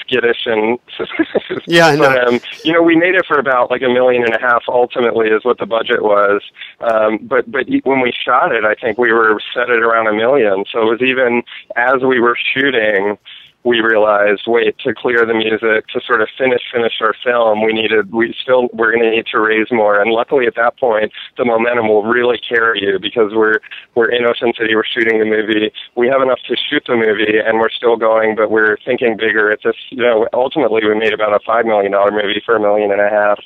skittish 0.00 0.46
and 0.46 0.78
yeah, 1.66 1.86
I 1.86 1.96
know. 1.96 2.08
But, 2.08 2.26
um, 2.26 2.40
you 2.64 2.72
know, 2.72 2.82
we 2.82 2.96
made 2.96 3.14
it 3.14 3.24
for 3.26 3.38
about 3.38 3.70
like 3.70 3.82
a 3.82 3.88
million 3.88 4.24
and 4.24 4.34
a 4.34 4.40
half. 4.40 4.62
Ultimately, 4.68 5.28
is 5.28 5.44
what 5.44 5.58
the 5.58 5.66
budget 5.66 6.02
was. 6.02 6.42
Um, 6.80 7.18
but 7.22 7.50
but 7.50 7.66
when 7.84 8.00
we 8.00 8.12
shot 8.12 8.54
it, 8.54 8.64
I 8.64 8.74
think 8.74 8.98
we 8.98 9.12
were 9.12 9.40
set 9.54 9.70
at 9.70 9.78
around 9.78 10.08
a 10.08 10.14
million. 10.14 10.64
So 10.72 10.80
it 10.80 10.90
was 10.90 11.02
even 11.02 11.42
as 11.76 12.02
we 12.02 12.20
were 12.20 12.36
shooting, 12.54 13.18
we 13.64 13.80
realized, 13.80 14.42
wait, 14.46 14.76
to 14.78 14.92
clear 14.92 15.24
the 15.24 15.34
music, 15.34 15.86
to 15.88 16.00
sort 16.04 16.20
of 16.20 16.28
finish 16.36 16.62
finish 16.72 16.94
our 17.00 17.14
film, 17.22 17.62
we 17.62 17.72
needed 17.72 18.12
we 18.12 18.34
still 18.40 18.68
we're 18.72 18.90
going 18.90 19.04
to 19.04 19.10
need 19.10 19.26
to 19.26 19.38
raise 19.38 19.70
more. 19.70 20.00
And 20.00 20.10
luckily, 20.10 20.46
at 20.46 20.56
that 20.56 20.78
point, 20.78 21.12
the 21.36 21.44
momentum 21.44 21.88
will 21.88 22.02
really 22.02 22.38
carry 22.38 22.82
you 22.82 22.98
because 22.98 23.32
we're 23.32 23.60
we're 23.94 24.10
in 24.10 24.24
Ocean 24.24 24.52
City, 24.58 24.74
we're 24.74 24.84
shooting 24.84 25.18
the 25.18 25.24
movie, 25.24 25.72
we 25.94 26.08
have 26.08 26.22
enough 26.22 26.40
to 26.48 26.56
shoot 26.56 26.82
the 26.86 26.96
movie, 26.96 27.38
and 27.38 27.58
we're 27.58 27.70
still 27.70 27.96
going, 27.96 28.34
but 28.34 28.50
we're 28.50 28.76
thinking 28.84 29.16
bigger. 29.16 29.50
It's 29.50 29.62
just 29.62 29.78
you 29.90 30.02
know, 30.02 30.28
ultimately, 30.32 30.80
we 30.84 30.98
made 30.98 31.12
about 31.12 31.32
a 31.32 31.40
five 31.46 31.64
million 31.64 31.92
dollar 31.92 32.10
movie 32.10 32.42
for 32.44 32.56
a 32.56 32.60
million 32.60 32.90
and 32.90 33.00
a 33.00 33.08
half. 33.08 33.38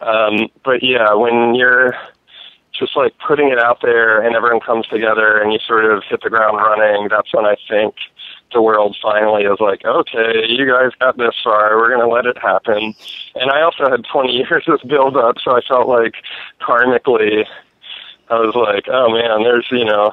Um, 0.00 0.48
but 0.64 0.82
yeah, 0.82 1.12
when 1.14 1.54
you're 1.54 1.94
just 2.78 2.96
like 2.96 3.14
putting 3.26 3.50
it 3.50 3.58
out 3.58 3.78
there 3.82 4.20
and 4.20 4.36
everyone 4.36 4.60
comes 4.60 4.86
together 4.86 5.38
and 5.38 5.52
you 5.52 5.58
sort 5.66 5.84
of 5.84 6.02
hit 6.08 6.20
the 6.22 6.30
ground 6.30 6.58
running, 6.58 7.08
that's 7.10 7.32
when 7.32 7.46
I 7.46 7.56
think 7.68 7.94
the 8.52 8.62
world 8.62 8.96
finally 9.02 9.44
is 9.44 9.58
like, 9.60 9.84
okay, 9.84 10.46
you 10.48 10.66
guys 10.66 10.92
got 10.98 11.16
this 11.16 11.34
far, 11.42 11.76
we're 11.76 11.94
going 11.94 12.00
to 12.00 12.12
let 12.12 12.26
it 12.26 12.38
happen. 12.38 12.94
And 13.34 13.50
I 13.50 13.62
also 13.62 13.88
had 13.90 14.04
20 14.10 14.32
years 14.36 14.64
of 14.66 14.80
build 14.88 15.16
up, 15.16 15.36
so 15.42 15.56
I 15.56 15.60
felt 15.62 15.88
like 15.88 16.14
karmically, 16.60 17.44
I 18.28 18.34
was 18.40 18.54
like, 18.54 18.88
oh 18.88 19.10
man, 19.10 19.44
there's, 19.44 19.66
you 19.70 19.84
know, 19.84 20.10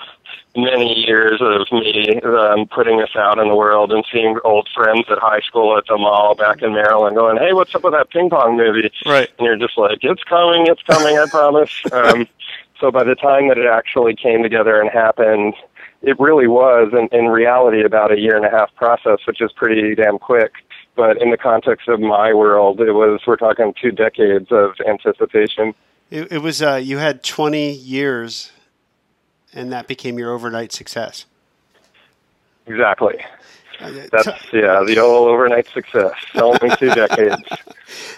many 0.55 1.05
years 1.05 1.41
of 1.41 1.67
me 1.71 2.21
um, 2.21 2.67
putting 2.67 2.99
this 2.99 3.15
out 3.15 3.39
in 3.39 3.47
the 3.47 3.55
world 3.55 3.91
and 3.91 4.05
seeing 4.11 4.37
old 4.43 4.69
friends 4.73 5.05
at 5.09 5.17
high 5.17 5.39
school 5.41 5.77
at 5.77 5.85
the 5.87 5.97
mall 5.97 6.35
back 6.35 6.61
in 6.61 6.73
Maryland 6.73 7.15
going, 7.15 7.37
hey, 7.37 7.53
what's 7.53 7.73
up 7.73 7.83
with 7.83 7.93
that 7.93 8.11
ping 8.11 8.29
pong 8.29 8.55
movie? 8.55 8.91
Right. 9.05 9.29
And 9.39 9.45
you're 9.45 9.57
just 9.57 9.77
like, 9.77 9.99
it's 10.01 10.23
coming, 10.23 10.67
it's 10.67 10.83
coming, 10.83 11.17
I 11.17 11.25
promise. 11.29 11.81
Um, 11.93 12.27
so 12.79 12.91
by 12.91 13.03
the 13.03 13.15
time 13.15 13.47
that 13.47 13.57
it 13.57 13.67
actually 13.67 14.15
came 14.15 14.43
together 14.43 14.81
and 14.81 14.89
happened, 14.89 15.53
it 16.03 16.19
really 16.19 16.47
was, 16.47 16.91
in, 16.91 17.07
in 17.17 17.27
reality, 17.27 17.83
about 17.83 18.11
a 18.11 18.19
year 18.19 18.35
and 18.35 18.45
a 18.45 18.49
half 18.49 18.75
process, 18.75 19.19
which 19.25 19.41
is 19.41 19.51
pretty 19.53 19.95
damn 19.95 20.19
quick. 20.19 20.51
But 20.95 21.19
in 21.21 21.31
the 21.31 21.37
context 21.37 21.87
of 21.87 21.99
my 22.01 22.33
world, 22.33 22.81
it 22.81 22.91
was 22.91 23.21
we're 23.25 23.37
talking 23.37 23.73
two 23.81 23.91
decades 23.91 24.51
of 24.51 24.73
anticipation. 24.87 25.73
It, 26.11 26.31
it 26.33 26.37
was 26.39 26.61
uh, 26.61 26.75
you 26.75 26.97
had 26.97 27.23
20 27.23 27.71
years, 27.71 28.51
and 29.53 29.71
that 29.71 29.87
became 29.87 30.19
your 30.19 30.31
overnight 30.31 30.71
success. 30.73 31.25
Exactly. 32.67 33.15
Uh, 33.79 33.91
That's 34.11 34.27
yeah, 34.53 34.83
the 34.85 34.99
old 34.99 35.29
overnight 35.29 35.67
success. 35.67 36.13
Only 36.35 36.75
two 36.77 36.89
decades. 36.93 37.41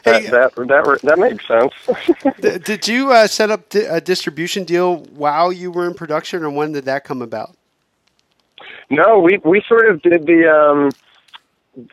That, 0.04 0.24
hey, 0.24 0.30
that 0.30 0.56
that 0.56 1.00
that 1.04 1.20
makes 1.20 1.48
sense. 1.48 2.62
did 2.66 2.88
you 2.88 3.12
uh, 3.12 3.28
set 3.28 3.52
up 3.52 3.74
a 3.74 4.02
distribution 4.02 4.64
deal 4.64 4.98
while 4.98 5.54
you 5.54 5.72
were 5.72 5.88
in 5.88 5.94
production, 5.94 6.44
or 6.44 6.50
when 6.50 6.74
did 6.74 6.86
that 6.86 7.04
come 7.04 7.22
about? 7.22 7.56
No, 8.90 9.20
we 9.20 9.40
we 9.44 9.62
sort 9.68 9.88
of 9.88 10.02
did 10.02 10.26
the. 10.26 10.50
Um, 10.50 10.92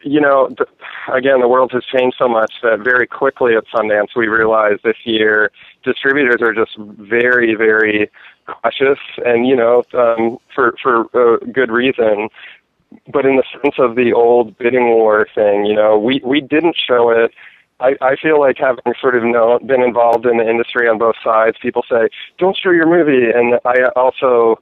you 0.03 0.21
know, 0.21 0.49
the, 0.57 0.67
again, 1.13 1.41
the 1.41 1.49
world 1.49 1.73
has 1.73 1.85
changed 1.85 2.17
so 2.17 2.29
much 2.29 2.53
that 2.63 2.81
very 2.81 3.07
quickly 3.07 3.57
at 3.57 3.65
Sundance 3.75 4.15
we 4.15 4.29
realized 4.29 4.83
this 4.85 4.97
year 5.05 5.51
distributors 5.83 6.41
are 6.41 6.55
just 6.55 6.77
very, 6.79 7.55
very 7.55 8.11
cautious, 8.47 8.99
and 9.25 9.47
you 9.47 9.57
know, 9.57 9.83
um, 9.95 10.39
for 10.55 10.75
for 10.83 11.07
uh, 11.15 11.39
good 11.53 11.71
reason. 11.71 12.29
But 13.13 13.25
in 13.25 13.37
the 13.37 13.45
sense 13.63 13.75
of 13.79 13.97
the 13.97 14.13
old 14.13 14.57
bidding 14.59 14.89
war 14.89 15.27
thing, 15.35 15.65
you 15.65 15.75
know, 15.75 15.99
we 15.99 16.21
we 16.25 16.41
didn't 16.41 16.77
show 16.77 17.11
it. 17.11 17.33
I, 17.81 17.97
I 18.01 18.17
feel 18.17 18.39
like 18.39 18.59
having 18.59 18.95
sort 19.01 19.17
of 19.17 19.25
known, 19.25 19.67
been 19.67 19.83
involved 19.83 20.27
in 20.27 20.37
the 20.37 20.49
industry 20.49 20.89
on 20.89 20.99
both 20.99 21.17
sides, 21.25 21.57
people 21.61 21.85
say, 21.91 22.09
"Don't 22.39 22.57
show 22.57 22.71
your 22.71 22.87
movie," 22.87 23.31
and 23.31 23.59
I 23.65 23.89
also 23.97 24.61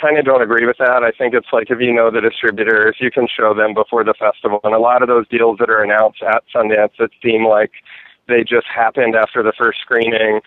kind 0.00 0.18
of 0.18 0.24
don't 0.24 0.42
agree 0.42 0.66
with 0.66 0.78
that. 0.78 1.02
I 1.02 1.10
think 1.10 1.34
it's 1.34 1.48
like 1.52 1.70
if 1.70 1.80
you 1.80 1.92
know 1.92 2.10
the 2.10 2.20
distributors, 2.20 2.96
you 3.00 3.10
can 3.10 3.26
show 3.28 3.54
them 3.54 3.74
before 3.74 4.04
the 4.04 4.14
festival. 4.14 4.60
And 4.64 4.74
a 4.74 4.78
lot 4.78 5.02
of 5.02 5.08
those 5.08 5.28
deals 5.28 5.58
that 5.58 5.70
are 5.70 5.82
announced 5.82 6.22
at 6.22 6.42
Sundance 6.54 6.96
that 6.98 7.10
seem 7.22 7.46
like 7.46 7.72
they 8.28 8.44
just 8.44 8.66
happened 8.66 9.14
after 9.14 9.42
the 9.42 9.52
first 9.56 9.80
screening, 9.80 10.40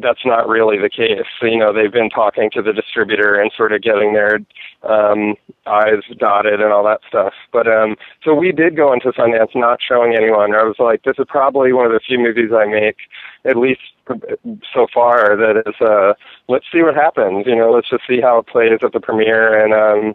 that's 0.00 0.24
not 0.24 0.48
really 0.48 0.78
the 0.78 0.90
case. 0.90 1.26
You 1.40 1.58
know, 1.58 1.72
they've 1.72 1.92
been 1.92 2.10
talking 2.10 2.50
to 2.52 2.62
the 2.62 2.72
distributor 2.72 3.34
and 3.34 3.52
sort 3.56 3.72
of 3.72 3.82
getting 3.82 4.12
their 4.12 4.40
um, 4.82 5.36
I's 5.66 6.02
dotted 6.18 6.60
and 6.60 6.72
all 6.72 6.84
that 6.84 7.00
stuff. 7.08 7.32
But 7.52 7.66
um, 7.68 7.96
so 8.24 8.34
we 8.34 8.52
did 8.52 8.76
go 8.76 8.92
into 8.92 9.12
Sundance 9.12 9.54
not 9.54 9.80
showing 9.86 10.14
anyone. 10.16 10.54
I 10.54 10.64
was 10.64 10.76
like, 10.78 11.02
this 11.04 11.16
is 11.18 11.26
probably 11.28 11.72
one 11.72 11.86
of 11.86 11.92
the 11.92 12.00
few 12.00 12.18
movies 12.18 12.50
I 12.54 12.66
make, 12.66 12.96
at 13.44 13.56
least 13.56 13.80
so 14.72 14.86
far, 14.92 15.36
that 15.36 15.62
is. 15.66 15.74
Uh, 15.80 16.14
let's 16.48 16.66
see 16.72 16.82
what 16.82 16.94
happens. 16.94 17.46
You 17.46 17.56
know, 17.56 17.70
let's 17.70 17.90
just 17.90 18.02
see 18.08 18.20
how 18.20 18.38
it 18.38 18.46
plays 18.46 18.80
at 18.82 18.92
the 18.92 19.00
premiere 19.00 19.64
and. 19.64 19.72
um 19.72 20.14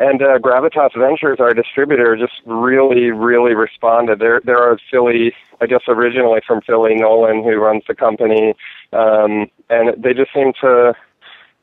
and 0.00 0.22
uh, 0.22 0.38
Gravitas 0.38 0.98
Ventures, 0.98 1.38
our 1.40 1.52
distributor, 1.52 2.16
just 2.16 2.32
really, 2.46 3.10
really 3.10 3.54
responded. 3.54 4.18
There, 4.18 4.40
there 4.44 4.58
are 4.58 4.78
Philly, 4.90 5.34
I 5.60 5.66
guess 5.66 5.82
originally 5.86 6.40
from 6.46 6.62
Philly, 6.62 6.94
Nolan, 6.94 7.44
who 7.44 7.56
runs 7.56 7.82
the 7.86 7.94
company, 7.94 8.54
um, 8.94 9.50
and 9.68 10.02
they 10.02 10.14
just 10.14 10.32
seem 10.32 10.54
to 10.62 10.94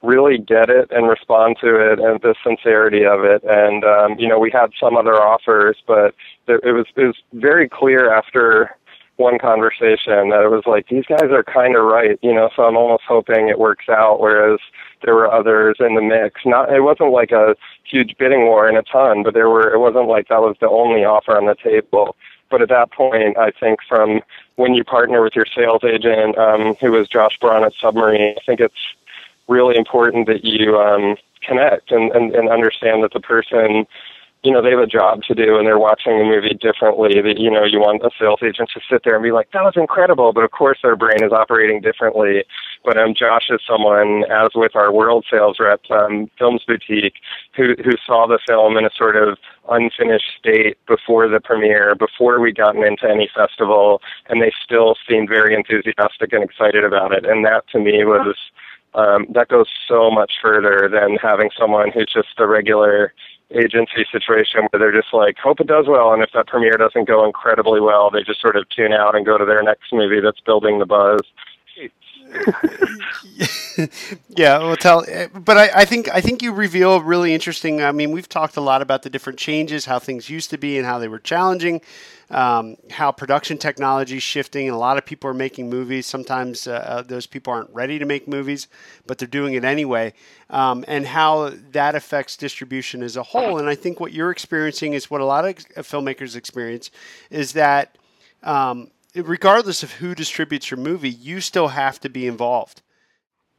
really 0.04 0.38
get 0.38 0.70
it 0.70 0.88
and 0.92 1.10
respond 1.10 1.58
to 1.62 1.92
it 1.92 2.00
and 2.00 2.22
the 2.22 2.36
sincerity 2.46 3.04
of 3.04 3.24
it. 3.24 3.44
And 3.44 3.84
um, 3.84 4.20
you 4.20 4.28
know, 4.28 4.38
we 4.38 4.52
had 4.52 4.70
some 4.80 4.96
other 4.96 5.16
offers, 5.16 5.78
but 5.88 6.14
there, 6.46 6.60
it 6.64 6.74
was 6.74 6.86
it 6.96 7.06
was 7.06 7.18
very 7.34 7.68
clear 7.68 8.14
after 8.14 8.76
one 9.18 9.38
conversation 9.40 10.30
that 10.30 10.44
it 10.44 10.50
was 10.50 10.64
like 10.66 10.88
these 10.88 11.06
guys 11.06 11.30
are 11.32 11.44
kind 11.44 11.76
of 11.76 11.84
right, 11.84 12.18
you 12.22 12.34
know. 12.34 12.50
So 12.56 12.64
I'm 12.64 12.78
almost 12.78 13.04
hoping 13.08 13.50
it 13.50 13.60
works 13.60 13.90
out. 13.90 14.20
Whereas 14.20 14.60
there 15.04 15.16
were 15.16 15.32
others 15.32 15.78
in 15.80 15.96
the 15.96 16.02
mix. 16.02 16.42
Not 16.46 16.72
it 16.72 16.82
wasn't 16.82 17.12
like 17.12 17.32
a 17.32 17.56
huge 17.84 18.16
bidding 18.18 18.42
war 18.42 18.70
in 18.70 18.78
a 18.78 18.84
ton, 18.84 19.24
but 19.24 19.34
there 19.34 19.50
were. 19.50 19.74
It 19.74 19.80
wasn't 19.80 20.08
like 20.08 20.30
that 20.30 20.42
was 20.42 20.56
the 20.62 20.70
only 20.70 21.04
offer 21.04 21.36
on 21.36 21.46
the 21.46 21.56
table. 21.56 22.16
But 22.50 22.62
at 22.62 22.70
that 22.70 22.92
point, 22.92 23.38
I 23.38 23.52
think 23.52 23.80
from 23.88 24.22
when 24.56 24.74
you 24.74 24.84
partner 24.84 25.22
with 25.22 25.36
your 25.36 25.46
sales 25.46 25.84
agent, 25.84 26.38
um, 26.38 26.76
who 26.76 26.92
was 26.92 27.10
Josh 27.10 27.38
Braun 27.42 27.66
at 27.66 27.74
Submarine, 27.80 28.36
I 28.38 28.42
think 28.46 28.62
it's 28.62 28.96
really 29.50 29.76
important 29.76 30.28
that 30.28 30.46
you 30.46 30.78
um, 30.78 31.18
connect 31.42 31.92
and, 31.92 32.12
and, 32.12 32.34
and 32.34 32.50
understand 32.50 33.04
that 33.04 33.14
the 33.14 33.20
person 33.20 33.86
you 34.44 34.52
know, 34.52 34.62
they 34.62 34.70
have 34.70 34.80
a 34.80 34.88
job 34.88 35.24
to 35.24 35.34
do 35.34 35.58
and 35.58 35.66
they're 35.66 35.80
watching 35.80 36.18
the 36.18 36.24
movie 36.24 36.54
differently. 36.54 37.22
That 37.22 37.40
you 37.40 37.50
know, 37.50 37.64
you 37.66 37.80
want 37.80 38.04
a 38.04 38.12
sales 38.20 38.40
agent 38.44 38.70
to 38.74 38.82
sit 38.90 39.02
there 39.04 39.16
and 39.16 39.24
be 39.24 39.32
like, 39.32 39.52
"That 39.52 39.64
was 39.64 39.74
incredible," 39.76 40.32
but 40.32 40.44
of 40.44 40.52
course 40.52 40.80
their 40.84 40.96
brain 40.96 41.24
is 41.24 41.32
operating 41.32 41.82
differently. 41.82 42.44
But 42.86 42.98
um, 42.98 43.14
Josh 43.14 43.50
is 43.50 43.62
someone, 43.68 44.24
as 44.30 44.50
with 44.56 44.76
our 44.76 44.92
world 44.94 45.26
sales 45.30 45.58
rep, 45.60 45.82
um, 45.90 46.30
Films 46.38 46.64
Boutique, 46.68 47.16
who 47.56 47.76
who 47.84 47.98
saw 48.06 48.28
the 48.28 48.40
film 48.48 48.78
in 48.78 48.86
a 48.86 48.92
sort 48.96 49.16
of 49.16 49.38
unfinished 49.70 50.32
state 50.38 50.78
before 50.88 51.28
the 51.28 51.40
premiere, 51.40 51.96
before 51.96 52.40
we 52.40 52.54
gotten 52.54 52.84
into 52.84 53.10
any 53.10 53.30
festival, 53.36 54.02
and 54.30 54.42
they 54.42 54.52
still 54.64 54.96
seemed 55.10 55.30
very 55.30 55.56
enthusiastic 55.56 56.32
and 56.32 56.44
excited 56.44 56.84
about 56.84 57.12
it. 57.12 57.26
And 57.26 57.44
that 57.46 57.68
to 57.70 57.80
me 57.80 58.04
was. 58.06 58.36
Um, 58.98 59.28
that 59.30 59.48
goes 59.48 59.68
so 59.88 60.10
much 60.10 60.34
further 60.42 60.90
than 60.92 61.18
having 61.22 61.52
someone 61.58 61.92
who's 61.92 62.12
just 62.12 62.40
a 62.40 62.48
regular 62.48 63.14
agency 63.52 64.06
situation 64.12 64.68
where 64.72 64.80
they're 64.80 65.02
just 65.02 65.14
like, 65.14 65.38
hope 65.38 65.62
it 65.62 65.68
does 65.68 65.86
well, 65.88 66.12
and 66.14 66.24
if 66.24 66.32
that 66.34 66.48
premiere 66.48 66.78
doesn't 66.78 67.08
go 67.08 67.24
incredibly 67.24 67.80
well, 67.80 68.10
they 68.10 68.24
just 68.24 68.42
sort 68.42 68.56
of 68.56 68.68
tune 68.70 68.92
out 68.92 69.16
and 69.16 69.24
go 69.24 69.38
to 69.38 69.46
their 69.46 69.62
next 69.62 69.94
movie 69.94 70.20
that's 70.20 70.40
building 70.42 70.80
the 70.80 70.86
buzz. 70.86 71.22
yeah, 74.30 74.58
well, 74.60 74.76
tell. 74.76 75.06
But 75.34 75.58
I, 75.58 75.70
I, 75.82 75.86
think 75.86 76.10
I 76.14 76.22
think 76.22 76.42
you 76.42 76.52
reveal 76.52 77.02
really 77.02 77.34
interesting. 77.34 77.82
I 77.82 77.92
mean, 77.92 78.12
we've 78.12 78.30
talked 78.30 78.58
a 78.58 78.62
lot 78.62 78.82
about 78.82 79.04
the 79.04 79.10
different 79.10 79.40
changes, 79.40 79.86
how 79.86 80.00
things 80.00 80.30
used 80.30 80.50
to 80.52 80.58
be, 80.58 80.78
and 80.78 80.86
how 80.86 81.00
they 81.00 81.08
were 81.08 81.20
challenging. 81.20 81.82
Um, 82.30 82.76
how 82.90 83.14
production 83.14 83.58
technology 83.58 84.18
is 84.18 84.24
shifting, 84.24 84.68
and 84.68 84.76
a 84.76 84.78
lot 84.78 84.98
of 84.98 85.06
people 85.06 85.30
are 85.30 85.34
making 85.34 85.70
movies. 85.70 86.06
Sometimes 86.06 86.68
uh, 86.68 86.72
uh, 86.72 87.02
those 87.02 87.26
people 87.26 87.54
aren't 87.54 87.70
ready 87.70 88.00
to 88.00 88.06
make 88.06 88.28
movies, 88.28 88.68
but 89.06 89.18
they're 89.18 89.28
doing 89.30 89.54
it 89.54 89.64
anyway. 89.64 90.14
Um, 90.50 90.84
and 90.90 91.06
how 91.06 91.54
that 91.72 91.96
affects 91.96 92.36
distribution 92.36 93.02
as 93.02 93.16
a 93.16 93.24
whole. 93.24 93.60
And 93.60 93.70
I 93.70 93.76
think 93.76 94.02
what 94.02 94.12
you're 94.12 94.32
experiencing 94.32 94.94
is 94.94 95.10
what 95.10 95.22
a 95.22 95.26
lot 95.26 95.46
of 95.46 95.56
filmmakers 95.88 96.36
experience 96.36 96.92
is 97.30 97.54
that. 97.54 97.98
Um, 98.44 98.92
regardless 99.26 99.84
of 99.84 99.94
who 99.94 100.16
distributes 100.16 100.70
your 100.70 100.80
movie, 100.80 101.10
you 101.10 101.42
still 101.42 101.70
have 101.70 102.00
to 102.02 102.10
be 102.10 102.28
involved. 102.28 102.82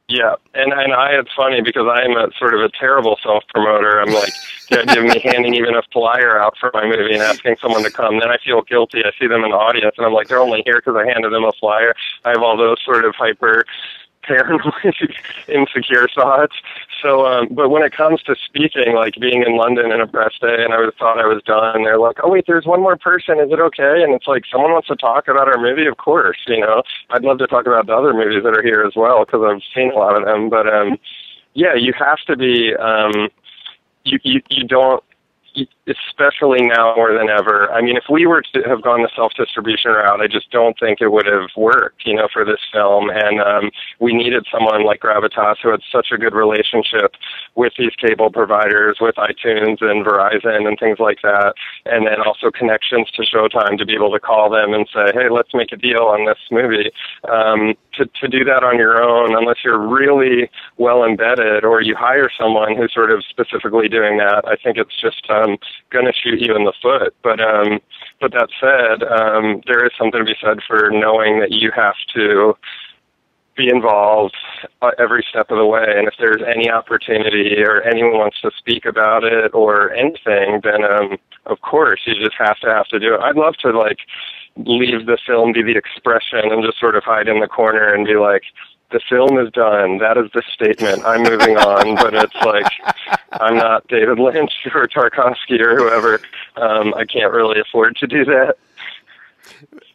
Yeah, 0.09 0.33
and 0.55 0.73
and 0.73 0.91
I 0.91 1.11
it's 1.11 1.29
funny 1.35 1.61
because 1.61 1.85
I'm 1.87 2.17
a 2.17 2.29
sort 2.39 2.55
of 2.55 2.61
a 2.61 2.69
terrible 2.69 3.19
self 3.21 3.43
promoter. 3.53 4.01
I'm 4.01 4.11
like, 4.11 4.33
of 4.71 5.03
me 5.03 5.19
handing 5.19 5.53
even 5.53 5.75
a 5.75 5.83
flyer 5.93 6.39
out 6.41 6.55
for 6.59 6.71
my 6.73 6.85
movie 6.85 7.13
and 7.13 7.21
asking 7.21 7.57
someone 7.61 7.83
to 7.83 7.91
come, 7.91 8.19
then 8.19 8.29
I 8.29 8.37
feel 8.43 8.63
guilty. 8.63 9.03
I 9.05 9.11
see 9.19 9.27
them 9.27 9.43
in 9.43 9.51
the 9.51 9.57
audience, 9.57 9.93
and 9.97 10.07
I'm 10.07 10.13
like, 10.13 10.27
they're 10.27 10.41
only 10.41 10.63
here 10.65 10.81
because 10.83 10.95
I 10.95 11.05
handed 11.05 11.31
them 11.31 11.43
a 11.43 11.51
flyer. 11.59 11.93
I 12.25 12.29
have 12.29 12.41
all 12.41 12.57
those 12.57 12.77
sort 12.83 13.05
of 13.05 13.13
hyper 13.15 13.65
paranoid, 14.23 14.93
insecure 15.47 16.07
thoughts. 16.13 16.55
So, 17.01 17.25
um, 17.25 17.47
but 17.51 17.69
when 17.69 17.83
it 17.83 17.93
comes 17.93 18.21
to 18.23 18.35
speaking, 18.35 18.93
like 18.95 19.15
being 19.19 19.43
in 19.43 19.57
London 19.57 19.91
in 19.91 20.01
a 20.01 20.07
press 20.07 20.33
day, 20.39 20.63
and 20.63 20.73
I 20.73 20.79
was, 20.79 20.93
thought 20.99 21.19
I 21.19 21.25
was 21.25 21.41
done, 21.43 21.83
they're 21.83 21.99
like, 21.99 22.17
"Oh 22.23 22.29
wait, 22.29 22.45
there's 22.47 22.65
one 22.65 22.81
more 22.81 22.97
person. 22.97 23.39
Is 23.39 23.51
it 23.51 23.59
okay?" 23.59 24.03
And 24.03 24.13
it's 24.13 24.27
like, 24.27 24.43
someone 24.51 24.71
wants 24.71 24.87
to 24.89 24.95
talk 24.95 25.27
about 25.27 25.47
our 25.47 25.59
movie. 25.59 25.87
Of 25.87 25.97
course, 25.97 26.37
you 26.47 26.59
know, 26.59 26.83
I'd 27.09 27.23
love 27.23 27.37
to 27.39 27.47
talk 27.47 27.65
about 27.65 27.87
the 27.87 27.95
other 27.95 28.13
movies 28.13 28.43
that 28.43 28.57
are 28.57 28.63
here 28.63 28.83
as 28.83 28.93
well 28.95 29.25
because 29.25 29.41
I've 29.43 29.63
seen 29.73 29.91
a 29.91 29.95
lot 29.95 30.15
of 30.17 30.25
them. 30.25 30.49
But 30.49 30.67
um, 30.67 30.97
yeah, 31.53 31.75
you 31.75 31.93
have 31.97 32.19
to 32.27 32.35
be. 32.35 32.75
Um, 32.75 33.29
you, 34.05 34.19
you 34.23 34.41
you 34.49 34.67
don't 34.67 35.03
especially 35.89 36.61
now 36.61 36.93
more 36.95 37.13
than 37.13 37.29
ever. 37.29 37.71
I 37.71 37.81
mean, 37.81 37.97
if 37.97 38.05
we 38.09 38.25
were 38.25 38.43
to 38.53 38.61
have 38.67 38.81
gone 38.81 39.01
the 39.01 39.09
self-distribution 39.15 39.91
route, 39.91 40.21
I 40.21 40.27
just 40.27 40.51
don't 40.51 40.77
think 40.79 41.01
it 41.01 41.11
would 41.11 41.25
have 41.25 41.49
worked, 41.57 42.05
you 42.05 42.15
know, 42.15 42.27
for 42.31 42.45
this 42.45 42.61
film. 42.71 43.09
And 43.09 43.41
um, 43.41 43.71
we 43.99 44.13
needed 44.13 44.45
someone 44.51 44.85
like 44.85 45.01
Gravitas 45.01 45.57
who 45.61 45.69
had 45.69 45.81
such 45.91 46.07
a 46.11 46.17
good 46.17 46.33
relationship 46.33 47.15
with 47.55 47.73
these 47.77 47.95
cable 47.95 48.31
providers, 48.31 48.97
with 49.01 49.15
iTunes 49.15 49.81
and 49.81 50.05
Verizon 50.05 50.67
and 50.67 50.77
things 50.79 50.99
like 50.99 51.21
that, 51.23 51.53
and 51.85 52.07
then 52.07 52.21
also 52.25 52.51
connections 52.51 53.09
to 53.11 53.23
Showtime 53.23 53.77
to 53.77 53.85
be 53.85 53.95
able 53.95 54.11
to 54.11 54.19
call 54.19 54.49
them 54.49 54.73
and 54.73 54.87
say, 54.93 55.11
hey, 55.13 55.29
let's 55.29 55.53
make 55.53 55.71
a 55.71 55.77
deal 55.77 56.03
on 56.03 56.25
this 56.25 56.39
movie. 56.51 56.91
Um, 57.29 57.75
to, 57.93 58.05
to 58.21 58.27
do 58.27 58.43
that 58.45 58.63
on 58.63 58.77
your 58.77 59.03
own, 59.03 59.35
unless 59.35 59.57
you're 59.63 59.79
really 59.79 60.49
well 60.77 61.03
embedded 61.03 61.65
or 61.65 61.81
you 61.81 61.95
hire 61.95 62.29
someone 62.37 62.75
who's 62.77 62.93
sort 62.93 63.11
of 63.11 63.23
specifically 63.29 63.89
doing 63.89 64.17
that, 64.17 64.43
I 64.47 64.55
think 64.55 64.77
it's 64.77 64.99
just 64.99 65.29
um, 65.29 65.57
to 65.91 66.13
shoot 66.13 66.39
you 66.39 66.55
in 66.55 66.65
the 66.65 66.73
foot. 66.81 67.13
But 67.23 67.39
um, 67.39 67.79
but 68.21 68.31
that 68.33 68.49
said, 68.59 69.03
um, 69.03 69.61
there 69.67 69.85
is 69.85 69.91
something 69.97 70.19
to 70.19 70.25
be 70.25 70.37
said 70.41 70.59
for 70.67 70.89
knowing 70.91 71.39
that 71.39 71.51
you 71.51 71.71
have 71.75 71.95
to 72.15 72.55
be 73.59 73.69
involved 73.69 74.37
uh, 74.81 74.91
every 74.97 75.25
step 75.29 75.51
of 75.51 75.57
the 75.57 75.65
way. 75.65 75.85
And 75.85 76.07
if 76.07 76.13
there's 76.17 76.41
any 76.47 76.69
opportunity 76.71 77.61
or 77.61 77.83
anyone 77.83 78.13
wants 78.13 78.39
to 78.41 78.51
speak 78.57 78.85
about 78.85 79.25
it 79.25 79.53
or 79.53 79.91
anything, 79.93 80.61
then 80.63 80.85
um, 80.85 81.17
of 81.45 81.59
course 81.61 82.01
you 82.05 82.15
just 82.15 82.37
have 82.39 82.57
to 82.59 82.67
have 82.67 82.87
to 82.87 82.99
do 82.99 83.15
it. 83.15 83.19
I'd 83.19 83.35
love 83.35 83.55
to 83.57 83.77
like 83.77 83.99
leave 84.55 85.05
the 85.05 85.17
film 85.27 85.51
be 85.51 85.61
the 85.61 85.75
expression 85.75 86.51
and 86.51 86.63
just 86.63 86.79
sort 86.79 86.95
of 86.95 87.03
hide 87.03 87.27
in 87.27 87.41
the 87.41 87.47
corner 87.47 87.93
and 87.93 88.05
be 88.05 88.15
like, 88.15 88.43
the 88.91 88.99
film 89.07 89.37
is 89.37 89.51
done. 89.51 89.99
That 89.99 90.17
is 90.17 90.31
the 90.33 90.43
statement. 90.53 91.03
I'm 91.05 91.23
moving 91.23 91.57
on, 91.57 91.95
but 91.95 92.13
it's 92.13 92.35
like 92.35 92.71
I'm 93.31 93.55
not 93.55 93.87
David 93.87 94.19
Lynch 94.19 94.51
or 94.73 94.87
Tarkovsky 94.87 95.59
or 95.59 95.77
whoever. 95.77 96.21
Um, 96.55 96.93
I 96.95 97.05
can't 97.05 97.31
really 97.31 97.59
afford 97.59 97.95
to 97.97 98.07
do 98.07 98.25
that. 98.25 98.57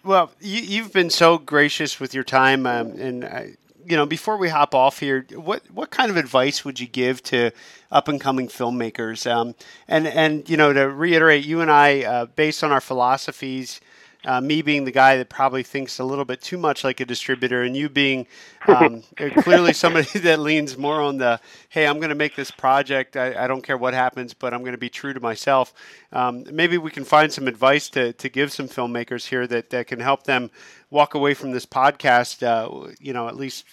Well, 0.05 0.32
you, 0.40 0.82
have 0.82 0.92
been 0.92 1.11
so 1.11 1.38
gracious 1.38 1.99
with 1.99 2.14
your 2.14 2.24
time, 2.24 2.66
um, 2.66 2.92
and 2.92 3.24
I, 3.24 3.55
you 3.86 3.97
know, 3.97 4.05
before 4.05 4.36
we 4.36 4.49
hop 4.49 4.74
off 4.74 5.01
here, 5.01 5.26
what 5.34 5.62
what 5.72 5.90
kind 5.90 6.11
of 6.11 6.16
advice 6.16 6.64
would 6.64 6.78
you 6.78 6.86
give 6.86 7.22
to 7.24 7.51
up 7.90 8.09
and 8.09 8.20
coming 8.20 8.49
filmmakers? 8.49 9.30
Um, 9.30 9.55
and 9.88 10.07
and 10.07 10.49
you 10.49 10.57
know, 10.57 10.72
to 10.72 10.88
reiterate, 10.88 11.45
you 11.45 11.61
and 11.61 11.70
I, 11.70 12.03
uh, 12.03 12.26
based 12.26 12.62
on 12.62 12.70
our 12.70 12.80
philosophies 12.80 13.80
uh, 14.25 14.41
me 14.41 14.62
being 14.62 14.85
the 14.85 14.91
guy 14.91 15.16
that 15.16 15.29
probably 15.29 15.62
thinks 15.62 15.99
a 15.99 16.05
little 16.05 16.25
bit 16.25 16.41
too 16.41 16.57
much 16.57 16.85
like 16.85 17.01
a 17.01 17.05
distributor, 17.05 17.62
and 17.62 17.77
you 17.77 17.89
being 17.89 18.27
um, 18.68 19.03
clearly 19.39 19.72
somebody 19.72 20.18
that 20.20 20.41
leans 20.41 20.77
more 20.79 21.01
on 21.01 21.18
the, 21.18 21.41
hey, 21.68 21.87
I'm 21.87 21.99
going 21.99 22.09
to 22.09 22.14
make 22.14 22.35
this 22.35 22.51
project. 22.51 23.16
I, 23.16 23.45
I, 23.45 23.47
don't 23.47 23.62
care 23.62 23.77
what 23.77 23.93
happens, 23.93 24.33
but 24.33 24.55
I'm 24.55 24.61
going 24.61 24.72
to 24.72 24.79
be 24.79 24.89
true 24.89 25.12
to 25.12 25.20
myself. 25.20 25.75
Um, 26.12 26.45
maybe 26.51 26.79
we 26.79 26.91
can 26.91 27.05
find 27.05 27.33
some 27.33 27.47
advice 27.47 27.89
to, 27.91 28.12
to 28.14 28.29
give 28.29 28.53
some 28.53 28.68
filmmakers 28.68 29.27
here 29.27 29.47
that, 29.47 29.70
that 29.70 29.87
can 29.87 30.01
help 30.01 30.25
them 30.25 30.51
walk 30.91 31.14
away 31.14 31.35
from 31.35 31.53
this 31.53 31.66
podcast, 31.66 32.43
uh, 32.43 32.93
you 33.01 33.12
know, 33.12 33.29
at 33.29 33.37
least, 33.37 33.64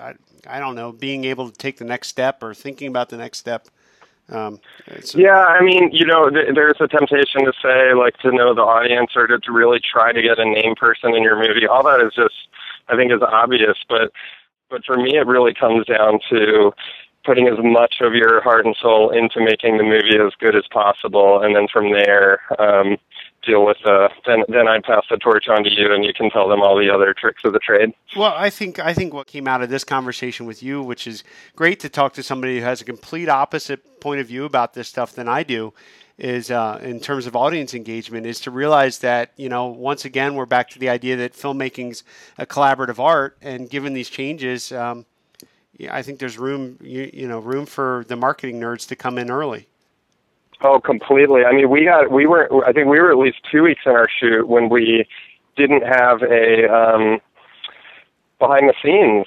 I, 0.00 0.14
I 0.46 0.58
don't 0.58 0.74
know, 0.74 0.90
being 0.90 1.24
able 1.24 1.50
to 1.50 1.56
take 1.56 1.78
the 1.78 1.84
next 1.84 2.08
step 2.08 2.42
or 2.42 2.54
thinking 2.54 2.88
about 2.88 3.08
the 3.08 3.16
next 3.16 3.38
step. 3.38 3.68
Um, 4.28 4.60
yeah, 5.14 5.44
I 5.44 5.62
mean, 5.62 5.90
you 5.92 6.06
know, 6.06 6.30
th- 6.30 6.54
there's 6.54 6.80
a 6.80 6.88
temptation 6.88 7.44
to 7.44 7.52
say, 7.62 7.92
like, 7.94 8.16
to 8.18 8.30
know 8.32 8.54
the 8.54 8.62
audience 8.62 9.10
or 9.14 9.26
to, 9.26 9.38
to 9.38 9.52
really 9.52 9.80
try 9.80 10.12
to 10.12 10.22
get 10.22 10.38
a 10.38 10.44
name 10.44 10.74
person 10.74 11.14
in 11.14 11.22
your 11.22 11.36
movie. 11.36 11.66
All 11.66 11.82
that 11.82 12.00
is 12.00 12.14
just, 12.14 12.34
I 12.88 12.96
think, 12.96 13.12
is 13.12 13.20
obvious. 13.20 13.76
But, 13.88 14.12
but 14.70 14.84
for 14.84 14.96
me, 14.96 15.16
it 15.16 15.26
really 15.26 15.52
comes 15.52 15.86
down 15.86 16.20
to 16.30 16.72
putting 17.24 17.46
as 17.46 17.58
much 17.62 17.96
of 18.00 18.14
your 18.14 18.40
heart 18.42 18.66
and 18.66 18.76
soul 18.80 19.10
into 19.10 19.40
making 19.40 19.76
the 19.76 19.84
movie 19.84 20.18
as 20.18 20.32
good 20.40 20.56
as 20.56 20.64
possible, 20.72 21.40
and 21.42 21.54
then 21.54 21.68
from 21.72 21.92
there, 21.92 22.40
um, 22.58 22.96
deal 23.42 23.64
with 23.64 23.78
uh, 23.84 24.08
then 24.26 24.44
then 24.48 24.68
I'd 24.68 24.84
pass 24.84 25.04
the 25.10 25.16
torch 25.16 25.48
on 25.48 25.64
to 25.64 25.70
you 25.70 25.92
and 25.92 26.04
you 26.04 26.12
can 26.14 26.30
tell 26.30 26.48
them 26.48 26.62
all 26.62 26.76
the 26.76 26.90
other 26.90 27.14
tricks 27.14 27.42
of 27.44 27.52
the 27.52 27.58
trade. 27.58 27.92
Well, 28.16 28.32
I 28.36 28.50
think 28.50 28.78
I 28.78 28.94
think 28.94 29.12
what 29.12 29.26
came 29.26 29.48
out 29.48 29.62
of 29.62 29.68
this 29.68 29.84
conversation 29.84 30.46
with 30.46 30.62
you, 30.62 30.82
which 30.82 31.06
is 31.06 31.24
great 31.56 31.80
to 31.80 31.88
talk 31.88 32.12
to 32.14 32.22
somebody 32.22 32.58
who 32.58 32.64
has 32.64 32.80
a 32.80 32.84
complete 32.84 33.28
opposite 33.28 34.00
point 34.00 34.20
of 34.20 34.26
view 34.26 34.44
about 34.44 34.74
this 34.74 34.88
stuff 34.88 35.12
than 35.12 35.28
I 35.28 35.42
do, 35.42 35.72
is 36.18 36.50
uh, 36.50 36.78
in 36.82 37.00
terms 37.00 37.26
of 37.26 37.34
audience 37.34 37.74
engagement, 37.74 38.26
is 38.26 38.40
to 38.40 38.50
realize 38.50 38.98
that 38.98 39.32
you 39.36 39.48
know 39.48 39.66
once 39.66 40.04
again 40.04 40.34
we're 40.34 40.46
back 40.46 40.70
to 40.70 40.78
the 40.78 40.88
idea 40.88 41.16
that 41.16 41.34
filmmaking's 41.34 42.04
a 42.38 42.46
collaborative 42.46 42.98
art, 42.98 43.36
and 43.42 43.68
given 43.68 43.94
these 43.94 44.08
changes. 44.08 44.72
Um, 44.72 45.06
I 45.90 46.02
think 46.02 46.20
there's 46.20 46.38
room, 46.38 46.78
you, 46.82 47.10
you 47.12 47.26
know, 47.26 47.40
room 47.40 47.66
for 47.66 48.04
the 48.06 48.14
marketing 48.14 48.60
nerds 48.60 48.86
to 48.88 48.94
come 48.94 49.18
in 49.18 49.30
early. 49.30 49.66
Oh, 50.62 50.80
completely. 50.80 51.44
I 51.44 51.52
mean, 51.52 51.68
we 51.70 51.84
got 51.84 52.10
we 52.10 52.26
were 52.26 52.48
I 52.64 52.72
think 52.72 52.86
we 52.88 53.00
were 53.00 53.10
at 53.10 53.18
least 53.18 53.38
two 53.50 53.62
weeks 53.62 53.82
in 53.84 53.92
our 53.92 54.08
shoot 54.08 54.46
when 54.46 54.68
we 54.68 55.06
didn't 55.56 55.82
have 55.82 56.22
a 56.22 56.72
um, 56.72 57.20
behind 58.38 58.68
the 58.68 58.74
scenes 58.82 59.26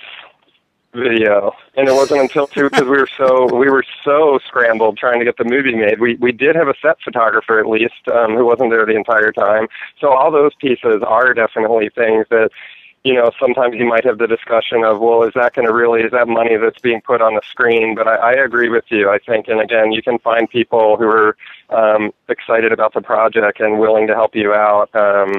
video, 0.94 1.52
and 1.76 1.88
it 1.88 1.94
wasn't 1.94 2.22
until 2.22 2.48
two 2.48 2.70
because 2.70 2.84
we 2.84 2.98
were 2.98 3.10
so 3.18 3.54
we 3.54 3.70
were 3.70 3.84
so 4.04 4.40
scrambled 4.48 4.98
trying 4.98 5.20
to 5.20 5.26
get 5.26 5.38
the 5.38 5.44
movie 5.44 5.76
made. 5.76 6.00
We 6.00 6.16
we 6.16 6.32
did 6.32 6.56
have 6.56 6.70
a 6.70 6.74
set 6.82 6.98
photographer 7.04 7.60
at 7.60 7.68
least 7.68 8.08
um, 8.14 8.36
who 8.36 8.46
wasn't 8.46 8.72
there 8.72 8.86
the 8.86 8.96
entire 8.96 9.32
time. 9.32 9.68
So 10.00 10.14
all 10.14 10.32
those 10.32 10.56
pieces 10.56 11.04
are 11.06 11.34
definitely 11.34 11.90
things 11.90 12.26
that 12.30 12.50
you 13.06 13.14
know, 13.14 13.30
sometimes 13.40 13.76
you 13.76 13.86
might 13.86 14.04
have 14.04 14.18
the 14.18 14.26
discussion 14.26 14.84
of, 14.84 15.00
well, 15.00 15.22
is 15.22 15.34
that 15.36 15.54
going 15.54 15.68
to 15.68 15.74
really, 15.74 16.02
is 16.02 16.12
that 16.12 16.28
money 16.28 16.58
that's 16.58 16.82
being 16.82 17.02
put 17.02 17.22
on 17.22 17.36
the 17.36 17.42
screen? 17.48 17.94
But 17.94 18.08
I, 18.08 18.16
I 18.16 18.32
agree 18.32 18.68
with 18.68 18.86
you, 18.90 19.12
I 19.12 19.20
think. 19.20 19.48
And 19.48 19.62
again, 19.62 19.92
you 19.92 20.02
can 20.02 20.18
find 20.18 20.50
people 20.50 20.98
who 20.98 21.06
are 21.06 21.38
um, 21.70 22.12
excited 22.30 22.72
about 22.72 22.96
the 22.96 23.02
project 23.02 23.60
and 23.60 23.80
willing 23.80 24.08
to 24.08 24.16
help 24.16 24.36
you 24.36 24.54
out. 24.54 24.90
Um, 24.96 25.36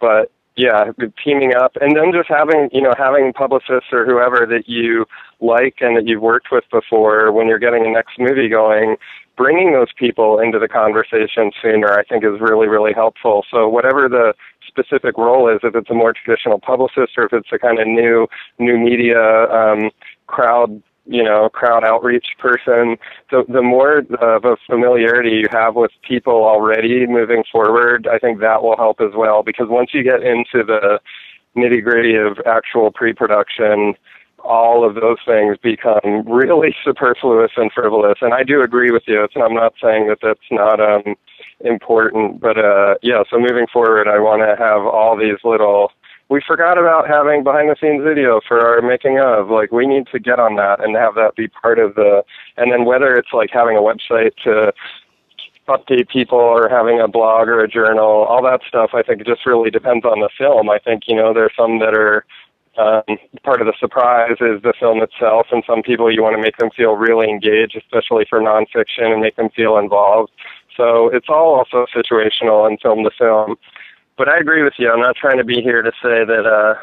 but 0.00 0.32
yeah, 0.56 0.92
teaming 1.22 1.54
up 1.54 1.76
and 1.82 1.94
then 1.94 2.10
just 2.10 2.30
having, 2.30 2.70
you 2.72 2.80
know, 2.80 2.94
having 2.96 3.34
publicists 3.34 3.92
or 3.92 4.06
whoever 4.06 4.46
that 4.46 4.66
you 4.66 5.04
like 5.40 5.76
and 5.82 5.98
that 5.98 6.06
you've 6.06 6.22
worked 6.22 6.48
with 6.50 6.64
before 6.72 7.32
when 7.32 7.46
you're 7.48 7.58
getting 7.58 7.84
a 7.84 7.90
next 7.90 8.18
movie 8.18 8.48
going, 8.48 8.96
bringing 9.36 9.72
those 9.72 9.92
people 9.96 10.38
into 10.38 10.58
the 10.58 10.68
conversation 10.68 11.50
sooner, 11.62 11.92
I 11.92 12.02
think 12.04 12.24
is 12.24 12.40
really, 12.40 12.66
really 12.66 12.94
helpful. 12.94 13.44
So 13.50 13.68
whatever 13.68 14.08
the 14.08 14.32
specific 14.82 15.16
role 15.16 15.48
is, 15.48 15.60
if 15.62 15.74
it's 15.74 15.90
a 15.90 15.94
more 15.94 16.12
traditional 16.12 16.58
publicist 16.58 17.12
or 17.16 17.24
if 17.24 17.32
it's 17.32 17.48
a 17.52 17.58
kind 17.58 17.78
of 17.78 17.86
new 17.86 18.26
new 18.58 18.78
media 18.78 19.48
um, 19.50 19.90
crowd 20.26 20.82
you 21.06 21.24
know 21.24 21.48
crowd 21.48 21.82
outreach 21.82 22.26
person 22.38 22.96
the 23.30 23.44
the 23.48 23.62
more 23.62 23.98
of 24.20 24.44
a 24.44 24.56
familiarity 24.68 25.30
you 25.30 25.46
have 25.50 25.74
with 25.74 25.90
people 26.06 26.44
already 26.44 27.06
moving 27.06 27.42
forward 27.50 28.06
i 28.06 28.18
think 28.18 28.40
that 28.40 28.62
will 28.62 28.76
help 28.76 29.00
as 29.00 29.12
well. 29.16 29.42
Because 29.42 29.66
once 29.68 29.90
you 29.92 30.02
get 30.02 30.22
into 30.22 30.62
the 30.64 31.00
nitty 31.56 31.82
gritty 31.82 32.14
of 32.14 32.38
actual 32.46 32.92
pre-production 32.92 33.94
all 34.42 34.88
of 34.88 34.94
those 34.94 35.18
things 35.26 35.56
become 35.62 36.22
really 36.26 36.74
superfluous 36.84 37.52
and 37.56 37.72
frivolous. 37.72 38.18
And 38.20 38.32
i 38.34 38.42
do 38.42 38.62
agree 38.62 38.90
with 38.90 39.02
you. 39.06 39.24
It's, 39.24 39.34
i'm 39.36 39.54
not 39.54 39.74
saying 39.82 40.06
that 40.08 40.18
that's 40.22 40.48
not 40.50 40.80
um 40.80 41.16
important. 41.60 42.40
But 42.40 42.58
uh, 42.58 42.94
yeah, 43.02 43.22
so 43.30 43.38
moving 43.38 43.66
forward, 43.72 44.08
I 44.08 44.18
want 44.18 44.42
to 44.42 44.62
have 44.62 44.82
all 44.82 45.16
these 45.16 45.38
little. 45.44 45.92
We 46.28 46.40
forgot 46.46 46.78
about 46.78 47.08
having 47.08 47.42
behind 47.42 47.70
the 47.70 47.76
scenes 47.80 48.04
video 48.04 48.40
for 48.46 48.60
our 48.60 48.80
making 48.80 49.18
of. 49.18 49.50
Like 49.50 49.72
we 49.72 49.86
need 49.86 50.06
to 50.12 50.20
get 50.20 50.38
on 50.38 50.56
that 50.56 50.82
and 50.82 50.96
have 50.96 51.14
that 51.16 51.34
be 51.36 51.48
part 51.48 51.78
of 51.78 51.94
the. 51.96 52.22
And 52.56 52.70
then 52.72 52.84
whether 52.84 53.14
it's 53.14 53.32
like 53.32 53.50
having 53.52 53.76
a 53.76 53.80
website 53.80 54.36
to 54.44 54.72
update 55.68 56.08
people 56.08 56.38
or 56.38 56.68
having 56.68 57.00
a 57.00 57.08
blog 57.08 57.48
or 57.48 57.60
a 57.60 57.68
journal, 57.68 58.24
all 58.28 58.42
that 58.42 58.60
stuff, 58.66 58.90
I 58.94 59.02
think 59.02 59.24
just 59.26 59.46
really 59.46 59.70
depends 59.70 60.04
on 60.04 60.20
the 60.20 60.30
film. 60.36 60.70
I 60.70 60.78
think 60.78 61.04
you 61.06 61.16
know 61.16 61.34
there's 61.34 61.52
some 61.56 61.78
that 61.80 61.94
are 61.94 62.24
um, 62.78 63.18
part 63.42 63.60
of 63.60 63.66
the 63.66 63.74
surprise 63.78 64.36
is 64.40 64.62
the 64.62 64.72
film 64.78 65.02
itself, 65.02 65.48
and 65.50 65.62
some 65.66 65.82
people 65.82 66.10
you 66.10 66.22
want 66.22 66.36
to 66.36 66.42
make 66.42 66.56
them 66.58 66.70
feel 66.70 66.92
really 66.92 67.28
engaged, 67.28 67.76
especially 67.76 68.24
for 68.28 68.40
nonfiction, 68.40 69.12
and 69.12 69.20
make 69.20 69.36
them 69.36 69.50
feel 69.50 69.76
involved. 69.76 70.30
So 70.80 71.08
it's 71.08 71.28
all 71.28 71.56
also 71.58 71.84
situational 71.94 72.66
and 72.66 72.80
film 72.80 73.04
to 73.04 73.10
film. 73.10 73.56
But 74.16 74.30
I 74.30 74.38
agree 74.38 74.62
with 74.62 74.72
you. 74.78 74.90
I'm 74.90 75.00
not 75.00 75.14
trying 75.14 75.36
to 75.36 75.44
be 75.44 75.60
here 75.60 75.82
to 75.82 75.92
say 76.02 76.24
that 76.24 76.46
uh, 76.46 76.74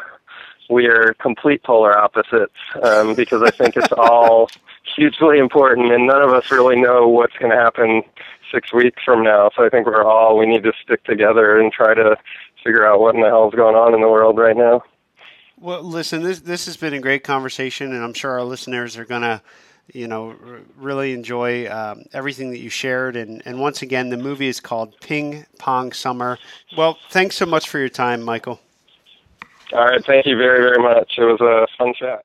we 0.69 0.85
are 0.85 1.15
complete 1.19 1.63
polar 1.63 1.97
opposites 1.97 2.53
um, 2.83 3.15
because 3.15 3.41
I 3.41 3.49
think 3.49 3.75
it's 3.75 3.91
all 3.93 4.51
hugely 4.95 5.39
important, 5.39 5.91
and 5.91 6.05
none 6.05 6.21
of 6.21 6.31
us 6.31 6.51
really 6.51 6.79
know 6.79 7.07
what's 7.07 7.35
going 7.37 7.49
to 7.51 7.57
happen 7.57 8.03
six 8.51 8.71
weeks 8.71 9.01
from 9.03 9.23
now. 9.23 9.49
So 9.55 9.65
I 9.65 9.69
think 9.69 9.87
we're 9.87 10.03
all 10.03 10.37
we 10.37 10.45
need 10.45 10.61
to 10.63 10.73
stick 10.83 11.03
together 11.03 11.59
and 11.59 11.71
try 11.71 11.95
to 11.95 12.17
figure 12.63 12.85
out 12.85 12.99
what 12.99 13.15
in 13.15 13.21
the 13.21 13.27
hell 13.29 13.49
is 13.49 13.55
going 13.55 13.75
on 13.75 13.95
in 13.95 14.01
the 14.01 14.09
world 14.09 14.37
right 14.37 14.55
now. 14.55 14.83
Well, 15.59 15.81
listen, 15.81 16.21
this 16.21 16.41
this 16.41 16.67
has 16.67 16.77
been 16.77 16.93
a 16.93 16.99
great 16.99 17.23
conversation, 17.23 17.93
and 17.93 18.03
I'm 18.03 18.13
sure 18.13 18.29
our 18.33 18.43
listeners 18.43 18.95
are 18.95 19.05
going 19.05 19.23
to 19.23 19.41
you 19.93 20.07
know, 20.07 20.35
really 20.77 21.13
enjoy 21.13 21.69
um, 21.71 22.03
everything 22.13 22.51
that 22.51 22.59
you 22.59 22.69
shared. 22.69 23.15
And, 23.15 23.41
and 23.45 23.59
once 23.59 23.81
again, 23.81 24.09
the 24.09 24.17
movie 24.17 24.47
is 24.47 24.59
called 24.59 24.95
Ping 25.01 25.45
Pong 25.59 25.91
Summer. 25.91 26.38
Well, 26.77 26.97
thanks 27.09 27.35
so 27.35 27.45
much 27.45 27.69
for 27.69 27.79
your 27.79 27.89
time, 27.89 28.21
Michael. 28.21 28.59
All 29.73 29.85
right. 29.85 30.03
Thank 30.05 30.25
you 30.25 30.38
very, 30.38 30.59
very 30.59 30.81
much. 30.81 31.13
It 31.17 31.23
was 31.23 31.41
a 31.41 31.67
fun 31.77 31.93
chat. 31.93 32.23